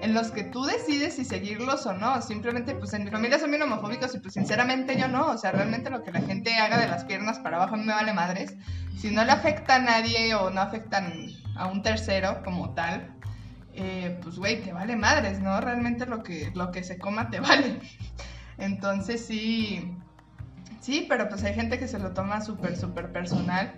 en 0.00 0.14
los 0.14 0.30
que 0.30 0.44
tú 0.44 0.64
decides 0.64 1.14
si 1.14 1.24
seguirlos 1.24 1.86
o 1.86 1.92
no. 1.92 2.20
Simplemente, 2.22 2.74
pues 2.74 2.92
en 2.94 3.04
mi 3.04 3.10
familia 3.10 3.38
son 3.38 3.50
bien 3.50 3.62
homofóbicos 3.62 4.14
y 4.14 4.18
pues 4.18 4.34
sinceramente 4.34 4.98
yo 4.98 5.08
no. 5.08 5.28
O 5.28 5.38
sea, 5.38 5.52
realmente 5.52 5.90
lo 5.90 6.02
que 6.02 6.12
la 6.12 6.20
gente 6.22 6.54
haga 6.56 6.78
de 6.78 6.88
las 6.88 7.04
piernas 7.04 7.38
para 7.38 7.56
abajo 7.56 7.74
a 7.74 7.78
mí 7.78 7.84
me 7.84 7.92
vale 7.92 8.12
madres. 8.12 8.54
Si 8.98 9.10
no 9.10 9.24
le 9.24 9.32
afecta 9.32 9.76
a 9.76 9.78
nadie 9.78 10.34
o 10.34 10.50
no 10.50 10.60
afectan 10.60 11.28
a 11.56 11.66
un 11.66 11.82
tercero 11.82 12.42
como 12.44 12.74
tal, 12.74 13.14
eh, 13.74 14.18
pues 14.22 14.36
güey, 14.36 14.62
te 14.62 14.72
vale 14.72 14.96
madres, 14.96 15.40
¿no? 15.40 15.60
Realmente 15.60 16.06
lo 16.06 16.22
que, 16.22 16.50
lo 16.54 16.70
que 16.70 16.82
se 16.82 16.98
coma 16.98 17.30
te 17.30 17.40
vale. 17.40 17.80
Entonces 18.58 19.24
sí, 19.24 19.96
sí, 20.80 21.06
pero 21.08 21.28
pues 21.28 21.44
hay 21.44 21.54
gente 21.54 21.78
que 21.78 21.88
se 21.88 21.98
lo 21.98 22.12
toma 22.12 22.40
súper, 22.40 22.76
súper 22.76 23.12
personal. 23.12 23.74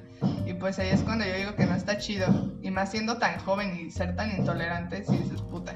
Y 0.46 0.54
pues 0.54 0.78
ahí 0.78 0.88
es 0.88 1.02
cuando 1.02 1.24
yo 1.24 1.34
digo 1.34 1.56
que 1.56 1.66
no 1.66 1.74
está 1.74 1.98
chido. 1.98 2.52
Y 2.62 2.70
más 2.70 2.90
siendo 2.90 3.18
tan 3.18 3.38
joven 3.40 3.76
y 3.76 3.90
ser 3.90 4.14
tan 4.14 4.30
intolerante, 4.38 5.04
si 5.04 5.16
dices 5.16 5.42
puta. 5.42 5.72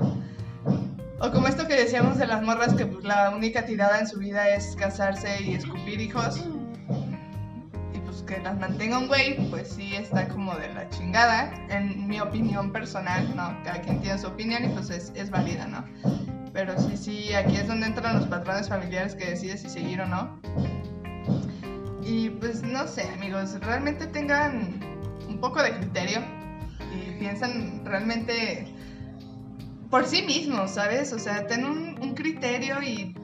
O 1.27 1.33
como 1.33 1.49
esto 1.49 1.67
que 1.67 1.75
decíamos 1.75 2.19
de 2.19 2.27
las 2.29 2.41
morras 2.41 2.75
que 2.75 2.87
pues, 2.87 3.05
la 3.05 3.31
única 3.31 3.67
tirada 3.67 3.99
en 3.99 4.07
su 4.07 4.21
vida 4.21 4.49
es 4.51 4.77
casarse 4.77 5.43
y 5.43 5.55
escupir 5.55 6.01
hijos. 6.01 6.47
Y 7.93 7.99
pues 7.99 8.23
que 8.23 8.39
las 8.39 8.57
mantenga 8.57 8.99
un 8.99 9.09
güey, 9.09 9.51
pues 9.51 9.71
sí 9.71 9.97
está 9.97 10.29
como 10.29 10.55
de 10.55 10.73
la 10.73 10.89
chingada. 10.91 11.53
En 11.69 12.07
mi 12.07 12.21
opinión 12.21 12.71
personal, 12.71 13.35
¿no? 13.35 13.61
Cada 13.65 13.81
quien 13.81 14.01
tiene 14.01 14.21
su 14.21 14.29
opinión 14.29 14.67
y 14.67 14.69
pues 14.69 14.89
es, 14.91 15.11
es 15.17 15.29
válida, 15.31 15.67
¿no? 15.67 15.85
Pero 16.53 16.81
sí, 16.81 16.97
sí, 16.97 17.35
aquí 17.35 17.57
es 17.57 17.67
donde 17.67 17.87
entran 17.89 18.21
los 18.21 18.29
patrones 18.29 18.69
familiares 18.69 19.17
que 19.17 19.31
decides 19.31 19.63
si 19.63 19.69
seguir 19.69 20.03
o 20.03 20.07
no. 20.07 20.41
Y 22.03 22.31
pues 22.31 22.63
no 22.63 22.87
sé, 22.87 23.03
amigos, 23.15 23.59
realmente 23.63 24.07
tengan 24.07 24.79
un 25.29 25.41
poco 25.41 25.61
de 25.61 25.77
criterio 25.77 26.21
y 26.95 27.19
piensan 27.19 27.85
realmente 27.85 28.76
por 29.97 30.05
sí 30.05 30.21
mismos, 30.21 30.73
¿sabes? 30.73 31.15
O 31.15 31.19
sea, 31.19 31.47
ten 31.47 31.65
un 31.65 32.15
criterio 32.15 32.83
y 32.83 33.15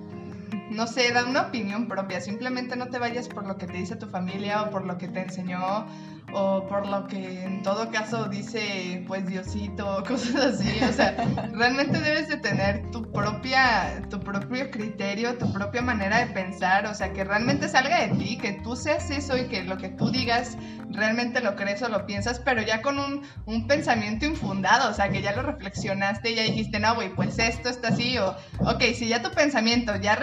no 0.72 0.86
sé, 0.86 1.12
da 1.12 1.24
una 1.24 1.42
opinión 1.42 1.86
propia. 1.86 2.20
Simplemente 2.20 2.76
no 2.76 2.88
te 2.88 2.98
vayas 2.98 3.28
por 3.28 3.46
lo 3.46 3.56
que 3.56 3.66
te 3.66 3.74
dice 3.74 3.96
tu 3.96 4.06
familia 4.08 4.62
o 4.62 4.70
por 4.70 4.84
lo 4.84 4.98
que 4.98 5.08
te 5.08 5.20
enseñó 5.20 5.86
o 6.34 6.66
por 6.66 6.86
lo 6.86 7.06
que 7.06 7.44
en 7.44 7.62
todo 7.62 7.90
caso 7.90 8.26
dice 8.28 9.04
pues 9.06 9.26
Diosito 9.26 9.98
o 9.98 10.04
cosas 10.06 10.34
así. 10.34 10.82
O 10.82 10.92
sea, 10.92 11.14
realmente 11.52 12.00
debes 12.00 12.28
de 12.28 12.38
tener 12.38 12.90
tu 12.90 13.10
propia, 13.12 14.02
tu 14.08 14.20
propio 14.20 14.70
criterio, 14.70 15.36
tu 15.36 15.52
propia 15.52 15.82
manera 15.82 16.18
de 16.18 16.32
pensar. 16.32 16.86
O 16.86 16.94
sea, 16.94 17.12
que 17.12 17.24
realmente 17.24 17.68
salga 17.68 18.06
de 18.06 18.16
ti, 18.16 18.38
que 18.38 18.52
tú 18.52 18.76
seas 18.76 19.10
eso 19.10 19.36
y 19.36 19.48
que 19.48 19.64
lo 19.64 19.76
que 19.76 19.90
tú 19.90 20.10
digas 20.10 20.56
realmente 20.90 21.40
lo 21.40 21.56
crees 21.56 21.82
o 21.82 21.88
lo 21.88 22.06
piensas, 22.06 22.38
pero 22.38 22.62
ya 22.62 22.82
con 22.82 22.98
un, 22.98 23.22
un 23.46 23.66
pensamiento 23.66 24.26
infundado. 24.26 24.90
O 24.90 24.94
sea, 24.94 25.10
que 25.10 25.22
ya 25.22 25.34
lo 25.34 25.42
reflexionaste 25.42 26.34
ya 26.34 26.42
dijiste, 26.42 26.78
no, 26.80 26.94
güey, 26.94 27.14
pues 27.14 27.38
esto 27.38 27.68
está 27.68 27.88
así. 27.88 28.18
O, 28.18 28.36
ok, 28.60 28.82
si 28.94 29.08
ya 29.08 29.22
tu 29.22 29.30
pensamiento 29.30 29.96
ya 29.96 30.16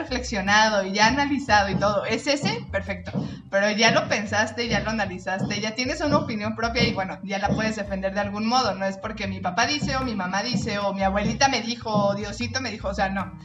y 0.85 0.93
ya 0.93 1.07
analizado 1.07 1.69
y 1.69 1.75
todo 1.75 2.05
es 2.05 2.27
ese, 2.27 2.65
perfecto. 2.71 3.11
Pero 3.49 3.71
ya 3.71 3.91
lo 3.91 4.07
pensaste, 4.07 4.67
ya 4.67 4.79
lo 4.79 4.91
analizaste, 4.91 5.59
ya 5.59 5.75
tienes 5.75 6.01
una 6.01 6.17
opinión 6.17 6.55
propia 6.55 6.83
y 6.83 6.93
bueno, 6.93 7.19
ya 7.23 7.39
la 7.39 7.49
puedes 7.49 7.75
defender 7.75 8.13
de 8.13 8.21
algún 8.21 8.47
modo. 8.47 8.75
No 8.75 8.85
es 8.85 8.97
porque 8.97 9.27
mi 9.27 9.39
papá 9.39 9.67
dice 9.67 9.95
o 9.97 10.03
mi 10.03 10.15
mamá 10.15 10.43
dice 10.43 10.79
o 10.79 10.93
mi 10.93 11.03
abuelita 11.03 11.47
me 11.49 11.61
dijo 11.61 11.91
o 11.91 12.15
Diosito 12.15 12.61
me 12.61 12.71
dijo, 12.71 12.89
o 12.89 12.93
sea, 12.93 13.09
no. 13.09 13.37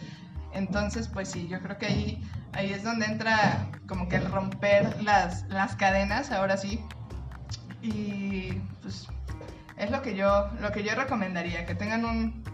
Entonces, 0.52 1.08
pues 1.08 1.30
sí, 1.30 1.48
yo 1.48 1.60
creo 1.60 1.78
que 1.78 1.86
ahí, 1.86 2.22
ahí 2.52 2.72
es 2.72 2.84
donde 2.84 3.06
entra 3.06 3.66
como 3.88 4.08
que 4.08 4.20
romper 4.20 5.02
las, 5.02 5.44
las 5.48 5.74
cadenas, 5.74 6.30
ahora 6.30 6.56
sí. 6.56 6.80
Y 7.82 8.52
pues 8.82 9.08
es 9.76 9.90
lo 9.90 10.00
que 10.00 10.14
yo, 10.14 10.48
lo 10.60 10.70
que 10.70 10.84
yo 10.84 10.94
recomendaría, 10.94 11.66
que 11.66 11.74
tengan 11.74 12.04
un, 12.04 12.44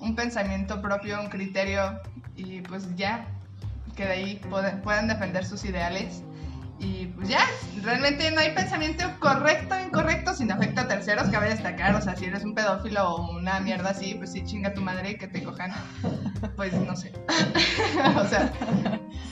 un 0.00 0.16
pensamiento 0.16 0.82
propio, 0.82 1.20
un 1.20 1.28
criterio 1.28 2.00
y 2.36 2.60
pues 2.62 2.94
ya, 2.96 3.28
que 3.94 4.04
de 4.04 4.12
ahí 4.12 4.40
puedan 4.82 5.08
defender 5.08 5.44
sus 5.44 5.64
ideales 5.64 6.22
y 6.84 7.06
pues 7.06 7.28
ya, 7.28 7.46
realmente 7.82 8.30
no 8.32 8.40
hay 8.40 8.50
pensamiento 8.50 9.04
correcto 9.20 9.74
o 9.74 9.80
incorrecto 9.80 10.34
sin 10.34 10.50
afecta 10.50 10.82
a 10.82 10.88
terceros, 10.88 11.28
cabe 11.30 11.48
destacar. 11.48 11.94
O 11.94 12.00
sea, 12.00 12.16
si 12.16 12.26
eres 12.26 12.44
un 12.44 12.54
pedófilo 12.54 13.14
o 13.14 13.38
una 13.38 13.60
mierda 13.60 13.90
así, 13.90 14.14
pues 14.16 14.32
sí 14.32 14.44
chinga 14.44 14.74
tu 14.74 14.82
madre 14.82 15.12
y 15.12 15.16
que 15.16 15.28
te 15.28 15.42
cojan. 15.42 15.72
Pues 16.56 16.74
no 16.74 16.94
sé. 16.94 17.12
o 18.16 18.28
sea, 18.28 18.52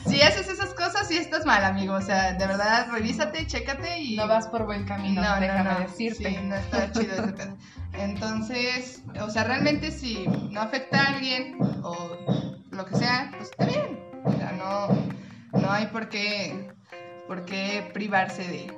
si 0.07 0.23
haces 0.23 0.49
esas 0.49 0.73
cosas, 0.75 1.09
sí 1.09 1.17
estás 1.17 1.45
mal, 1.45 1.65
amigo. 1.65 1.95
O 1.95 2.01
sea, 2.01 2.33
de 2.33 2.47
verdad, 2.47 2.87
revísate, 2.91 3.47
chécate 3.47 3.99
y. 3.99 4.17
No 4.17 4.29
vas 4.29 4.47
por 4.47 4.65
buen 4.65 4.85
camino, 4.85 5.21
no, 5.21 5.41
déjame 5.41 5.75
no, 5.75 5.81
decirte. 5.81 6.31
Sí, 6.31 6.39
no 6.43 6.55
está 6.55 6.91
chido 6.93 7.15
ese 7.15 7.33
pedo. 7.33 7.57
Entonces, 7.93 9.03
o 9.21 9.29
sea, 9.29 9.45
realmente 9.45 9.91
si 9.91 10.27
no 10.51 10.63
afecta 10.63 11.03
a 11.03 11.07
alguien 11.15 11.59
o 11.83 12.57
lo 12.71 12.87
que 12.87 12.97
sea, 12.97 13.31
pues 13.37 13.51
está 13.51 13.67
bien. 13.67 14.12
O 14.25 14.33
sea, 14.33 14.53
no, 14.53 15.61
no 15.61 15.71
hay 15.71 15.87
por 15.87 16.09
qué 16.09 16.73
¿Por 17.27 17.45
qué 17.45 17.89
privarse 17.95 18.43
de, 18.43 18.73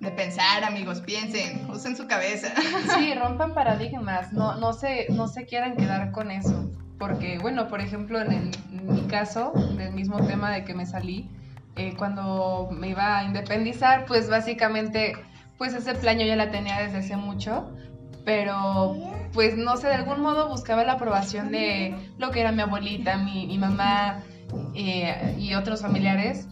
de 0.00 0.10
pensar, 0.12 0.64
amigos? 0.64 1.00
Piensen, 1.00 1.68
usen 1.70 1.96
su 1.96 2.06
cabeza. 2.06 2.54
Sí, 2.96 3.12
rompan 3.14 3.54
paradigmas, 3.54 4.32
no, 4.32 4.54
no, 4.56 4.72
se, 4.72 5.06
no 5.10 5.28
se 5.28 5.46
quieran 5.46 5.76
quedar 5.76 6.12
con 6.12 6.30
eso. 6.30 6.70
Porque, 6.98 7.38
bueno, 7.38 7.68
por 7.68 7.80
ejemplo, 7.80 8.20
en, 8.20 8.50
mi 8.70 9.02
caso, 9.02 9.52
del 9.76 9.92
mismo 9.92 10.26
tema 10.26 10.50
de 10.50 10.64
que 10.64 10.74
me 10.74 10.86
salí, 10.86 11.30
eh, 11.76 11.94
cuando 11.96 12.68
me 12.72 12.88
iba 12.88 13.18
a 13.18 13.24
independizar, 13.24 14.06
pues 14.06 14.28
básicamente 14.28 15.12
pues 15.58 15.74
ese 15.74 15.94
plan 15.94 16.18
yo 16.18 16.24
ya 16.24 16.36
la 16.36 16.50
tenía 16.50 16.80
desde 16.80 16.98
hace 16.98 17.16
mucho, 17.16 17.76
pero 18.24 18.96
pues 19.32 19.56
no 19.56 19.76
sé, 19.76 19.88
de 19.88 19.94
algún 19.94 20.20
modo 20.20 20.48
buscaba 20.48 20.84
la 20.84 20.92
aprobación 20.92 21.50
de 21.50 21.94
lo 22.16 22.30
que 22.30 22.40
era 22.40 22.52
mi 22.52 22.62
abuelita, 22.62 23.18
mi, 23.18 23.46
mi 23.46 23.58
mamá 23.58 24.22
eh, 24.74 25.36
y 25.38 25.54
otros 25.54 25.82
familiares, 25.82 26.46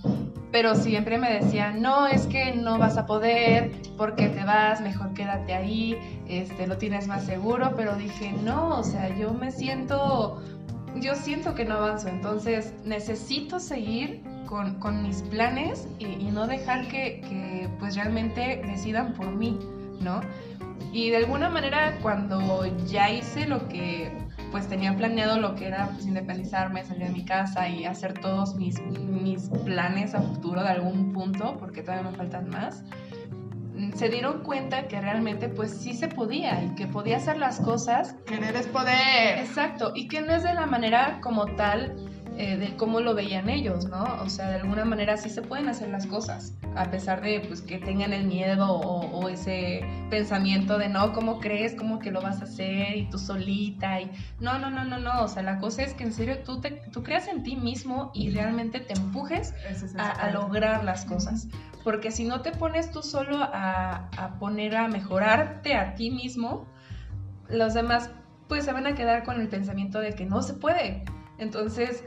pero 0.52 0.74
siempre 0.74 1.18
me 1.18 1.30
decían, 1.32 1.82
no, 1.82 2.06
es 2.06 2.26
que 2.26 2.54
no 2.54 2.78
vas 2.78 2.96
a 2.96 3.06
poder, 3.06 3.72
porque 3.96 4.28
te 4.28 4.44
vas, 4.44 4.80
mejor 4.80 5.12
quédate 5.14 5.54
ahí, 5.54 5.98
este, 6.28 6.66
lo 6.66 6.78
tienes 6.78 7.08
más 7.08 7.24
seguro, 7.24 7.74
pero 7.76 7.94
dije, 7.96 8.32
no, 8.42 8.78
o 8.78 8.82
sea, 8.82 9.14
yo 9.16 9.34
me 9.34 9.50
siento, 9.50 10.42
yo 10.96 11.14
siento 11.14 11.54
que 11.54 11.64
no 11.64 11.74
avanzo, 11.74 12.08
entonces 12.08 12.72
necesito 12.84 13.60
seguir 13.60 14.22
con, 14.46 14.76
con 14.76 15.02
mis 15.02 15.22
planes 15.22 15.88
y, 15.98 16.06
y 16.06 16.30
no 16.32 16.46
dejar 16.46 16.88
que, 16.88 17.20
que, 17.20 17.68
pues 17.78 17.96
realmente 17.96 18.62
decidan 18.66 19.12
por 19.14 19.26
mí, 19.26 19.58
¿no? 20.00 20.20
Y 20.92 21.10
de 21.10 21.18
alguna 21.18 21.50
manera 21.50 21.98
cuando 22.00 22.64
ya 22.86 23.10
hice 23.10 23.46
lo 23.46 23.68
que 23.68 24.25
pues 24.56 24.68
tenía 24.68 24.96
planeado 24.96 25.38
lo 25.38 25.54
que 25.54 25.66
era 25.66 25.90
pues, 25.92 26.06
independizarme, 26.06 26.82
salir 26.82 27.08
de 27.08 27.12
mi 27.12 27.26
casa 27.26 27.68
y 27.68 27.84
hacer 27.84 28.14
todos 28.14 28.54
mis, 28.54 28.80
mis 28.80 29.50
planes 29.66 30.14
a 30.14 30.22
futuro 30.22 30.62
de 30.62 30.70
algún 30.70 31.12
punto, 31.12 31.58
porque 31.58 31.82
todavía 31.82 32.10
me 32.10 32.16
faltan 32.16 32.48
más, 32.48 32.82
se 33.96 34.08
dieron 34.08 34.42
cuenta 34.44 34.88
que 34.88 34.98
realmente 34.98 35.50
pues 35.50 35.72
sí 35.72 35.92
se 35.92 36.08
podía 36.08 36.64
y 36.64 36.74
que 36.74 36.86
podía 36.86 37.18
hacer 37.18 37.36
las 37.36 37.60
cosas. 37.60 38.14
Querer 38.24 38.56
es 38.56 38.66
poder. 38.68 39.40
Exacto, 39.40 39.92
y 39.94 40.08
que 40.08 40.22
no 40.22 40.32
es 40.32 40.42
de 40.42 40.54
la 40.54 40.64
manera 40.64 41.20
como 41.20 41.44
tal 41.44 41.94
eh, 42.38 42.58
de 42.58 42.76
cómo 42.76 43.00
lo 43.00 43.14
veían 43.14 43.48
ellos, 43.48 43.86
¿no? 43.86 44.04
O 44.20 44.28
sea, 44.28 44.50
de 44.50 44.56
alguna 44.56 44.84
manera 44.84 45.16
sí 45.16 45.30
se 45.30 45.40
pueden 45.40 45.68
hacer 45.68 45.88
las 45.88 46.06
cosas, 46.06 46.54
a 46.74 46.90
pesar 46.90 47.22
de 47.22 47.40
pues 47.40 47.62
que 47.62 47.78
tengan 47.78 48.12
el 48.12 48.26
miedo 48.26 48.70
o, 48.70 49.06
o, 49.06 49.28
ese 49.30 49.80
pensamiento 50.10 50.76
de 50.76 50.90
no, 50.90 51.14
¿cómo 51.14 51.40
crees? 51.40 51.74
¿Cómo 51.74 51.98
que 51.98 52.10
lo 52.10 52.20
vas 52.20 52.42
a 52.42 52.44
hacer? 52.44 52.94
Y 52.96 53.08
tú 53.08 53.18
solita 53.18 54.02
y 54.02 54.10
no, 54.38 54.58
no, 54.58 54.68
no, 54.68 54.84
no, 54.84 54.98
no, 54.98 55.22
o 55.22 55.28
sea, 55.28 55.42
la 55.42 55.58
cosa 55.58 55.82
es 55.82 55.94
que 55.94 56.04
en 56.04 56.12
serio 56.12 56.38
tú, 56.44 56.60
te, 56.60 56.72
tú 56.92 57.02
creas 57.02 57.26
en 57.26 57.42
ti 57.42 57.56
mismo 57.56 58.10
y 58.12 58.30
realmente 58.30 58.80
te 58.80 58.92
empujes 58.92 59.54
a, 59.96 60.10
a, 60.10 60.30
lograr 60.30 60.84
las 60.84 61.06
cosas, 61.06 61.48
porque 61.84 62.10
si 62.10 62.24
no 62.24 62.42
te 62.42 62.52
pones 62.52 62.90
tú 62.90 63.02
solo 63.02 63.38
a, 63.38 64.10
a 64.16 64.38
poner 64.38 64.76
a 64.76 64.88
mejorarte 64.88 65.74
a 65.74 65.94
ti 65.94 66.10
mismo, 66.10 66.66
los 67.48 67.72
demás 67.72 68.10
pues 68.46 68.66
se 68.66 68.72
van 68.72 68.86
a 68.86 68.94
quedar 68.94 69.24
con 69.24 69.40
el 69.40 69.48
pensamiento 69.48 70.00
de 70.00 70.14
que 70.14 70.26
no 70.26 70.42
se 70.42 70.52
puede. 70.52 71.04
Entonces, 71.38 72.02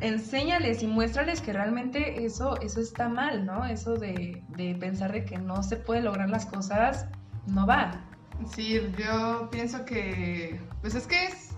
enséñales 0.00 0.82
y 0.82 0.86
muéstrales 0.86 1.40
que 1.40 1.52
realmente 1.52 2.24
eso, 2.24 2.60
eso 2.60 2.80
está 2.80 3.08
mal, 3.08 3.44
¿no? 3.44 3.64
Eso 3.64 3.94
de, 3.94 4.42
de, 4.48 4.74
pensar 4.74 5.12
de 5.12 5.24
que 5.24 5.38
no 5.38 5.62
se 5.62 5.76
puede 5.76 6.02
lograr 6.02 6.30
las 6.30 6.46
cosas, 6.46 7.06
no 7.46 7.66
va. 7.66 7.90
Sí, 8.54 8.80
yo 8.96 9.48
pienso 9.50 9.84
que, 9.84 10.60
pues 10.80 10.94
es 10.94 11.06
que 11.06 11.24
es 11.26 11.48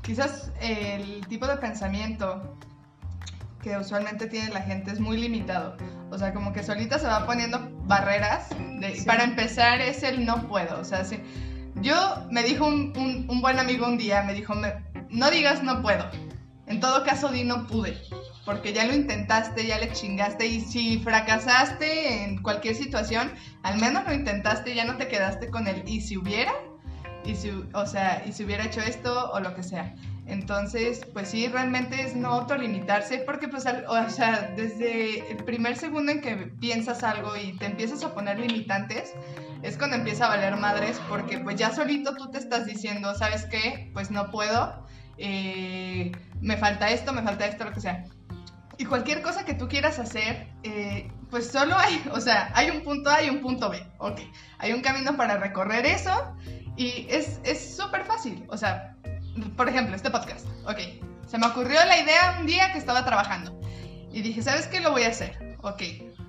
quizás 0.00 0.50
el 0.60 1.26
tipo 1.26 1.46
de 1.46 1.56
pensamiento 1.56 2.56
que 3.62 3.76
usualmente 3.76 4.26
tiene 4.26 4.48
la 4.48 4.62
gente 4.62 4.90
es 4.90 5.00
muy 5.00 5.18
limitado. 5.18 5.76
O 6.10 6.18
sea, 6.18 6.32
como 6.32 6.52
que 6.52 6.62
solita 6.62 6.98
se 6.98 7.06
va 7.06 7.26
poniendo 7.26 7.60
barreras. 7.84 8.48
De, 8.80 8.96
sí. 8.96 9.06
Para 9.06 9.24
empezar 9.24 9.80
es 9.80 10.02
el 10.02 10.24
no 10.24 10.48
puedo. 10.48 10.80
O 10.80 10.84
sea, 10.84 11.04
si, 11.04 11.20
yo 11.76 12.26
me 12.30 12.42
dijo 12.42 12.66
un, 12.66 12.92
un, 12.96 13.26
un 13.28 13.40
buen 13.40 13.58
amigo 13.58 13.86
un 13.86 13.98
día, 13.98 14.22
me 14.22 14.34
dijo, 14.34 14.54
me, 14.54 14.72
no 15.10 15.30
digas 15.30 15.62
no 15.62 15.82
puedo 15.82 16.10
en 16.72 16.80
todo 16.80 17.04
caso, 17.04 17.28
di 17.28 17.44
no 17.44 17.66
pude, 17.66 17.98
porque 18.46 18.72
ya 18.72 18.86
lo 18.86 18.94
intentaste, 18.94 19.66
ya 19.66 19.78
le 19.78 19.92
chingaste 19.92 20.46
y 20.46 20.60
si 20.60 20.98
fracasaste 20.98 22.24
en 22.24 22.42
cualquier 22.42 22.74
situación, 22.74 23.30
al 23.62 23.78
menos 23.78 24.06
lo 24.06 24.14
intentaste, 24.14 24.74
ya 24.74 24.86
no 24.86 24.96
te 24.96 25.06
quedaste 25.06 25.48
con 25.48 25.68
el 25.68 25.86
y 25.86 26.00
si 26.00 26.16
hubiera, 26.16 26.54
y 27.26 27.34
si, 27.36 27.50
o 27.74 27.86
sea, 27.86 28.24
y 28.26 28.32
si 28.32 28.44
hubiera 28.44 28.64
hecho 28.64 28.80
esto 28.80 29.30
o 29.32 29.40
lo 29.40 29.54
que 29.54 29.62
sea. 29.62 29.94
Entonces, 30.26 31.04
pues 31.12 31.28
sí, 31.28 31.46
realmente 31.48 32.00
es 32.00 32.16
no 32.16 32.30
autolimitarse, 32.30 33.18
porque 33.18 33.48
pues, 33.48 33.66
o 33.66 34.08
sea, 34.08 34.54
desde 34.56 35.30
el 35.30 35.44
primer 35.44 35.76
segundo 35.76 36.10
en 36.10 36.22
que 36.22 36.36
piensas 36.36 37.02
algo 37.02 37.36
y 37.36 37.58
te 37.58 37.66
empiezas 37.66 38.02
a 38.02 38.14
poner 38.14 38.38
limitantes, 38.38 39.12
es 39.62 39.76
cuando 39.76 39.96
empieza 39.96 40.24
a 40.24 40.28
valer 40.30 40.56
madres, 40.56 40.98
porque 41.08 41.38
pues 41.38 41.56
ya 41.56 41.70
solito 41.70 42.16
tú 42.16 42.30
te 42.30 42.38
estás 42.38 42.64
diciendo, 42.64 43.14
¿sabes 43.14 43.44
qué? 43.44 43.90
Pues 43.92 44.10
no 44.10 44.30
puedo 44.30 44.86
eh, 45.18 46.12
me 46.40 46.56
falta 46.56 46.90
esto, 46.90 47.12
me 47.12 47.22
falta 47.22 47.46
esto, 47.46 47.64
lo 47.64 47.72
que 47.72 47.80
sea. 47.80 48.04
Y 48.78 48.84
cualquier 48.84 49.22
cosa 49.22 49.44
que 49.44 49.54
tú 49.54 49.68
quieras 49.68 49.98
hacer, 49.98 50.48
eh, 50.62 51.10
pues 51.30 51.50
solo 51.50 51.76
hay, 51.78 52.02
o 52.12 52.20
sea, 52.20 52.50
hay 52.54 52.70
un 52.70 52.82
punto 52.82 53.10
A 53.10 53.22
y 53.22 53.30
un 53.30 53.40
punto 53.40 53.70
B, 53.70 53.86
ok. 53.98 54.20
Hay 54.58 54.72
un 54.72 54.82
camino 54.82 55.16
para 55.16 55.36
recorrer 55.36 55.86
eso 55.86 56.34
y 56.76 57.06
es 57.08 57.76
súper 57.76 58.04
fácil. 58.04 58.44
O 58.48 58.56
sea, 58.56 58.96
por 59.56 59.68
ejemplo, 59.68 59.94
este 59.94 60.10
podcast, 60.10 60.46
ok. 60.64 60.78
Se 61.26 61.38
me 61.38 61.46
ocurrió 61.46 61.84
la 61.86 61.98
idea 61.98 62.36
un 62.40 62.46
día 62.46 62.72
que 62.72 62.78
estaba 62.78 63.04
trabajando 63.04 63.58
y 64.12 64.22
dije, 64.22 64.42
¿sabes 64.42 64.66
qué 64.66 64.80
lo 64.80 64.90
voy 64.90 65.04
a 65.04 65.08
hacer? 65.08 65.56
Ok. 65.62 65.82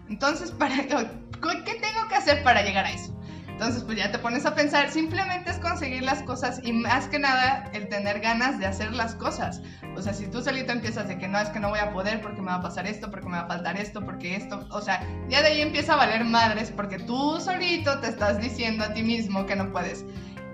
Entonces, 0.10 0.52
para, 0.60 0.76
¿qué 0.76 1.74
tengo 1.76 2.08
que 2.08 2.16
hacer 2.16 2.44
para 2.44 2.62
llegar 2.62 2.86
a 2.86 2.92
eso? 2.92 3.20
Entonces, 3.54 3.84
pues 3.84 4.00
ya 4.00 4.12
te 4.12 4.18
pones 4.18 4.48
a 4.48 4.56
pensar, 4.56 4.90
simplemente 4.90 5.52
es 5.52 5.60
conseguir 5.60 6.02
las 6.02 6.24
cosas 6.24 6.60
y 6.64 6.74
más 6.74 7.08
que 7.08 7.20
nada 7.20 7.70
el 7.74 7.88
tener 7.88 8.20
ganas 8.20 8.60
de 8.60 8.66
hacer 8.66 8.94
las 8.94 9.14
cosas. 9.14 9.62
O 9.96 10.02
sea, 10.02 10.12
si 10.12 10.26
tú 10.26 10.42
solito 10.42 10.72
empiezas 10.72 11.08
de 11.08 11.20
que 11.20 11.28
no, 11.28 11.40
es 11.40 11.50
que 11.50 11.60
no 11.60 11.70
voy 11.70 11.80
a 11.80 11.94
poder 11.94 12.20
porque 12.20 12.42
me 12.42 12.48
va 12.48 12.56
a 12.56 12.62
pasar 12.62 12.88
esto, 12.88 13.12
porque 13.12 13.28
me 13.28 13.38
va 13.38 13.44
a 13.44 13.48
faltar 13.48 13.78
esto, 13.78 14.04
porque 14.04 14.36
esto, 14.36 14.68
o 14.72 14.82
sea, 14.82 15.08
ya 15.30 15.44
de 15.44 15.50
ahí 15.50 15.62
empieza 15.62 15.94
a 15.94 15.98
valer 15.98 16.26
madres 16.26 16.72
porque 16.76 16.98
tú 16.98 17.40
solito 17.40 18.00
te 18.00 18.08
estás 18.08 18.42
diciendo 18.42 18.86
a 18.86 18.94
ti 18.94 19.04
mismo 19.04 19.46
que 19.46 19.56
no 19.56 19.72
puedes. 19.72 20.04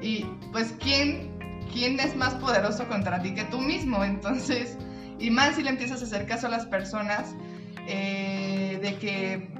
Y 0.01 0.25
pues, 0.51 0.75
¿quién, 0.79 1.39
quién 1.71 1.99
es 2.01 2.17
más 2.17 2.33
poderoso 2.35 2.85
contra 2.89 3.21
ti 3.21 3.33
que 3.33 3.45
tú 3.45 3.59
mismo? 3.59 4.03
Entonces, 4.03 4.77
y 5.19 5.31
más 5.31 5.55
si 5.55 5.63
le 5.63 5.69
empiezas 5.69 6.01
a 6.01 6.05
hacer 6.05 6.27
caso 6.27 6.47
a 6.47 6.49
las 6.49 6.65
personas, 6.65 7.33
eh, 7.87 8.77
de 8.81 8.95
que 8.97 9.58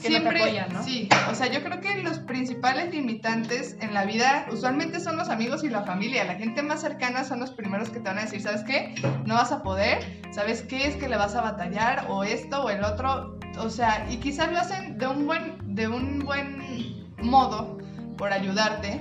que 0.00 0.08
siempre, 0.08 0.38
no 0.38 0.44
te 0.44 0.50
apoyan, 0.50 0.72
¿no? 0.72 0.82
Sí, 0.82 1.08
o 1.30 1.34
sea, 1.34 1.46
yo 1.46 1.62
creo 1.62 1.80
que 1.80 2.02
los 2.02 2.18
principales 2.20 2.92
limitantes 2.92 3.76
en 3.80 3.94
la 3.94 4.04
vida 4.04 4.46
usualmente 4.50 5.00
son 5.00 5.16
los 5.16 5.28
amigos 5.28 5.64
y 5.64 5.68
la 5.68 5.82
familia. 5.82 6.24
La 6.24 6.34
gente 6.34 6.62
más 6.62 6.80
cercana 6.80 7.24
son 7.24 7.40
los 7.40 7.50
primeros 7.50 7.90
que 7.90 8.00
te 8.00 8.08
van 8.08 8.18
a 8.18 8.22
decir, 8.22 8.42
¿sabes 8.42 8.62
qué? 8.64 8.94
No 9.24 9.34
vas 9.34 9.52
a 9.52 9.62
poder, 9.62 10.22
¿sabes 10.32 10.62
qué? 10.62 10.86
Es 10.86 10.96
que 10.96 11.08
le 11.08 11.16
vas 11.16 11.34
a 11.34 11.40
batallar 11.40 12.06
o 12.08 12.24
esto 12.24 12.64
o 12.64 12.70
el 12.70 12.84
otro. 12.84 13.38
O 13.58 13.70
sea, 13.70 14.06
y 14.10 14.18
quizás 14.18 14.50
lo 14.50 14.58
hacen 14.58 14.98
de 14.98 15.06
un 15.06 15.26
buen, 15.26 15.74
de 15.74 15.88
un 15.88 16.20
buen 16.20 17.06
modo 17.22 17.78
por 18.16 18.32
ayudarte 18.32 19.00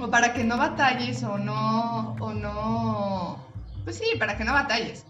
o 0.00 0.10
para 0.10 0.32
que 0.32 0.44
no 0.44 0.56
batalles 0.56 1.22
o 1.22 1.38
no, 1.38 2.16
o 2.18 2.32
no, 2.32 3.38
pues 3.84 3.98
sí, 3.98 4.18
para 4.18 4.36
que 4.36 4.44
no 4.44 4.52
batalles. 4.52 5.04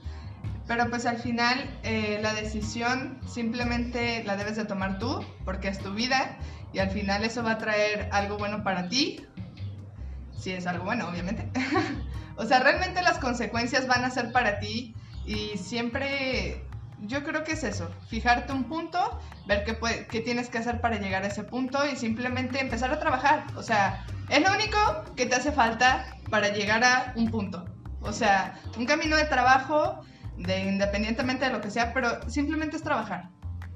Pero 0.67 0.89
pues 0.89 1.05
al 1.07 1.19
final 1.19 1.79
eh, 1.83 2.19
la 2.23 2.35
decisión 2.35 3.21
simplemente 3.27 4.25
la 4.25 4.37
debes 4.37 4.57
de 4.57 4.65
tomar 4.65 4.99
tú, 4.99 5.25
porque 5.45 5.69
es 5.69 5.79
tu 5.79 5.93
vida, 5.93 6.39
y 6.73 6.79
al 6.79 6.91
final 6.91 7.25
eso 7.25 7.43
va 7.43 7.53
a 7.53 7.59
traer 7.59 8.09
algo 8.13 8.39
bueno 8.39 8.65
para 8.65 8.89
ti, 8.89 9.27
si 10.39 10.53
es 10.53 10.67
algo 10.67 10.85
bueno, 10.85 11.09
obviamente. 11.09 11.49
o 12.37 12.47
sea, 12.47 12.61
realmente 12.61 13.03
las 13.03 13.19
consecuencias 13.19 13.87
van 13.87 14.05
a 14.05 14.11
ser 14.11 14.33
para 14.33 14.59
ti 14.59 14.95
y 15.27 15.57
siempre 15.59 16.65
yo 17.01 17.23
creo 17.23 17.45
que 17.45 17.53
es 17.53 17.65
eso, 17.65 17.91
fijarte 18.09 18.53
un 18.53 18.65
punto, 18.65 18.99
ver 19.47 19.65
qué, 19.65 19.75
puede, 19.75 20.07
qué 20.07 20.21
tienes 20.21 20.49
que 20.49 20.59
hacer 20.59 20.81
para 20.81 20.99
llegar 20.99 21.23
a 21.25 21.27
ese 21.27 21.45
punto 21.45 21.87
y 21.87 21.97
simplemente 21.97 22.61
empezar 22.61 22.91
a 22.93 22.99
trabajar. 22.99 23.45
O 23.57 23.63
sea, 23.63 24.07
es 24.29 24.43
lo 24.43 24.53
único 24.53 24.79
que 25.17 25.27
te 25.27 25.37
hace 25.37 25.53
falta 25.53 26.07
para 26.31 26.49
llegar 26.49 26.83
a 26.85 27.13
un 27.17 27.31
punto. 27.31 27.67
O 28.01 28.13
sea, 28.13 28.59
un 28.77 28.87
camino 28.87 29.17
de 29.17 29.25
trabajo 29.25 30.05
de 30.39 30.65
independientemente 30.65 31.47
de 31.47 31.53
lo 31.53 31.61
que 31.61 31.71
sea, 31.71 31.93
pero 31.93 32.29
simplemente 32.29 32.77
es 32.77 32.83
trabajar. 32.83 33.31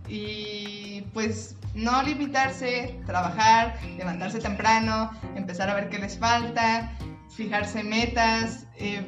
Y 0.08 1.02
pues 1.12 1.56
no 1.74 2.02
limitarse, 2.02 3.00
trabajar, 3.06 3.78
levantarse 3.96 4.38
temprano, 4.38 5.10
empezar 5.36 5.68
a 5.68 5.74
ver 5.74 5.88
qué 5.88 5.98
les 5.98 6.18
falta, 6.18 6.92
fijarse 7.30 7.82
metas. 7.84 8.66
Eh, 8.76 9.06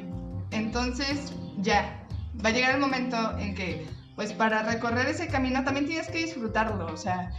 entonces 0.51 1.33
ya, 1.57 2.05
va 2.43 2.49
a 2.49 2.51
llegar 2.51 2.75
el 2.75 2.81
momento 2.81 3.37
en 3.37 3.55
que 3.55 3.87
pues 4.15 4.33
para 4.33 4.63
recorrer 4.63 5.07
ese 5.07 5.27
camino 5.27 5.63
también 5.63 5.87
tienes 5.87 6.07
que 6.07 6.19
disfrutarlo, 6.19 6.85
o 6.85 6.97
sea, 6.97 7.31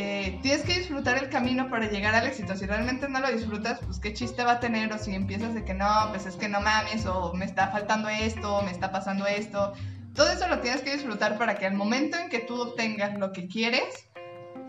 eh, 0.00 0.38
tienes 0.42 0.62
que 0.62 0.78
disfrutar 0.78 1.18
el 1.18 1.28
camino 1.28 1.68
para 1.68 1.90
llegar 1.90 2.14
al 2.14 2.24
éxito. 2.24 2.54
Si 2.54 2.66
realmente 2.66 3.08
no 3.08 3.18
lo 3.18 3.32
disfrutas, 3.32 3.80
pues 3.84 3.98
qué 3.98 4.12
chiste 4.12 4.44
va 4.44 4.52
a 4.52 4.60
tener. 4.60 4.92
O 4.92 4.98
si 4.98 5.12
empiezas 5.12 5.54
de 5.54 5.64
que 5.64 5.74
no, 5.74 5.88
pues 6.10 6.24
es 6.24 6.36
que 6.36 6.48
no 6.48 6.60
mames, 6.60 7.04
o 7.04 7.34
me 7.34 7.44
está 7.44 7.66
faltando 7.72 8.08
esto, 8.08 8.58
o 8.58 8.62
me 8.62 8.70
está 8.70 8.92
pasando 8.92 9.26
esto. 9.26 9.72
Todo 10.14 10.30
eso 10.30 10.46
lo 10.46 10.60
tienes 10.60 10.82
que 10.82 10.92
disfrutar 10.92 11.36
para 11.36 11.56
que 11.56 11.66
al 11.66 11.74
momento 11.74 12.16
en 12.16 12.28
que 12.28 12.38
tú 12.38 12.60
obtengas 12.60 13.18
lo 13.18 13.32
que 13.32 13.48
quieres, 13.48 14.08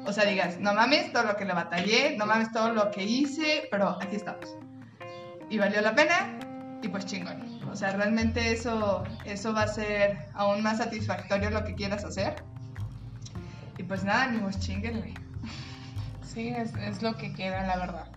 o 0.03 0.11
sea, 0.11 0.25
digas, 0.25 0.59
no 0.59 0.73
mames 0.73 1.13
todo 1.13 1.25
lo 1.25 1.35
que 1.35 1.45
le 1.45 1.53
batallé, 1.53 2.17
no 2.17 2.25
mames 2.25 2.51
todo 2.51 2.73
lo 2.73 2.89
que 2.89 3.03
hice, 3.03 3.67
pero 3.69 3.99
aquí 4.01 4.15
estamos. 4.15 4.57
Y 5.47 5.59
valió 5.59 5.79
la 5.81 5.93
pena, 5.93 6.39
y 6.81 6.87
pues 6.87 7.05
chingón. 7.05 7.61
O 7.71 7.75
sea, 7.75 7.91
realmente 7.91 8.51
eso, 8.51 9.03
eso 9.25 9.53
va 9.53 9.61
a 9.61 9.67
ser 9.67 10.17
aún 10.33 10.63
más 10.63 10.79
satisfactorio 10.79 11.51
lo 11.51 11.63
que 11.63 11.75
quieras 11.75 12.03
hacer. 12.03 12.48
Y 13.79 13.83
pues 13.83 14.03
nada, 14.03 14.25
amigos, 14.25 14.59
chinguenle. 14.59 15.13
Sí, 16.21 16.49
es, 16.49 16.75
es 16.75 17.01
lo 17.01 17.15
que 17.15 17.33
queda, 17.33 17.65
la 17.65 17.77
verdad. 17.77 18.07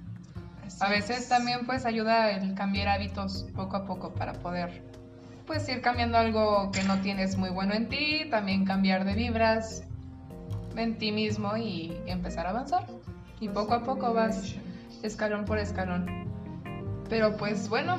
Así 0.67 0.79
A 0.81 0.89
veces 0.89 1.21
es. 1.21 1.29
también 1.29 1.67
pues 1.67 1.87
ayuda 1.87 2.33
el 2.33 2.55
cambiar 2.55 2.89
hábitos 2.89 3.47
poco 3.55 3.77
a 3.77 3.87
poco 3.87 4.13
para 4.13 4.33
poder 4.33 4.83
pues 5.47 5.69
ir 5.69 5.81
cambiando 5.81 6.19
algo 6.19 6.73
que 6.73 6.83
no 6.83 6.99
tienes 6.99 7.37
muy 7.37 7.51
bueno 7.51 7.75
en 7.75 7.89
ti, 7.89 8.27
también 8.29 8.65
cambiar 8.65 9.05
de 9.05 9.15
vibras 9.15 9.85
en 10.77 10.99
ti 10.99 11.13
mismo 11.13 11.57
y 11.57 11.97
empezar 12.07 12.47
a 12.49 12.51
avanzar. 12.51 12.87
Y 13.39 13.49
poco 13.49 13.75
a 13.75 13.85
poco 13.85 14.13
vas 14.13 14.57
escalón 15.05 15.45
por 15.45 15.59
escalón. 15.59 16.27
Pero 17.09 17.37
pues 17.37 17.69
bueno, 17.69 17.99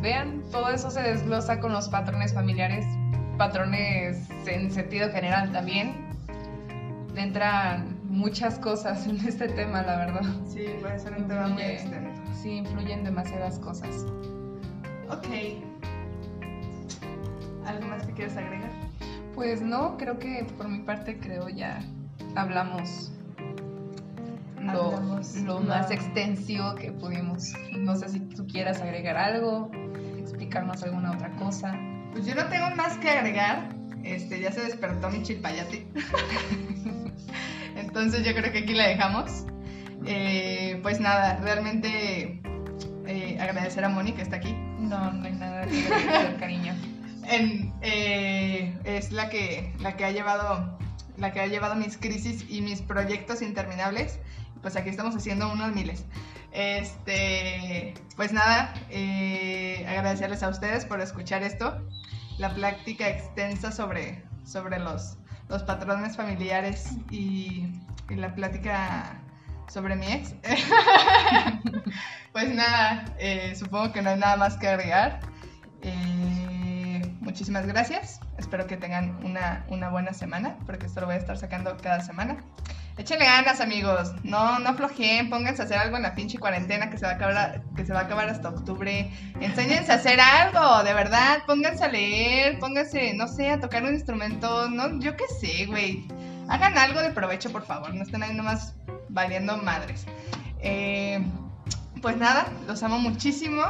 vean, 0.00 0.42
todo 0.50 0.68
eso 0.68 0.90
se 0.90 1.00
desglosa 1.00 1.58
con 1.58 1.72
los 1.72 1.88
patrones 1.88 2.34
familiares, 2.34 2.84
patrones 3.38 4.28
en 4.46 4.70
sentido 4.70 5.10
general 5.10 5.52
también. 5.52 6.11
Entran 7.16 7.98
muchas 8.04 8.58
cosas 8.58 9.06
en 9.06 9.16
este 9.26 9.48
tema, 9.48 9.82
la 9.82 9.96
verdad. 9.96 10.22
Sí, 10.46 10.66
puede 10.80 10.98
ser 10.98 11.12
un 11.18 11.28
tema 11.28 11.48
muy 11.48 11.62
extenso. 11.62 12.22
Sí, 12.42 12.50
influyen 12.58 13.04
demasiadas 13.04 13.58
cosas. 13.58 14.06
Ok. 15.10 15.26
¿Algo 17.66 17.86
más 17.86 18.06
que 18.06 18.12
quieres 18.12 18.36
agregar? 18.36 18.70
Pues 19.34 19.62
no, 19.62 19.96
creo 19.96 20.18
que 20.18 20.46
por 20.56 20.68
mi 20.68 20.80
parte 20.80 21.18
creo 21.18 21.48
ya 21.48 21.80
hablamos 22.34 23.12
lo, 24.60 24.70
Hablamos 24.96 25.36
lo 25.36 25.60
lo- 25.60 25.66
más 25.66 25.90
extensivo 25.90 26.74
que 26.74 26.92
pudimos. 26.92 27.52
No 27.78 27.94
sé 27.96 28.08
si 28.08 28.20
tú 28.20 28.46
quieras 28.46 28.80
agregar 28.80 29.16
algo, 29.16 29.70
explicarnos 30.18 30.82
alguna 30.82 31.12
otra 31.12 31.30
cosa. 31.36 31.78
Pues 32.12 32.26
yo 32.26 32.34
no 32.34 32.44
tengo 32.46 32.70
más 32.76 32.96
que 32.98 33.10
agregar. 33.10 33.68
Este, 34.02 34.40
ya 34.40 34.50
se 34.50 34.60
despertó 34.62 35.08
mi 35.10 35.22
chilpayate. 35.22 35.86
Entonces 37.92 38.24
yo 38.24 38.34
creo 38.34 38.50
que 38.50 38.60
aquí 38.60 38.72
la 38.72 38.88
dejamos. 38.88 39.44
Eh, 40.06 40.80
pues 40.82 40.98
nada, 40.98 41.36
realmente 41.42 42.40
eh, 43.06 43.36
agradecer 43.38 43.84
a 43.84 43.90
Moni 43.90 44.12
que 44.12 44.22
está 44.22 44.36
aquí. 44.36 44.54
No, 44.78 45.12
no 45.12 45.26
hay 45.26 45.32
nada 45.32 45.66
que 45.66 45.86
agradecer, 45.92 46.36
cariño. 46.38 46.74
En, 47.26 47.70
eh, 47.82 48.74
es 48.84 49.12
la 49.12 49.28
que, 49.28 49.74
la 49.80 49.94
que 49.98 50.06
ha 50.06 50.10
llevado 50.10 50.78
la 51.18 51.34
que 51.34 51.40
ha 51.40 51.46
llevado 51.48 51.74
mis 51.74 51.98
crisis 51.98 52.46
y 52.48 52.62
mis 52.62 52.80
proyectos 52.80 53.42
interminables. 53.42 54.18
Pues 54.62 54.74
aquí 54.76 54.88
estamos 54.88 55.14
haciendo 55.14 55.52
unos 55.52 55.74
miles. 55.74 56.06
Este, 56.50 57.92
pues 58.16 58.32
nada, 58.32 58.72
eh, 58.88 59.84
agradecerles 59.86 60.42
a 60.42 60.48
ustedes 60.48 60.86
por 60.86 61.02
escuchar 61.02 61.42
esto, 61.42 61.78
la 62.38 62.54
plática 62.54 63.06
extensa 63.10 63.70
sobre, 63.70 64.24
sobre 64.46 64.78
los, 64.78 65.18
los 65.52 65.62
patrones 65.64 66.16
familiares 66.16 66.92
y, 67.10 67.68
la 68.08 68.34
plática 68.34 69.22
sobre 69.68 69.96
mi 69.96 70.06
ex. 70.06 70.34
pues 72.32 72.54
nada, 72.54 73.06
eh, 73.18 73.54
supongo 73.56 73.90
que 73.92 74.02
no 74.02 74.10
hay 74.10 74.18
nada 74.18 74.36
más 74.36 74.58
que 74.58 74.68
agregar. 74.68 75.20
Eh, 75.80 77.00
muchísimas 77.20 77.66
gracias. 77.66 78.20
Espero 78.36 78.66
que 78.66 78.76
tengan 78.76 79.24
una, 79.24 79.64
una 79.68 79.88
buena 79.88 80.12
semana, 80.12 80.58
porque 80.66 80.86
esto 80.86 81.00
lo 81.00 81.06
voy 81.06 81.14
a 81.14 81.18
estar 81.18 81.38
sacando 81.38 81.74
cada 81.78 82.00
semana. 82.00 82.36
Échenle 82.98 83.24
ganas, 83.24 83.60
amigos. 83.60 84.12
No, 84.22 84.58
no 84.58 84.70
aflojeen. 84.70 85.30
Pónganse 85.30 85.62
a 85.62 85.64
hacer 85.64 85.78
algo 85.78 85.96
en 85.96 86.02
la 86.02 86.14
pinche 86.14 86.38
cuarentena 86.38 86.90
que 86.90 86.98
se 86.98 87.06
va 87.06 87.12
a 87.12 87.14
acabar, 87.14 87.62
que 87.74 87.86
se 87.86 87.92
va 87.92 88.00
a 88.00 88.02
acabar 88.02 88.28
hasta 88.28 88.50
octubre. 88.50 89.10
Enséñense 89.40 89.92
a 89.92 89.96
hacer 89.96 90.20
algo, 90.20 90.82
de 90.84 90.92
verdad. 90.92 91.38
Pónganse 91.46 91.84
a 91.84 91.88
leer, 91.88 92.58
pónganse, 92.58 93.14
no 93.14 93.28
sé, 93.28 93.50
a 93.50 93.60
tocar 93.60 93.82
un 93.82 93.94
instrumento. 93.94 94.68
No, 94.68 95.00
yo 95.00 95.16
qué 95.16 95.24
sé, 95.40 95.66
güey. 95.66 96.06
Hagan 96.48 96.76
algo 96.76 97.00
de 97.00 97.10
provecho, 97.10 97.50
por 97.50 97.64
favor. 97.64 97.94
No 97.94 98.02
estén 98.02 98.22
ahí 98.22 98.34
nomás 98.34 98.74
valiendo 99.08 99.56
madres. 99.56 100.04
Eh, 100.60 101.24
pues 102.02 102.16
nada, 102.18 102.46
los 102.66 102.82
amo 102.82 102.98
muchísimo. 102.98 103.62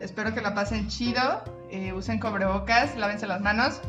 Espero 0.00 0.34
que 0.34 0.40
la 0.40 0.54
pasen 0.54 0.88
chido. 0.88 1.44
eh, 1.70 1.92
usen 1.92 2.18
cobrebocas, 2.18 2.96
lávense 2.96 3.26
las 3.26 3.40
manos. 3.40 3.80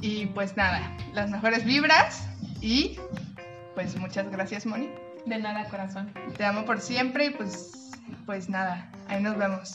Y 0.00 0.26
pues 0.26 0.56
nada, 0.56 0.96
las 1.12 1.30
mejores 1.30 1.64
vibras. 1.64 2.26
Y 2.62 2.98
pues 3.80 3.96
muchas 3.96 4.30
gracias, 4.30 4.66
Moni. 4.66 4.90
De 5.24 5.38
nada, 5.38 5.66
corazón. 5.68 6.12
Te 6.36 6.44
amo 6.44 6.66
por 6.66 6.80
siempre. 6.80 7.26
Y 7.26 7.30
pues, 7.30 7.92
pues 8.26 8.48
nada, 8.50 8.90
ahí 9.08 9.22
nos 9.22 9.38
vemos. 9.38 9.74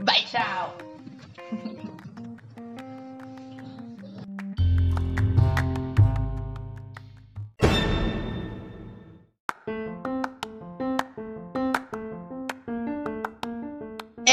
Bye. 0.00 0.26
Chao. 0.30 0.74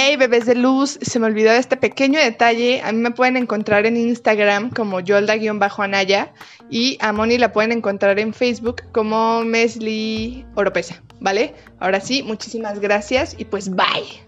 Hey 0.08 0.18
bebés 0.18 0.46
de 0.46 0.54
luz, 0.54 1.00
se 1.02 1.18
me 1.18 1.26
olvidó 1.26 1.52
este 1.52 1.78
pequeño 1.78 2.20
detalle. 2.20 2.80
A 2.84 2.92
mí 2.92 3.00
me 3.00 3.10
pueden 3.10 3.38
encontrar 3.38 3.88
en 3.88 3.98
Instagram 3.98 4.70
como 4.70 5.00
Yolda-Anaya 5.00 6.32
y 6.70 7.00
a 7.02 7.12
Moni 7.12 7.40
la 7.40 7.52
pueden 7.52 7.72
encontrar 7.72 8.20
en 8.20 8.32
Facebook 8.32 8.84
como 8.92 9.44
Mesli 9.44 10.46
Oropesa, 10.54 11.02
¿vale? 11.20 11.56
Ahora 11.80 12.02
sí, 12.02 12.22
muchísimas 12.22 12.80
gracias 12.80 13.36
y 13.40 13.46
pues 13.46 13.72
bye. 13.72 14.25